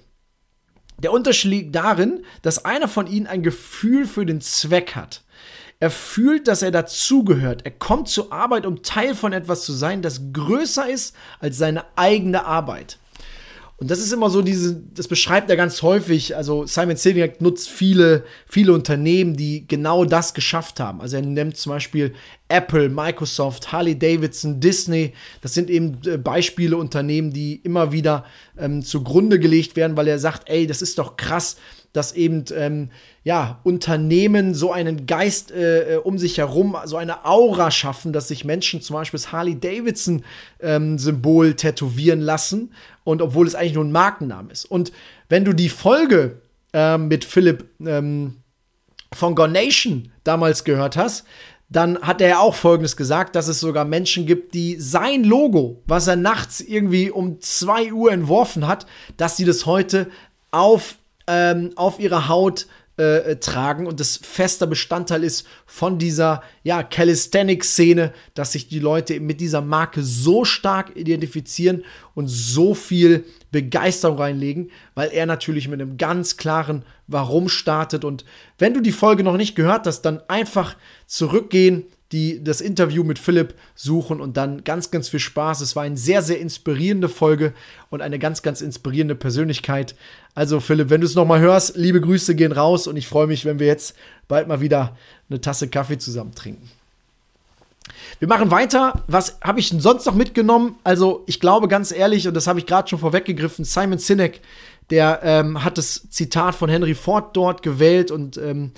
Der 1.02 1.14
Unterschied 1.14 1.52
liegt 1.52 1.76
darin, 1.76 2.24
dass 2.42 2.66
einer 2.66 2.88
von 2.88 3.08
ihnen 3.08 3.28
ein 3.28 3.44
Gefühl 3.44 4.06
für 4.06 4.26
den 4.26 4.42
Zweck 4.42 4.96
hat. 4.96 5.24
Er 5.80 5.92
fühlt, 5.92 6.50
dass 6.50 6.62
er 6.62 6.72
dazugehört. 6.72 7.62
Er 7.64 7.72
kommt 7.72 8.10
zur 8.10 8.34
Arbeit, 8.34 8.66
um 8.66 8.84
Teil 8.84 9.16
von 9.16 9.32
etwas 9.32 9.64
zu 9.64 9.72
sein, 9.72 10.02
das 10.02 10.34
größer 10.34 10.90
ist 10.90 11.16
als 11.40 11.58
seine 11.58 11.86
eigene 11.96 12.46
Arbeit. 12.46 12.99
Und 13.80 13.90
das 13.90 14.00
ist 14.00 14.12
immer 14.12 14.30
so 14.30 14.42
diese, 14.42 14.76
das 14.94 15.08
beschreibt 15.08 15.50
er 15.50 15.56
ganz 15.56 15.82
häufig. 15.82 16.36
Also 16.36 16.66
Simon 16.66 16.98
Sinek 16.98 17.40
nutzt 17.40 17.70
viele, 17.70 18.26
viele 18.46 18.74
Unternehmen, 18.74 19.38
die 19.38 19.66
genau 19.68 20.04
das 20.04 20.34
geschafft 20.34 20.82
haben. 20.82 21.00
Also 21.00 21.16
er 21.16 21.22
nimmt 21.22 21.56
zum 21.56 21.72
Beispiel 21.72 22.14
Apple, 22.50 22.90
Microsoft, 22.90 23.72
Harley 23.72 23.98
Davidson, 23.98 24.60
Disney. 24.60 25.14
Das 25.40 25.54
sind 25.54 25.70
eben 25.70 25.98
äh, 26.06 26.18
Beispiele 26.18 26.76
Unternehmen, 26.76 27.32
die 27.32 27.56
immer 27.64 27.94
wieder 27.94 28.26
ähm, 28.58 28.84
zugrunde 28.84 29.40
gelegt 29.40 29.78
werden, 29.78 29.96
weil 29.96 30.10
er 30.10 30.20
sagt, 30.20 30.50
ey, 30.50 30.68
das 30.68 30.82
ist 30.82 31.00
doch 31.00 31.16
krass, 31.16 31.56
dass 31.94 32.12
eben 32.12 32.44
ähm, 32.56 32.90
ja, 33.24 33.60
Unternehmen 33.64 34.54
so 34.54 34.72
einen 34.72 35.06
Geist 35.06 35.52
äh, 35.52 35.96
äh, 35.96 35.98
um 35.98 36.18
sich 36.18 36.38
herum, 36.38 36.78
so 36.86 36.96
eine 36.98 37.26
Aura 37.26 37.72
schaffen, 37.72 38.14
dass 38.14 38.30
sich 38.30 38.46
Menschen 38.46 38.82
zum 38.82 38.96
Beispiel 38.96 39.20
das 39.20 39.32
Harley-Davidson-Symbol 39.32 41.48
ähm, 41.48 41.58
tätowieren 41.58 42.22
lassen. 42.22 42.74
Und 43.04 43.22
obwohl 43.22 43.48
es 43.48 43.56
eigentlich 43.56 43.74
nur 43.74 43.86
ein 43.86 43.92
Markenname 43.92 44.52
ist. 44.52 44.66
Und 44.66 44.92
wenn 45.28 45.44
du 45.44 45.54
die 45.54 45.70
Folge 45.70 46.42
ähm, 46.74 47.08
mit 47.08 47.26
Philipp 47.26 47.66
ähm, 47.86 48.38
von 49.14 49.36
Gornation 49.36 50.12
damals 50.24 50.64
gehört 50.64 50.96
hast, 50.96 51.26
dann 51.70 52.00
hat 52.02 52.22
er 52.22 52.40
auch 52.40 52.56
Folgendes 52.56 52.98
gesagt, 52.98 53.36
dass 53.36 53.48
es 53.48 53.60
sogar 53.60 53.86
Menschen 53.86 54.26
gibt, 54.26 54.56
die 54.56 54.78
sein 54.80 55.24
Logo, 55.24 55.84
was 55.86 56.08
er 56.08 56.16
nachts 56.16 56.62
irgendwie 56.62 57.12
um 57.12 57.40
2 57.42 57.94
Uhr 57.94 58.12
entworfen 58.12 58.68
hat, 58.68 58.88
dass 59.18 59.38
sie 59.38 59.46
das 59.46 59.68
heute 59.68 60.08
auf, 60.50 60.96
ähm, 61.28 61.70
auf 61.76 62.00
ihrer 62.00 62.28
Haut 62.28 62.64
äh, 62.64 62.66
tragen 63.40 63.88
und 63.88 64.00
das 64.00 64.18
fester 64.18 64.68
Bestandteil 64.68 65.24
ist 65.24 65.48
von 65.66 65.98
dieser 65.98 66.44
ja, 66.64 66.84
Calisthenics-Szene, 66.84 68.14
dass 68.34 68.52
sich 68.52 68.68
die 68.68 68.80
Leute 68.80 69.20
mit 69.20 69.40
dieser 69.40 69.62
Marke 69.62 70.04
so 70.04 70.44
stark 70.44 70.96
identifizieren 70.96 71.84
und 72.14 72.28
so 72.28 72.74
viel 72.74 73.26
Begeisterung 73.52 74.18
reinlegen, 74.18 74.72
weil 74.96 75.10
er 75.12 75.26
natürlich 75.26 75.68
mit 75.68 75.82
einem 75.82 75.98
ganz 75.98 76.38
klaren 76.38 76.84
Warum 77.08 77.50
startet. 77.50 78.04
Und 78.04 78.26
wenn 78.58 78.74
du 78.74 78.82
die 78.82 78.92
Folge 78.92 79.24
noch 79.24 79.38
nicht 79.38 79.56
gehört 79.56 79.88
hast, 79.88 80.02
dann 80.02 80.22
einfach 80.28 80.76
zurückgehen 81.08 81.86
die 82.12 82.44
das 82.44 82.62
Interview 82.62 83.04
mit 83.04 83.20
Philipp 83.20 83.54
suchen 83.76 84.20
und 84.20 84.36
dann 84.36 84.64
ganz, 84.64 84.90
ganz 84.90 85.10
viel 85.10 85.20
Spaß. 85.20 85.62
Es 85.62 85.76
war 85.76 85.84
eine 85.84 85.98
sehr, 85.98 86.22
sehr 86.22 86.40
inspirierende 86.40 87.10
Folge 87.10 87.54
und 87.90 88.02
eine 88.02 88.18
ganz, 88.18 88.42
ganz 88.42 88.62
inspirierende 88.62 89.16
Persönlichkeit. 89.16 89.96
Also 90.34 90.60
Philipp, 90.60 90.90
wenn 90.90 91.02
du 91.02 91.08
es 91.08 91.16
nochmal 91.16 91.40
hörst, 91.40 91.76
liebe 91.76 92.02
Grüße 92.02 92.36
gehen 92.36 92.52
raus 92.52 92.88
und 92.88 92.98
ich 92.98 93.08
freue 93.08 93.28
mich, 93.28 93.46
wenn 93.46 93.60
wir 93.60 93.68
jetzt 93.68 93.96
bald 94.28 94.48
mal 94.48 94.62
wieder 94.62 94.98
eine 95.30 95.40
Tasse 95.42 95.68
Kaffee 95.68 95.98
zusammen 95.98 96.34
trinken. 96.34 96.70
Wir 98.20 98.28
machen 98.28 98.52
weiter. 98.52 99.04
Was 99.08 99.40
habe 99.42 99.60
ich 99.60 99.70
denn 99.70 99.80
sonst 99.80 100.06
noch 100.06 100.14
mitgenommen? 100.14 100.76
Also, 100.84 101.24
ich 101.28 101.40
glaube 101.40 101.68
ganz 101.68 101.92
ehrlich, 101.92 102.28
und 102.28 102.34
das 102.34 102.48
habe 102.48 102.60
ich 102.60 102.66
gerade 102.66 102.88
schon 102.88 103.00
vorweggegriffen, 103.00 103.66
Simon 103.66 104.00
Sinek, 104.00 104.42
der 104.90 105.22
ähm, 105.24 105.64
hat 105.64 105.78
das 105.78 106.10
Zitat 106.10 106.56
von 106.56 106.70
Henry 106.70 106.96
Ford 106.96 107.36
dort 107.36 107.62
gewählt 107.62 108.12
und 108.12 108.38
ähm, 108.38 108.72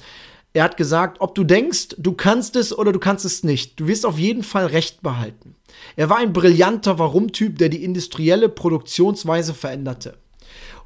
er 0.53 0.63
hat 0.63 0.77
gesagt, 0.77 1.21
ob 1.21 1.33
du 1.35 1.43
denkst, 1.43 1.95
du 1.97 2.13
kannst 2.13 2.55
es 2.55 2.77
oder 2.77 2.91
du 2.91 2.99
kannst 2.99 3.25
es 3.25 3.43
nicht, 3.43 3.79
du 3.79 3.87
wirst 3.87 4.05
auf 4.05 4.19
jeden 4.19 4.43
Fall 4.43 4.65
Recht 4.65 5.01
behalten. 5.01 5.55
Er 5.95 6.09
war 6.09 6.17
ein 6.17 6.33
brillanter 6.33 6.99
Warum-Typ, 6.99 7.57
der 7.57 7.69
die 7.69 7.83
industrielle 7.83 8.49
Produktionsweise 8.49 9.53
veränderte. 9.53 10.17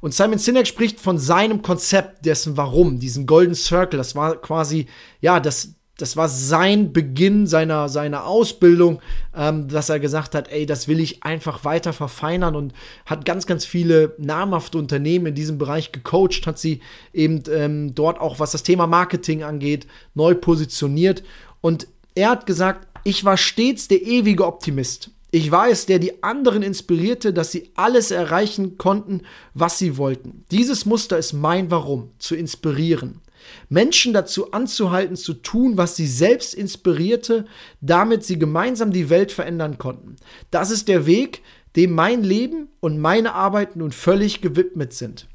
Und 0.00 0.14
Simon 0.14 0.38
Sinek 0.38 0.66
spricht 0.66 1.00
von 1.00 1.18
seinem 1.18 1.62
Konzept, 1.62 2.26
dessen 2.26 2.56
Warum, 2.56 3.00
diesen 3.00 3.26
Golden 3.26 3.54
Circle. 3.54 3.98
Das 3.98 4.14
war 4.14 4.36
quasi, 4.36 4.86
ja, 5.20 5.40
das, 5.40 5.74
das 5.98 6.16
war 6.16 6.28
sein 6.28 6.92
Beginn 6.92 7.46
seiner, 7.46 7.88
seiner 7.88 8.26
Ausbildung, 8.26 9.00
ähm, 9.34 9.68
dass 9.68 9.88
er 9.88 9.98
gesagt 9.98 10.34
hat, 10.34 10.48
ey, 10.48 10.66
das 10.66 10.88
will 10.88 11.00
ich 11.00 11.22
einfach 11.22 11.64
weiter 11.64 11.92
verfeinern 11.92 12.54
und 12.54 12.74
hat 13.06 13.24
ganz, 13.24 13.46
ganz 13.46 13.64
viele 13.64 14.14
namhafte 14.18 14.76
Unternehmen 14.76 15.26
in 15.26 15.34
diesem 15.34 15.56
Bereich 15.58 15.92
gecoacht, 15.92 16.46
hat 16.46 16.58
sie 16.58 16.80
eben 17.14 17.42
ähm, 17.50 17.94
dort 17.94 18.20
auch, 18.20 18.38
was 18.40 18.52
das 18.52 18.62
Thema 18.62 18.86
Marketing 18.86 19.42
angeht, 19.42 19.86
neu 20.14 20.34
positioniert. 20.34 21.22
Und 21.62 21.86
er 22.14 22.30
hat 22.30 22.46
gesagt, 22.46 22.86
ich 23.04 23.24
war 23.24 23.36
stets 23.36 23.88
der 23.88 24.02
ewige 24.02 24.46
Optimist. 24.46 25.10
Ich 25.30 25.50
war 25.50 25.68
es, 25.68 25.86
der 25.86 25.98
die 25.98 26.22
anderen 26.22 26.62
inspirierte, 26.62 27.32
dass 27.32 27.52
sie 27.52 27.70
alles 27.74 28.10
erreichen 28.10 28.78
konnten, 28.78 29.22
was 29.54 29.78
sie 29.78 29.96
wollten. 29.96 30.44
Dieses 30.50 30.86
Muster 30.86 31.18
ist 31.18 31.32
mein 31.32 31.70
Warum, 31.70 32.10
zu 32.18 32.34
inspirieren. 32.36 33.20
Menschen 33.68 34.12
dazu 34.12 34.52
anzuhalten, 34.52 35.16
zu 35.16 35.34
tun, 35.34 35.76
was 35.76 35.96
sie 35.96 36.06
selbst 36.06 36.54
inspirierte, 36.54 37.46
damit 37.80 38.24
sie 38.24 38.38
gemeinsam 38.38 38.92
die 38.92 39.10
Welt 39.10 39.32
verändern 39.32 39.78
konnten. 39.78 40.16
Das 40.50 40.70
ist 40.70 40.88
der 40.88 41.06
Weg, 41.06 41.42
dem 41.76 41.92
mein 41.92 42.22
Leben 42.22 42.68
und 42.80 42.98
meine 42.98 43.34
Arbeit 43.34 43.76
nun 43.76 43.92
völlig 43.92 44.40
gewidmet 44.40 44.94
sind. 44.94 45.26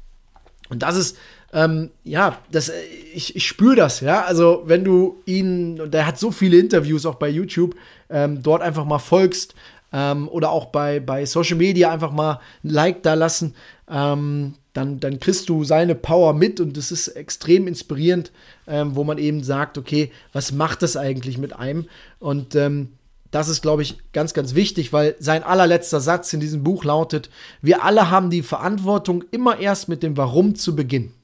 Und 0.68 0.82
das 0.82 0.96
ist, 0.96 1.18
ähm, 1.52 1.90
ja, 2.02 2.38
das, 2.50 2.70
äh, 2.70 2.82
ich, 3.14 3.36
ich 3.36 3.46
spüre 3.46 3.76
das, 3.76 4.00
ja. 4.00 4.22
Also, 4.22 4.62
wenn 4.64 4.84
du 4.84 5.20
ihn, 5.26 5.80
und 5.80 5.94
er 5.94 6.06
hat 6.06 6.18
so 6.18 6.30
viele 6.30 6.58
Interviews 6.58 7.04
auch 7.04 7.16
bei 7.16 7.28
YouTube, 7.28 7.74
ähm, 8.08 8.42
dort 8.42 8.62
einfach 8.62 8.86
mal 8.86 8.98
folgst 8.98 9.54
ähm, 9.92 10.28
oder 10.28 10.50
auch 10.50 10.66
bei, 10.66 10.98
bei 10.98 11.26
Social 11.26 11.58
Media 11.58 11.92
einfach 11.92 12.10
mal 12.10 12.40
ein 12.64 12.70
Like 12.70 13.02
da 13.02 13.14
lassen, 13.14 13.54
ähm, 13.88 14.54
dann, 14.72 15.00
dann 15.00 15.20
kriegst 15.20 15.48
du 15.48 15.64
seine 15.64 15.94
Power 15.94 16.32
mit 16.32 16.60
und 16.60 16.76
das 16.76 16.92
ist 16.92 17.08
extrem 17.08 17.66
inspirierend, 17.66 18.32
ähm, 18.66 18.96
wo 18.96 19.04
man 19.04 19.18
eben 19.18 19.42
sagt, 19.44 19.76
okay, 19.76 20.10
was 20.32 20.52
macht 20.52 20.82
das 20.82 20.96
eigentlich 20.96 21.36
mit 21.38 21.54
einem? 21.54 21.86
Und 22.18 22.54
ähm, 22.54 22.92
das 23.30 23.48
ist, 23.48 23.62
glaube 23.62 23.82
ich, 23.82 23.98
ganz, 24.12 24.34
ganz 24.34 24.54
wichtig, 24.54 24.92
weil 24.92 25.16
sein 25.18 25.42
allerletzter 25.42 26.00
Satz 26.00 26.32
in 26.32 26.40
diesem 26.40 26.62
Buch 26.62 26.84
lautet, 26.84 27.30
wir 27.60 27.84
alle 27.84 28.10
haben 28.10 28.30
die 28.30 28.42
Verantwortung, 28.42 29.24
immer 29.30 29.58
erst 29.58 29.88
mit 29.88 30.02
dem 30.02 30.16
Warum 30.16 30.54
zu 30.54 30.76
beginnen 30.76 31.14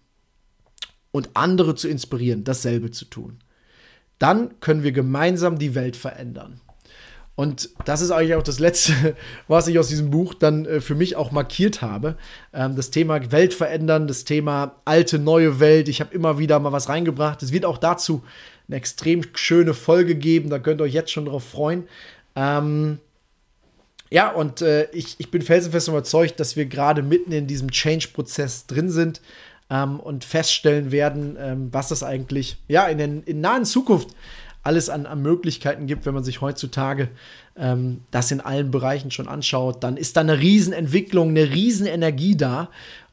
und 1.11 1.31
andere 1.35 1.75
zu 1.75 1.89
inspirieren, 1.89 2.45
dasselbe 2.45 2.91
zu 2.91 3.05
tun. 3.05 3.39
Dann 4.19 4.59
können 4.61 4.83
wir 4.83 4.93
gemeinsam 4.93 5.59
die 5.59 5.75
Welt 5.75 5.97
verändern. 5.97 6.61
Und 7.39 7.71
das 7.85 8.01
ist 8.01 8.11
eigentlich 8.11 8.35
auch 8.35 8.43
das 8.43 8.59
Letzte, 8.59 9.15
was 9.47 9.69
ich 9.69 9.79
aus 9.79 9.87
diesem 9.87 10.11
Buch 10.11 10.35
dann 10.35 10.67
äh, 10.67 10.81
für 10.81 10.97
mich 10.97 11.15
auch 11.15 11.31
markiert 11.31 11.83
habe. 11.83 12.17
Ähm, 12.53 12.75
das 12.75 12.91
Thema 12.91 13.31
Welt 13.31 13.55
verändern, 13.55 14.09
das 14.09 14.25
Thema 14.25 14.75
alte, 14.85 15.21
neue 15.21 15.61
Welt. 15.61 15.89
Ich 15.89 16.01
habe 16.01 16.13
immer 16.13 16.41
wieder 16.41 16.59
mal 16.59 16.73
was 16.73 16.89
reingebracht. 16.89 17.41
Es 17.45 17.53
wird 17.53 17.65
auch 17.65 17.79
dazu 17.79 18.25
eine 18.67 18.77
extrem 18.77 19.23
schöne 19.35 19.73
Folge 19.73 20.17
geben. 20.17 20.51
Da 20.51 20.59
könnt 20.59 20.81
ihr 20.81 20.85
euch 20.85 20.95
jetzt 20.95 21.13
schon 21.13 21.27
drauf 21.27 21.45
freuen. 21.45 21.85
Ähm, 22.35 22.99
ja, 24.11 24.33
und 24.33 24.61
äh, 24.61 24.91
ich, 24.91 25.15
ich 25.19 25.31
bin 25.31 25.41
felsenfest 25.41 25.87
überzeugt, 25.87 26.41
dass 26.41 26.57
wir 26.57 26.67
gerade 26.67 27.05
mitten 27.05 27.31
in 27.31 27.47
diesem 27.47 27.71
Change-Prozess 27.71 28.67
drin 28.67 28.91
sind 28.91 29.21
ähm, 29.71 30.01
und 30.01 30.25
feststellen 30.25 30.91
werden, 30.91 31.37
ähm, 31.39 31.69
was 31.71 31.87
das 31.87 32.03
eigentlich 32.03 32.57
ja 32.67 32.89
in, 32.89 32.99
den, 32.99 33.23
in 33.23 33.41
nahen 33.41 33.65
Zukunft 33.65 34.09
alles 34.63 34.91
an, 34.91 35.07
an 35.07 35.23
Möglichkeiten 35.23 35.87
gibt, 35.87 36.07
wenn 36.07 36.15
man 36.15 36.25
sich 36.25 36.41
heutzutage 36.41 37.09
ähm, 37.57 38.03
das 38.11 38.31
in 38.31 38.41
allen 38.41 38.71
Bereichen 38.71 39.11
schon 39.11 39.29
anschaut, 39.29 39.83
dann 39.83 39.97
ist 39.97 40.17
da 40.17 40.21
eine 40.21 40.39
Riesenentwicklung, 40.39 41.31
eine 41.31 41.51
Riesenenergie 41.51 42.37
da. 42.37 42.69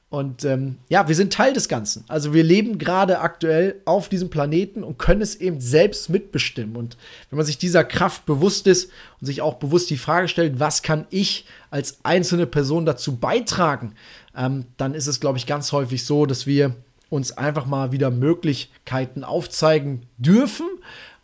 Und 0.10 0.46
ähm, 0.46 0.78
ja, 0.88 1.08
wir 1.08 1.16
sind 1.16 1.34
Teil 1.34 1.54
des 1.54 1.68
Ganzen. 1.68 2.06
Also 2.08 2.34
wir 2.34 2.44
leben 2.44 2.78
gerade 2.78 3.20
aktuell 3.20 3.82
auf 3.86 4.08
diesem 4.08 4.30
Planeten 4.30 4.84
und 4.84 4.98
können 4.98 5.22
es 5.22 5.36
eben 5.36 5.60
selbst 5.60 6.10
mitbestimmen. 6.10 6.78
Und 6.78 6.96
wenn 7.30 7.38
man 7.38 7.46
sich 7.46 7.58
dieser 7.58 7.84
Kraft 7.84 8.26
bewusst 8.26 8.68
ist 8.68 8.92
und 9.20 9.26
sich 9.26 9.42
auch 9.42 9.56
bewusst 9.56 9.90
die 9.90 9.98
Frage 9.98 10.28
stellt, 10.28 10.60
was 10.60 10.84
kann 10.84 11.06
ich 11.10 11.46
als 11.70 11.98
einzelne 12.04 12.46
Person 12.46 12.86
dazu 12.86 13.18
beitragen, 13.18 13.94
ähm, 14.38 14.66
dann 14.78 14.94
ist 14.94 15.08
es, 15.08 15.20
glaube 15.20 15.38
ich, 15.38 15.48
ganz 15.48 15.72
häufig 15.72 16.06
so, 16.06 16.26
dass 16.26 16.46
wir 16.46 16.76
uns 17.10 17.38
einfach 17.38 17.66
mal 17.66 17.92
wieder 17.92 18.10
Möglichkeiten 18.10 19.24
aufzeigen 19.24 20.04
dürfen 20.18 20.68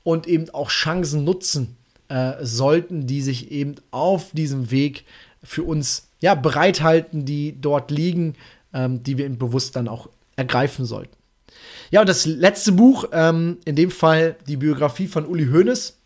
und 0.03 0.27
eben 0.27 0.49
auch 0.49 0.69
Chancen 0.69 1.23
nutzen 1.23 1.77
äh, 2.09 2.33
sollten, 2.41 3.07
die 3.07 3.21
sich 3.21 3.51
eben 3.51 3.75
auf 3.91 4.31
diesem 4.31 4.71
Weg 4.71 5.05
für 5.43 5.63
uns 5.63 6.09
ja, 6.19 6.35
bereithalten, 6.35 7.25
die 7.25 7.59
dort 7.59 7.91
liegen, 7.91 8.35
ähm, 8.73 9.03
die 9.03 9.17
wir 9.17 9.25
eben 9.25 9.37
bewusst 9.37 9.75
dann 9.75 9.87
auch 9.87 10.09
ergreifen 10.35 10.85
sollten. 10.85 11.15
Ja, 11.89 12.01
und 12.01 12.09
das 12.09 12.25
letzte 12.25 12.71
Buch, 12.71 13.05
ähm, 13.11 13.57
in 13.65 13.75
dem 13.75 13.91
Fall 13.91 14.37
die 14.47 14.57
Biografie 14.57 15.07
von 15.07 15.25
Uli 15.25 15.47
Hoeneß, 15.47 15.97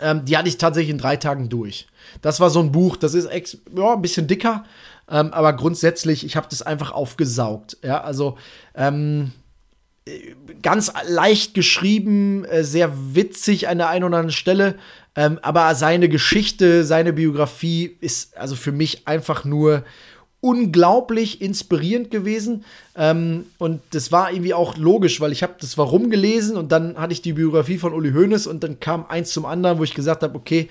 ähm, 0.00 0.24
die 0.24 0.36
hatte 0.36 0.48
ich 0.48 0.58
tatsächlich 0.58 0.90
in 0.90 0.98
drei 0.98 1.16
Tagen 1.16 1.48
durch. 1.48 1.86
Das 2.20 2.40
war 2.40 2.50
so 2.50 2.60
ein 2.60 2.72
Buch, 2.72 2.96
das 2.96 3.14
ist 3.14 3.28
ja, 3.74 3.92
ein 3.92 4.02
bisschen 4.02 4.26
dicker, 4.26 4.64
ähm, 5.08 5.32
aber 5.32 5.52
grundsätzlich, 5.54 6.24
ich 6.24 6.36
habe 6.36 6.46
das 6.50 6.62
einfach 6.62 6.92
aufgesaugt. 6.92 7.78
Ja, 7.82 8.02
also 8.02 8.36
ähm, 8.74 9.32
ganz 10.62 10.92
leicht 11.08 11.54
geschrieben, 11.54 12.44
äh, 12.44 12.64
sehr 12.64 12.92
witzig 13.14 13.68
an 13.68 13.78
der 13.78 13.88
einen 13.88 14.04
oder 14.04 14.18
anderen 14.18 14.32
Stelle. 14.32 14.76
Ähm, 15.14 15.38
aber 15.42 15.74
seine 15.74 16.08
Geschichte, 16.08 16.84
seine 16.84 17.12
Biografie 17.12 17.96
ist 18.00 18.36
also 18.36 18.56
für 18.56 18.72
mich 18.72 19.06
einfach 19.06 19.44
nur 19.44 19.84
unglaublich 20.40 21.40
inspirierend 21.40 22.10
gewesen. 22.10 22.64
Ähm, 22.96 23.46
und 23.58 23.80
das 23.90 24.10
war 24.10 24.32
irgendwie 24.32 24.54
auch 24.54 24.76
logisch, 24.76 25.20
weil 25.20 25.30
ich 25.30 25.42
habe 25.42 25.54
das 25.60 25.78
Warum 25.78 26.10
gelesen 26.10 26.56
und 26.56 26.72
dann 26.72 26.96
hatte 26.96 27.12
ich 27.12 27.22
die 27.22 27.34
Biografie 27.34 27.78
von 27.78 27.94
Uli 27.94 28.12
Hoeneß 28.12 28.48
und 28.48 28.64
dann 28.64 28.80
kam 28.80 29.06
eins 29.06 29.32
zum 29.32 29.46
anderen, 29.46 29.78
wo 29.78 29.84
ich 29.84 29.94
gesagt 29.94 30.22
habe, 30.24 30.34
okay, 30.34 30.68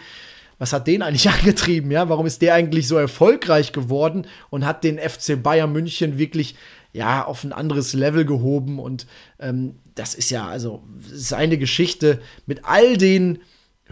was 0.60 0.74
hat 0.74 0.88
den 0.88 1.02
eigentlich 1.02 1.30
angetrieben? 1.30 1.90
Ja, 1.90 2.10
warum 2.10 2.26
ist 2.26 2.42
der 2.42 2.54
eigentlich 2.54 2.88
so 2.88 2.98
erfolgreich 2.98 3.72
geworden 3.72 4.28
und 4.50 4.66
hat 4.66 4.84
den 4.84 5.00
FC 5.00 5.42
Bayern 5.42 5.72
München 5.72 6.18
wirklich 6.18 6.56
ja, 6.94 7.26
auf 7.26 7.44
ein 7.44 7.54
anderes 7.54 7.94
Level 7.94 8.26
gehoben. 8.26 8.80
Und 8.80 9.08
ähm, 9.40 9.76
das 9.96 10.14
ist 10.14 10.30
ja 10.30 10.48
also 10.48 10.84
seine 11.12 11.58
Geschichte 11.58 12.22
mit 12.46 12.66
all 12.66 12.98
den 12.98 13.40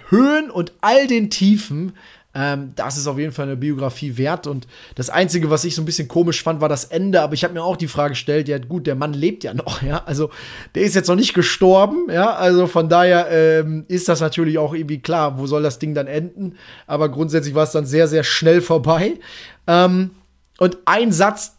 Höhen 0.09 0.49
und 0.49 0.73
all 0.81 1.07
den 1.07 1.29
Tiefen. 1.29 1.93
Ähm, 2.35 2.73
das 2.75 2.95
ist 2.95 3.07
auf 3.07 3.17
jeden 3.17 3.31
Fall 3.31 3.47
eine 3.47 3.57
Biografie 3.57 4.17
wert. 4.17 4.45
Und 4.45 4.67
das 4.95 5.09
Einzige, 5.09 5.49
was 5.49 5.65
ich 5.65 5.75
so 5.75 5.81
ein 5.81 5.85
bisschen 5.85 6.07
komisch 6.07 6.43
fand, 6.43 6.61
war 6.61 6.69
das 6.69 6.85
Ende. 6.85 7.21
Aber 7.21 7.33
ich 7.33 7.43
habe 7.43 7.53
mir 7.53 7.63
auch 7.63 7.77
die 7.77 7.87
Frage 7.87 8.11
gestellt: 8.11 8.47
Ja, 8.47 8.59
gut, 8.59 8.85
der 8.85 8.95
Mann 8.95 9.13
lebt 9.13 9.43
ja 9.43 9.53
noch, 9.53 9.81
ja. 9.83 10.03
Also, 10.05 10.29
der 10.75 10.83
ist 10.83 10.95
jetzt 10.95 11.07
noch 11.07 11.15
nicht 11.15 11.33
gestorben, 11.33 12.07
ja. 12.11 12.33
Also, 12.33 12.67
von 12.67 12.87
daher 12.87 13.29
ähm, 13.31 13.85
ist 13.87 14.07
das 14.09 14.21
natürlich 14.21 14.57
auch 14.57 14.73
irgendwie 14.73 14.99
klar, 14.99 15.39
wo 15.39 15.47
soll 15.47 15.63
das 15.63 15.79
Ding 15.79 15.95
dann 15.95 16.07
enden. 16.07 16.55
Aber 16.85 17.09
grundsätzlich 17.09 17.55
war 17.55 17.63
es 17.63 17.71
dann 17.71 17.85
sehr, 17.85 18.07
sehr 18.07 18.23
schnell 18.23 18.61
vorbei. 18.61 19.19
Ähm, 19.65 20.11
und 20.59 20.77
ein 20.85 21.11
Satz, 21.11 21.55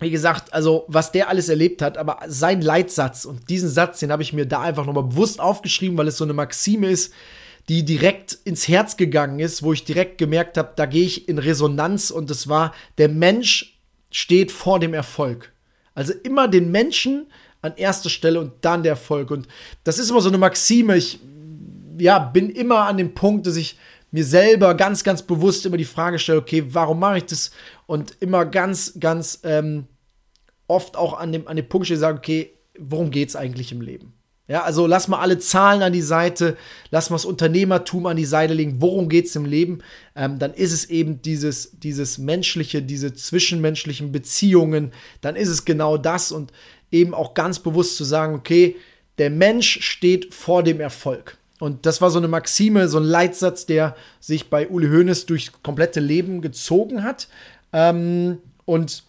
wie 0.00 0.10
gesagt, 0.10 0.52
also 0.52 0.84
was 0.88 1.12
der 1.12 1.28
alles 1.28 1.48
erlebt 1.48 1.82
hat, 1.82 1.98
aber 1.98 2.20
sein 2.28 2.62
Leitsatz 2.62 3.24
und 3.24 3.50
diesen 3.50 3.68
Satz, 3.68 4.00
den 4.00 4.12
habe 4.12 4.22
ich 4.22 4.32
mir 4.32 4.46
da 4.46 4.60
einfach 4.60 4.86
nochmal 4.86 5.04
bewusst 5.04 5.40
aufgeschrieben, 5.40 5.98
weil 5.98 6.08
es 6.08 6.16
so 6.16 6.24
eine 6.24 6.34
Maxime 6.34 6.88
ist, 6.88 7.12
die 7.68 7.84
direkt 7.84 8.38
ins 8.44 8.68
Herz 8.68 8.96
gegangen 8.96 9.40
ist, 9.40 9.62
wo 9.62 9.72
ich 9.72 9.84
direkt 9.84 10.18
gemerkt 10.18 10.56
habe, 10.56 10.72
da 10.76 10.86
gehe 10.86 11.04
ich 11.04 11.28
in 11.28 11.38
Resonanz 11.38 12.10
und 12.10 12.30
es 12.30 12.48
war, 12.48 12.72
der 12.96 13.08
Mensch 13.08 13.78
steht 14.10 14.50
vor 14.50 14.80
dem 14.80 14.94
Erfolg. 14.94 15.52
Also 15.94 16.14
immer 16.22 16.48
den 16.48 16.70
Menschen 16.70 17.26
an 17.60 17.74
erster 17.76 18.08
Stelle 18.08 18.40
und 18.40 18.52
dann 18.62 18.84
der 18.84 18.92
Erfolg. 18.92 19.30
Und 19.30 19.48
das 19.84 19.98
ist 19.98 20.10
immer 20.10 20.20
so 20.20 20.28
eine 20.28 20.38
Maxime. 20.38 20.96
Ich 20.96 21.18
ja, 21.98 22.18
bin 22.18 22.50
immer 22.50 22.86
an 22.86 22.96
dem 22.96 23.14
Punkt, 23.14 23.46
dass 23.46 23.56
ich 23.56 23.76
mir 24.10 24.24
selber 24.24 24.74
ganz, 24.74 25.04
ganz 25.04 25.22
bewusst 25.22 25.66
immer 25.66 25.76
die 25.76 25.84
Frage 25.84 26.18
stelle, 26.18 26.38
okay, 26.38 26.64
warum 26.68 26.98
mache 26.98 27.18
ich 27.18 27.24
das? 27.24 27.50
Und 27.86 28.16
immer 28.20 28.44
ganz, 28.46 28.94
ganz 28.98 29.40
ähm, 29.44 29.86
oft 30.66 30.96
auch 30.96 31.18
an 31.18 31.32
dem, 31.32 31.48
an 31.48 31.56
dem 31.56 31.68
Punkt 31.68 31.86
stehe, 31.86 31.98
sage, 31.98 32.18
okay, 32.18 32.52
worum 32.78 33.10
geht 33.10 33.28
es 33.28 33.36
eigentlich 33.36 33.72
im 33.72 33.80
Leben? 33.80 34.14
Ja, 34.48 34.62
also 34.62 34.86
lass 34.86 35.08
mal 35.08 35.20
alle 35.20 35.38
Zahlen 35.38 35.82
an 35.82 35.92
die 35.92 36.00
Seite, 36.00 36.56
lass 36.90 37.10
mal 37.10 37.16
das 37.16 37.26
Unternehmertum 37.26 38.06
an 38.06 38.16
die 38.16 38.24
Seite 38.24 38.54
legen. 38.54 38.80
Worum 38.80 39.10
geht 39.10 39.26
es 39.26 39.36
im 39.36 39.44
Leben? 39.44 39.82
Ähm, 40.16 40.38
dann 40.38 40.54
ist 40.54 40.72
es 40.72 40.86
eben 40.86 41.20
dieses, 41.20 41.78
dieses 41.78 42.16
menschliche, 42.16 42.80
diese 42.80 43.12
zwischenmenschlichen 43.12 44.10
Beziehungen. 44.10 44.92
Dann 45.20 45.36
ist 45.36 45.48
es 45.48 45.66
genau 45.66 45.98
das 45.98 46.32
und 46.32 46.50
eben 46.90 47.12
auch 47.12 47.34
ganz 47.34 47.58
bewusst 47.58 47.98
zu 47.98 48.04
sagen, 48.04 48.34
okay, 48.34 48.76
der 49.18 49.28
Mensch 49.28 49.80
steht 49.82 50.32
vor 50.32 50.62
dem 50.62 50.80
Erfolg. 50.80 51.36
Und 51.60 51.86
das 51.86 52.00
war 52.00 52.10
so 52.10 52.18
eine 52.18 52.28
Maxime, 52.28 52.88
so 52.88 52.98
ein 52.98 53.04
Leitsatz, 53.04 53.66
der 53.66 53.96
sich 54.20 54.48
bei 54.50 54.68
Uli 54.68 54.88
Hoeneß 54.88 55.26
durchs 55.26 55.52
komplette 55.62 56.00
Leben 56.00 56.40
gezogen 56.40 57.02
hat. 57.02 57.28
Ähm, 57.72 58.38
und 58.64 59.04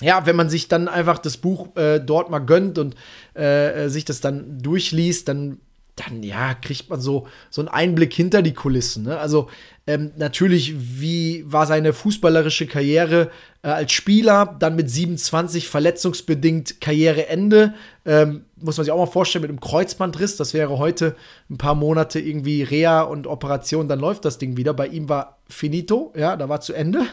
ja, 0.00 0.26
wenn 0.26 0.36
man 0.36 0.50
sich 0.50 0.68
dann 0.68 0.88
einfach 0.88 1.18
das 1.18 1.36
Buch 1.36 1.76
äh, 1.76 2.00
dort 2.00 2.30
mal 2.30 2.40
gönnt 2.40 2.78
und 2.78 2.94
äh, 3.36 3.84
äh, 3.84 3.88
sich 3.88 4.04
das 4.04 4.20
dann 4.20 4.58
durchliest, 4.60 5.28
dann, 5.28 5.58
dann 5.96 6.22
ja, 6.22 6.54
kriegt 6.54 6.90
man 6.90 7.00
so, 7.00 7.26
so 7.50 7.60
einen 7.62 7.68
Einblick 7.68 8.12
hinter 8.12 8.42
die 8.42 8.54
Kulissen. 8.54 9.04
Ne? 9.04 9.18
Also 9.18 9.48
ähm, 9.86 10.12
natürlich, 10.16 10.74
wie 11.00 11.44
war 11.46 11.66
seine 11.66 11.92
fußballerische 11.92 12.66
Karriere 12.66 13.30
äh, 13.62 13.68
als 13.68 13.92
Spieler, 13.92 14.56
dann 14.58 14.76
mit 14.76 14.90
27 14.90 15.68
verletzungsbedingt 15.68 16.80
Karriereende. 16.80 17.74
Ähm, 18.04 18.44
muss 18.62 18.76
man 18.76 18.84
sich 18.84 18.92
auch 18.92 18.98
mal 18.98 19.06
vorstellen, 19.06 19.42
mit 19.42 19.50
einem 19.50 19.60
Kreuzbandriss, 19.60 20.36
das 20.36 20.54
wäre 20.54 20.78
heute 20.78 21.16
ein 21.50 21.58
paar 21.58 21.74
Monate 21.74 22.20
irgendwie 22.20 22.62
Reha 22.62 23.02
und 23.02 23.26
Operation, 23.26 23.88
dann 23.88 24.00
läuft 24.00 24.24
das 24.24 24.38
Ding 24.38 24.56
wieder. 24.56 24.74
Bei 24.74 24.86
ihm 24.86 25.08
war 25.08 25.38
finito, 25.48 26.12
ja, 26.16 26.36
da 26.36 26.48
war 26.48 26.60
zu 26.60 26.72
Ende. 26.72 27.06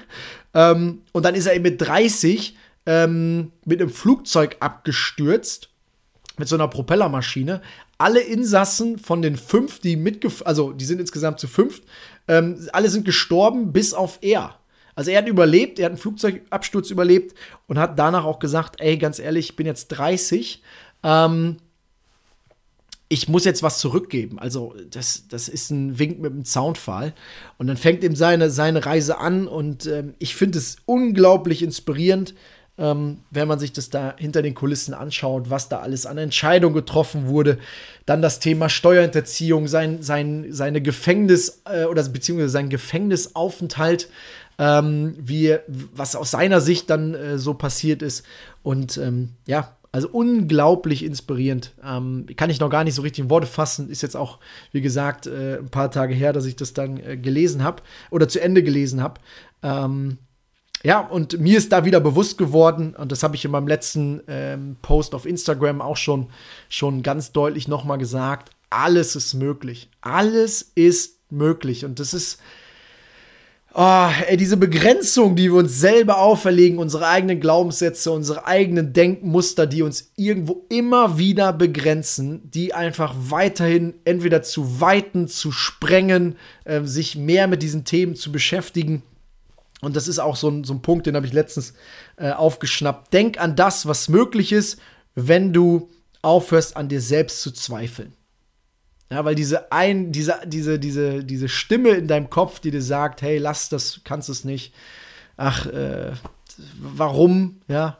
Ähm, 0.53 1.01
und 1.11 1.25
dann 1.25 1.35
ist 1.35 1.45
er 1.45 1.55
eben 1.55 1.63
mit 1.63 1.81
30 1.81 2.55
ähm, 2.85 3.51
mit 3.65 3.81
einem 3.81 3.91
Flugzeug 3.91 4.57
abgestürzt, 4.61 5.69
mit 6.37 6.47
so 6.47 6.55
einer 6.55 6.67
Propellermaschine. 6.67 7.61
Alle 7.99 8.21
Insassen 8.21 8.97
von 8.97 9.21
den 9.21 9.35
fünf, 9.35 9.79
die 9.79 9.95
mitgef 9.95 10.41
also 10.43 10.71
die 10.71 10.85
sind 10.85 10.99
insgesamt 10.99 11.39
zu 11.39 11.47
fünf, 11.47 11.81
ähm, 12.27 12.67
alle 12.71 12.89
sind 12.89 13.05
gestorben, 13.05 13.73
bis 13.73 13.93
auf 13.93 14.17
er. 14.21 14.55
Also 14.95 15.11
er 15.11 15.19
hat 15.19 15.27
überlebt, 15.27 15.77
er 15.77 15.85
hat 15.85 15.91
einen 15.91 15.99
Flugzeugabsturz 15.99 16.89
überlebt 16.89 17.37
und 17.67 17.77
hat 17.77 17.99
danach 17.99 18.25
auch 18.25 18.39
gesagt, 18.39 18.81
ey, 18.81 18.97
ganz 18.97 19.19
ehrlich, 19.19 19.51
ich 19.51 19.55
bin 19.55 19.67
jetzt 19.67 19.89
30, 19.89 20.63
ähm, 21.03 21.57
ich 23.09 23.27
muss 23.27 23.43
jetzt 23.43 23.63
was 23.63 23.79
zurückgeben. 23.79 24.39
Also, 24.39 24.75
das, 24.91 25.27
das 25.27 25.49
ist 25.49 25.71
ein 25.71 25.97
Wink 25.97 26.19
mit 26.19 26.31
einem 26.31 26.45
Soundfall. 26.45 27.13
Und 27.57 27.67
dann 27.67 27.77
fängt 27.77 28.03
ihm 28.03 28.15
seine, 28.15 28.51
seine 28.51 28.85
Reise 28.85 29.17
an 29.17 29.47
und 29.47 29.87
ähm, 29.87 30.13
ich 30.19 30.35
finde 30.35 30.59
es 30.59 30.77
unglaublich 30.85 31.63
inspirierend, 31.63 32.35
ähm, 32.77 33.17
wenn 33.31 33.47
man 33.47 33.57
sich 33.57 33.73
das 33.73 33.89
da 33.89 34.13
hinter 34.17 34.43
den 34.43 34.53
Kulissen 34.53 34.93
anschaut, 34.93 35.49
was 35.49 35.69
da 35.69 35.79
alles 35.79 36.05
an 36.05 36.19
Entscheidungen 36.19 36.75
getroffen 36.75 37.27
wurde. 37.27 37.57
Dann 38.05 38.21
das 38.21 38.39
Thema 38.39 38.69
Steuerhinterziehung, 38.69 39.67
sein, 39.67 40.03
sein, 40.03 40.45
seine 40.51 40.81
Gefängnis 40.81 41.63
äh, 41.65 41.85
oder 41.85 42.03
beziehungsweise 42.03 42.49
sein 42.49 42.69
Gefängnisaufenthalt, 42.69 44.07
ähm, 44.59 45.15
wie, 45.19 45.57
was 45.67 46.15
aus 46.15 46.31
seiner 46.31 46.61
Sicht 46.61 46.91
dann 46.91 47.15
äh, 47.15 47.37
so 47.39 47.55
passiert 47.55 48.03
ist. 48.03 48.23
Und 48.61 48.97
ähm, 48.97 49.31
ja, 49.47 49.75
also 49.91 50.07
unglaublich 50.09 51.03
inspirierend. 51.03 51.73
Ähm, 51.83 52.25
kann 52.35 52.49
ich 52.49 52.59
noch 52.59 52.69
gar 52.69 52.83
nicht 52.83 52.95
so 52.95 53.01
richtig 53.01 53.23
in 53.23 53.29
Worte 53.29 53.47
fassen. 53.47 53.89
Ist 53.89 54.01
jetzt 54.01 54.15
auch, 54.15 54.39
wie 54.71 54.81
gesagt, 54.81 55.27
äh, 55.27 55.57
ein 55.57 55.69
paar 55.69 55.91
Tage 55.91 56.13
her, 56.13 56.33
dass 56.33 56.45
ich 56.45 56.55
das 56.55 56.73
dann 56.73 56.97
äh, 56.97 57.17
gelesen 57.17 57.63
habe 57.63 57.81
oder 58.11 58.27
zu 58.27 58.41
Ende 58.41 58.63
gelesen 58.63 59.01
habe. 59.01 59.19
Ähm, 59.63 60.17
ja, 60.83 60.99
und 61.01 61.39
mir 61.39 61.57
ist 61.57 61.71
da 61.71 61.83
wieder 61.83 61.99
bewusst 61.99 62.37
geworden, 62.37 62.95
und 62.95 63.11
das 63.11 63.23
habe 63.23 63.35
ich 63.35 63.43
in 63.43 63.51
meinem 63.51 63.67
letzten 63.67 64.21
ähm, 64.27 64.77
Post 64.81 65.13
auf 65.13 65.25
Instagram 65.25 65.81
auch 65.81 65.97
schon, 65.97 66.27
schon 66.69 67.03
ganz 67.03 67.33
deutlich 67.33 67.67
nochmal 67.67 67.97
gesagt, 67.97 68.51
alles 68.69 69.15
ist 69.15 69.33
möglich. 69.33 69.89
Alles 70.01 70.61
ist 70.75 71.19
möglich. 71.31 71.83
Und 71.83 71.99
das 71.99 72.13
ist, 72.13 72.39
oh, 73.79 74.09
ey, 74.27 74.37
diese 74.37 74.57
Begrenzung, 74.57 75.35
die 75.35 75.51
wir 75.51 75.59
uns 75.59 75.79
selber 75.79 76.19
auferlegen, 76.19 76.79
unsere 76.79 77.07
eigenen 77.07 77.39
Glaubenssätze, 77.39 78.11
unsere 78.11 78.45
eigenen 78.45 78.93
Denkmuster, 78.93 79.65
die 79.67 79.81
uns 79.81 80.11
irgendwo 80.15 80.65
immer 80.69 81.17
wieder 81.17 81.53
begrenzen, 81.53 82.49
die 82.51 82.73
einfach 82.73 83.15
weiterhin 83.17 83.93
entweder 84.05 84.41
zu 84.41 84.81
weiten, 84.81 85.27
zu 85.27 85.51
sprengen, 85.51 86.35
äh, 86.65 86.83
sich 86.83 87.15
mehr 87.15 87.47
mit 87.47 87.63
diesen 87.63 87.85
Themen 87.85 88.15
zu 88.15 88.31
beschäftigen 88.31 89.03
und 89.81 89.95
das 89.95 90.07
ist 90.07 90.19
auch 90.19 90.35
so 90.35 90.49
ein, 90.49 90.63
so 90.63 90.73
ein 90.73 90.81
Punkt, 90.81 91.07
den 91.07 91.15
habe 91.15 91.25
ich 91.25 91.33
letztens 91.33 91.73
äh, 92.17 92.31
aufgeschnappt. 92.31 93.13
Denk 93.13 93.39
an 93.39 93.55
das, 93.55 93.85
was 93.85 94.09
möglich 94.09 94.51
ist, 94.51 94.79
wenn 95.15 95.53
du 95.53 95.89
aufhörst, 96.21 96.75
an 96.75 96.89
dir 96.89 97.01
selbst 97.01 97.41
zu 97.41 97.51
zweifeln. 97.51 98.13
Ja, 99.11 99.25
weil 99.25 99.35
diese 99.35 99.71
ein, 99.71 100.11
diese, 100.11 100.39
diese, 100.45 100.77
diese, 100.77 101.23
diese 101.23 101.49
Stimme 101.49 101.89
in 101.89 102.07
deinem 102.07 102.29
Kopf, 102.29 102.59
die 102.59 102.71
dir 102.71 102.81
sagt, 102.81 103.21
hey, 103.21 103.39
lass 103.39 103.69
das, 103.69 104.01
kannst 104.03 104.29
es 104.29 104.43
nicht. 104.43 104.73
Ach, 105.35 105.65
äh, 105.65 106.11
warum? 106.79 107.61
Ja, 107.67 107.97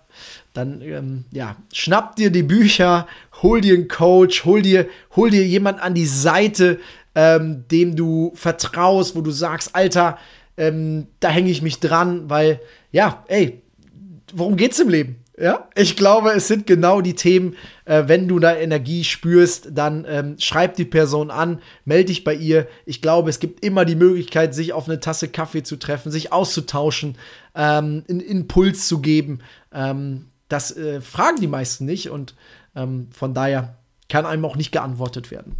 dann 0.53 0.81
ähm, 0.81 1.25
ja, 1.31 1.55
schnapp 1.73 2.15
dir 2.15 2.29
die 2.29 2.43
Bücher, 2.43 3.07
hol 3.41 3.61
dir 3.61 3.73
einen 3.73 3.87
Coach, 3.87 4.45
hol 4.45 4.61
dir, 4.61 4.87
hol 5.15 5.31
dir 5.31 5.45
jemand 5.45 5.81
an 5.81 5.95
die 5.95 6.05
Seite, 6.05 6.79
ähm, 7.15 7.65
dem 7.71 7.95
du 7.95 8.31
vertraust, 8.35 9.15
wo 9.15 9.21
du 9.21 9.31
sagst, 9.31 9.75
Alter, 9.75 10.17
ähm, 10.57 11.07
da 11.19 11.29
hänge 11.29 11.49
ich 11.49 11.61
mich 11.61 11.79
dran, 11.79 12.29
weil, 12.29 12.59
ja, 12.91 13.23
ey, 13.27 13.61
worum 14.33 14.57
geht's 14.57 14.79
im 14.79 14.89
Leben? 14.89 15.15
Ja, 15.41 15.69
ich 15.73 15.95
glaube, 15.95 16.31
es 16.31 16.49
sind 16.49 16.67
genau 16.67 16.99
die 16.99 17.13
Themen, 17.13 17.55
äh, 17.85 18.03
wenn 18.07 18.27
du 18.27 18.39
da 18.39 18.57
Energie 18.57 19.05
spürst, 19.05 19.69
dann 19.71 20.05
ähm, 20.05 20.35
schreib 20.37 20.75
die 20.75 20.83
Person 20.83 21.31
an, 21.31 21.61
melde 21.85 22.05
dich 22.05 22.25
bei 22.25 22.33
ihr. 22.35 22.67
Ich 22.85 23.01
glaube, 23.01 23.29
es 23.29 23.39
gibt 23.39 23.63
immer 23.63 23.85
die 23.85 23.95
Möglichkeit, 23.95 24.53
sich 24.53 24.73
auf 24.73 24.89
eine 24.89 24.99
Tasse 24.99 25.29
Kaffee 25.29 25.63
zu 25.63 25.77
treffen, 25.77 26.11
sich 26.11 26.33
auszutauschen, 26.33 27.17
ähm, 27.55 28.03
einen 28.09 28.19
Impuls 28.19 28.87
zu 28.89 28.99
geben. 28.99 29.39
Ähm, 29.73 30.25
das 30.49 30.75
äh, 30.75 30.99
fragen 30.99 31.39
die 31.39 31.47
meisten 31.47 31.85
nicht 31.85 32.09
und 32.09 32.35
ähm, 32.75 33.07
von 33.13 33.33
daher 33.33 33.77
kann 34.09 34.25
einem 34.25 34.43
auch 34.43 34.57
nicht 34.57 34.73
geantwortet 34.73 35.31
werden. 35.31 35.55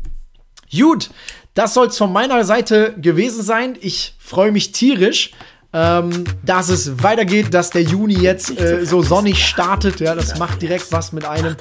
Gut, 0.78 1.10
das 1.54 1.74
soll 1.74 1.88
es 1.88 1.98
von 1.98 2.12
meiner 2.12 2.44
Seite 2.44 2.96
gewesen 2.98 3.44
sein. 3.44 3.78
Ich 3.80 4.16
freue 4.20 4.52
mich 4.52 4.74
tierisch, 4.74 5.32
ähm, 5.72 6.24
dass 6.44 6.70
es 6.70 7.04
weitergeht, 7.04 7.54
dass 7.54 7.70
der 7.70 7.84
Juni 7.84 8.16
jetzt 8.16 8.60
äh, 8.60 8.86
so 8.86 9.04
sonnig 9.04 9.46
startet. 9.46 10.00
Ja, 10.00 10.16
das 10.16 10.40
macht 10.40 10.62
direkt 10.62 10.92
was 10.92 11.12
mit 11.12 11.26
einem. 11.26 11.56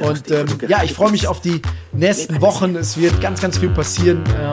Und 0.00 0.30
ähm, 0.30 0.46
ja, 0.68 0.82
ich 0.82 0.92
freue 0.92 1.10
mich 1.10 1.26
auf 1.28 1.40
die 1.40 1.62
nächsten 1.92 2.40
Wochen. 2.40 2.76
Es 2.76 2.98
wird 2.98 3.20
ganz, 3.22 3.40
ganz 3.40 3.58
viel 3.58 3.70
passieren. 3.70 4.22
Ähm, 4.38 4.52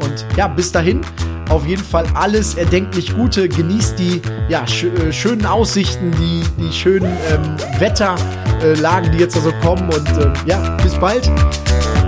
und 0.00 0.26
ja, 0.36 0.48
bis 0.48 0.70
dahin 0.70 1.00
auf 1.48 1.66
jeden 1.66 1.84
Fall 1.84 2.06
alles 2.14 2.54
erdenklich 2.54 3.14
Gute. 3.14 3.48
Genießt 3.48 3.98
die 3.98 4.20
ja, 4.48 4.66
sch 4.66 4.84
äh, 4.84 5.12
schönen 5.12 5.46
Aussichten, 5.46 6.10
die, 6.12 6.42
die 6.58 6.72
schönen 6.72 7.16
ähm, 7.30 7.56
Wetterlagen, 7.78 9.12
die 9.12 9.18
jetzt 9.18 9.36
also 9.36 9.52
kommen. 9.62 9.88
Und 9.88 10.08
ähm, 10.20 10.32
ja, 10.44 10.76
bis 10.82 10.94
bald. 10.94 11.26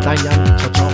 Dein 0.02 0.22
Jan. 0.22 0.58
Ciao, 0.58 0.72
ciao. 0.72 0.93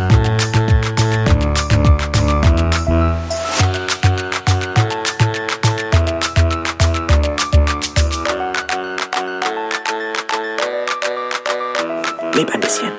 Leb 12.41 12.55
ein 12.55 12.61
bisschen. 12.61 12.90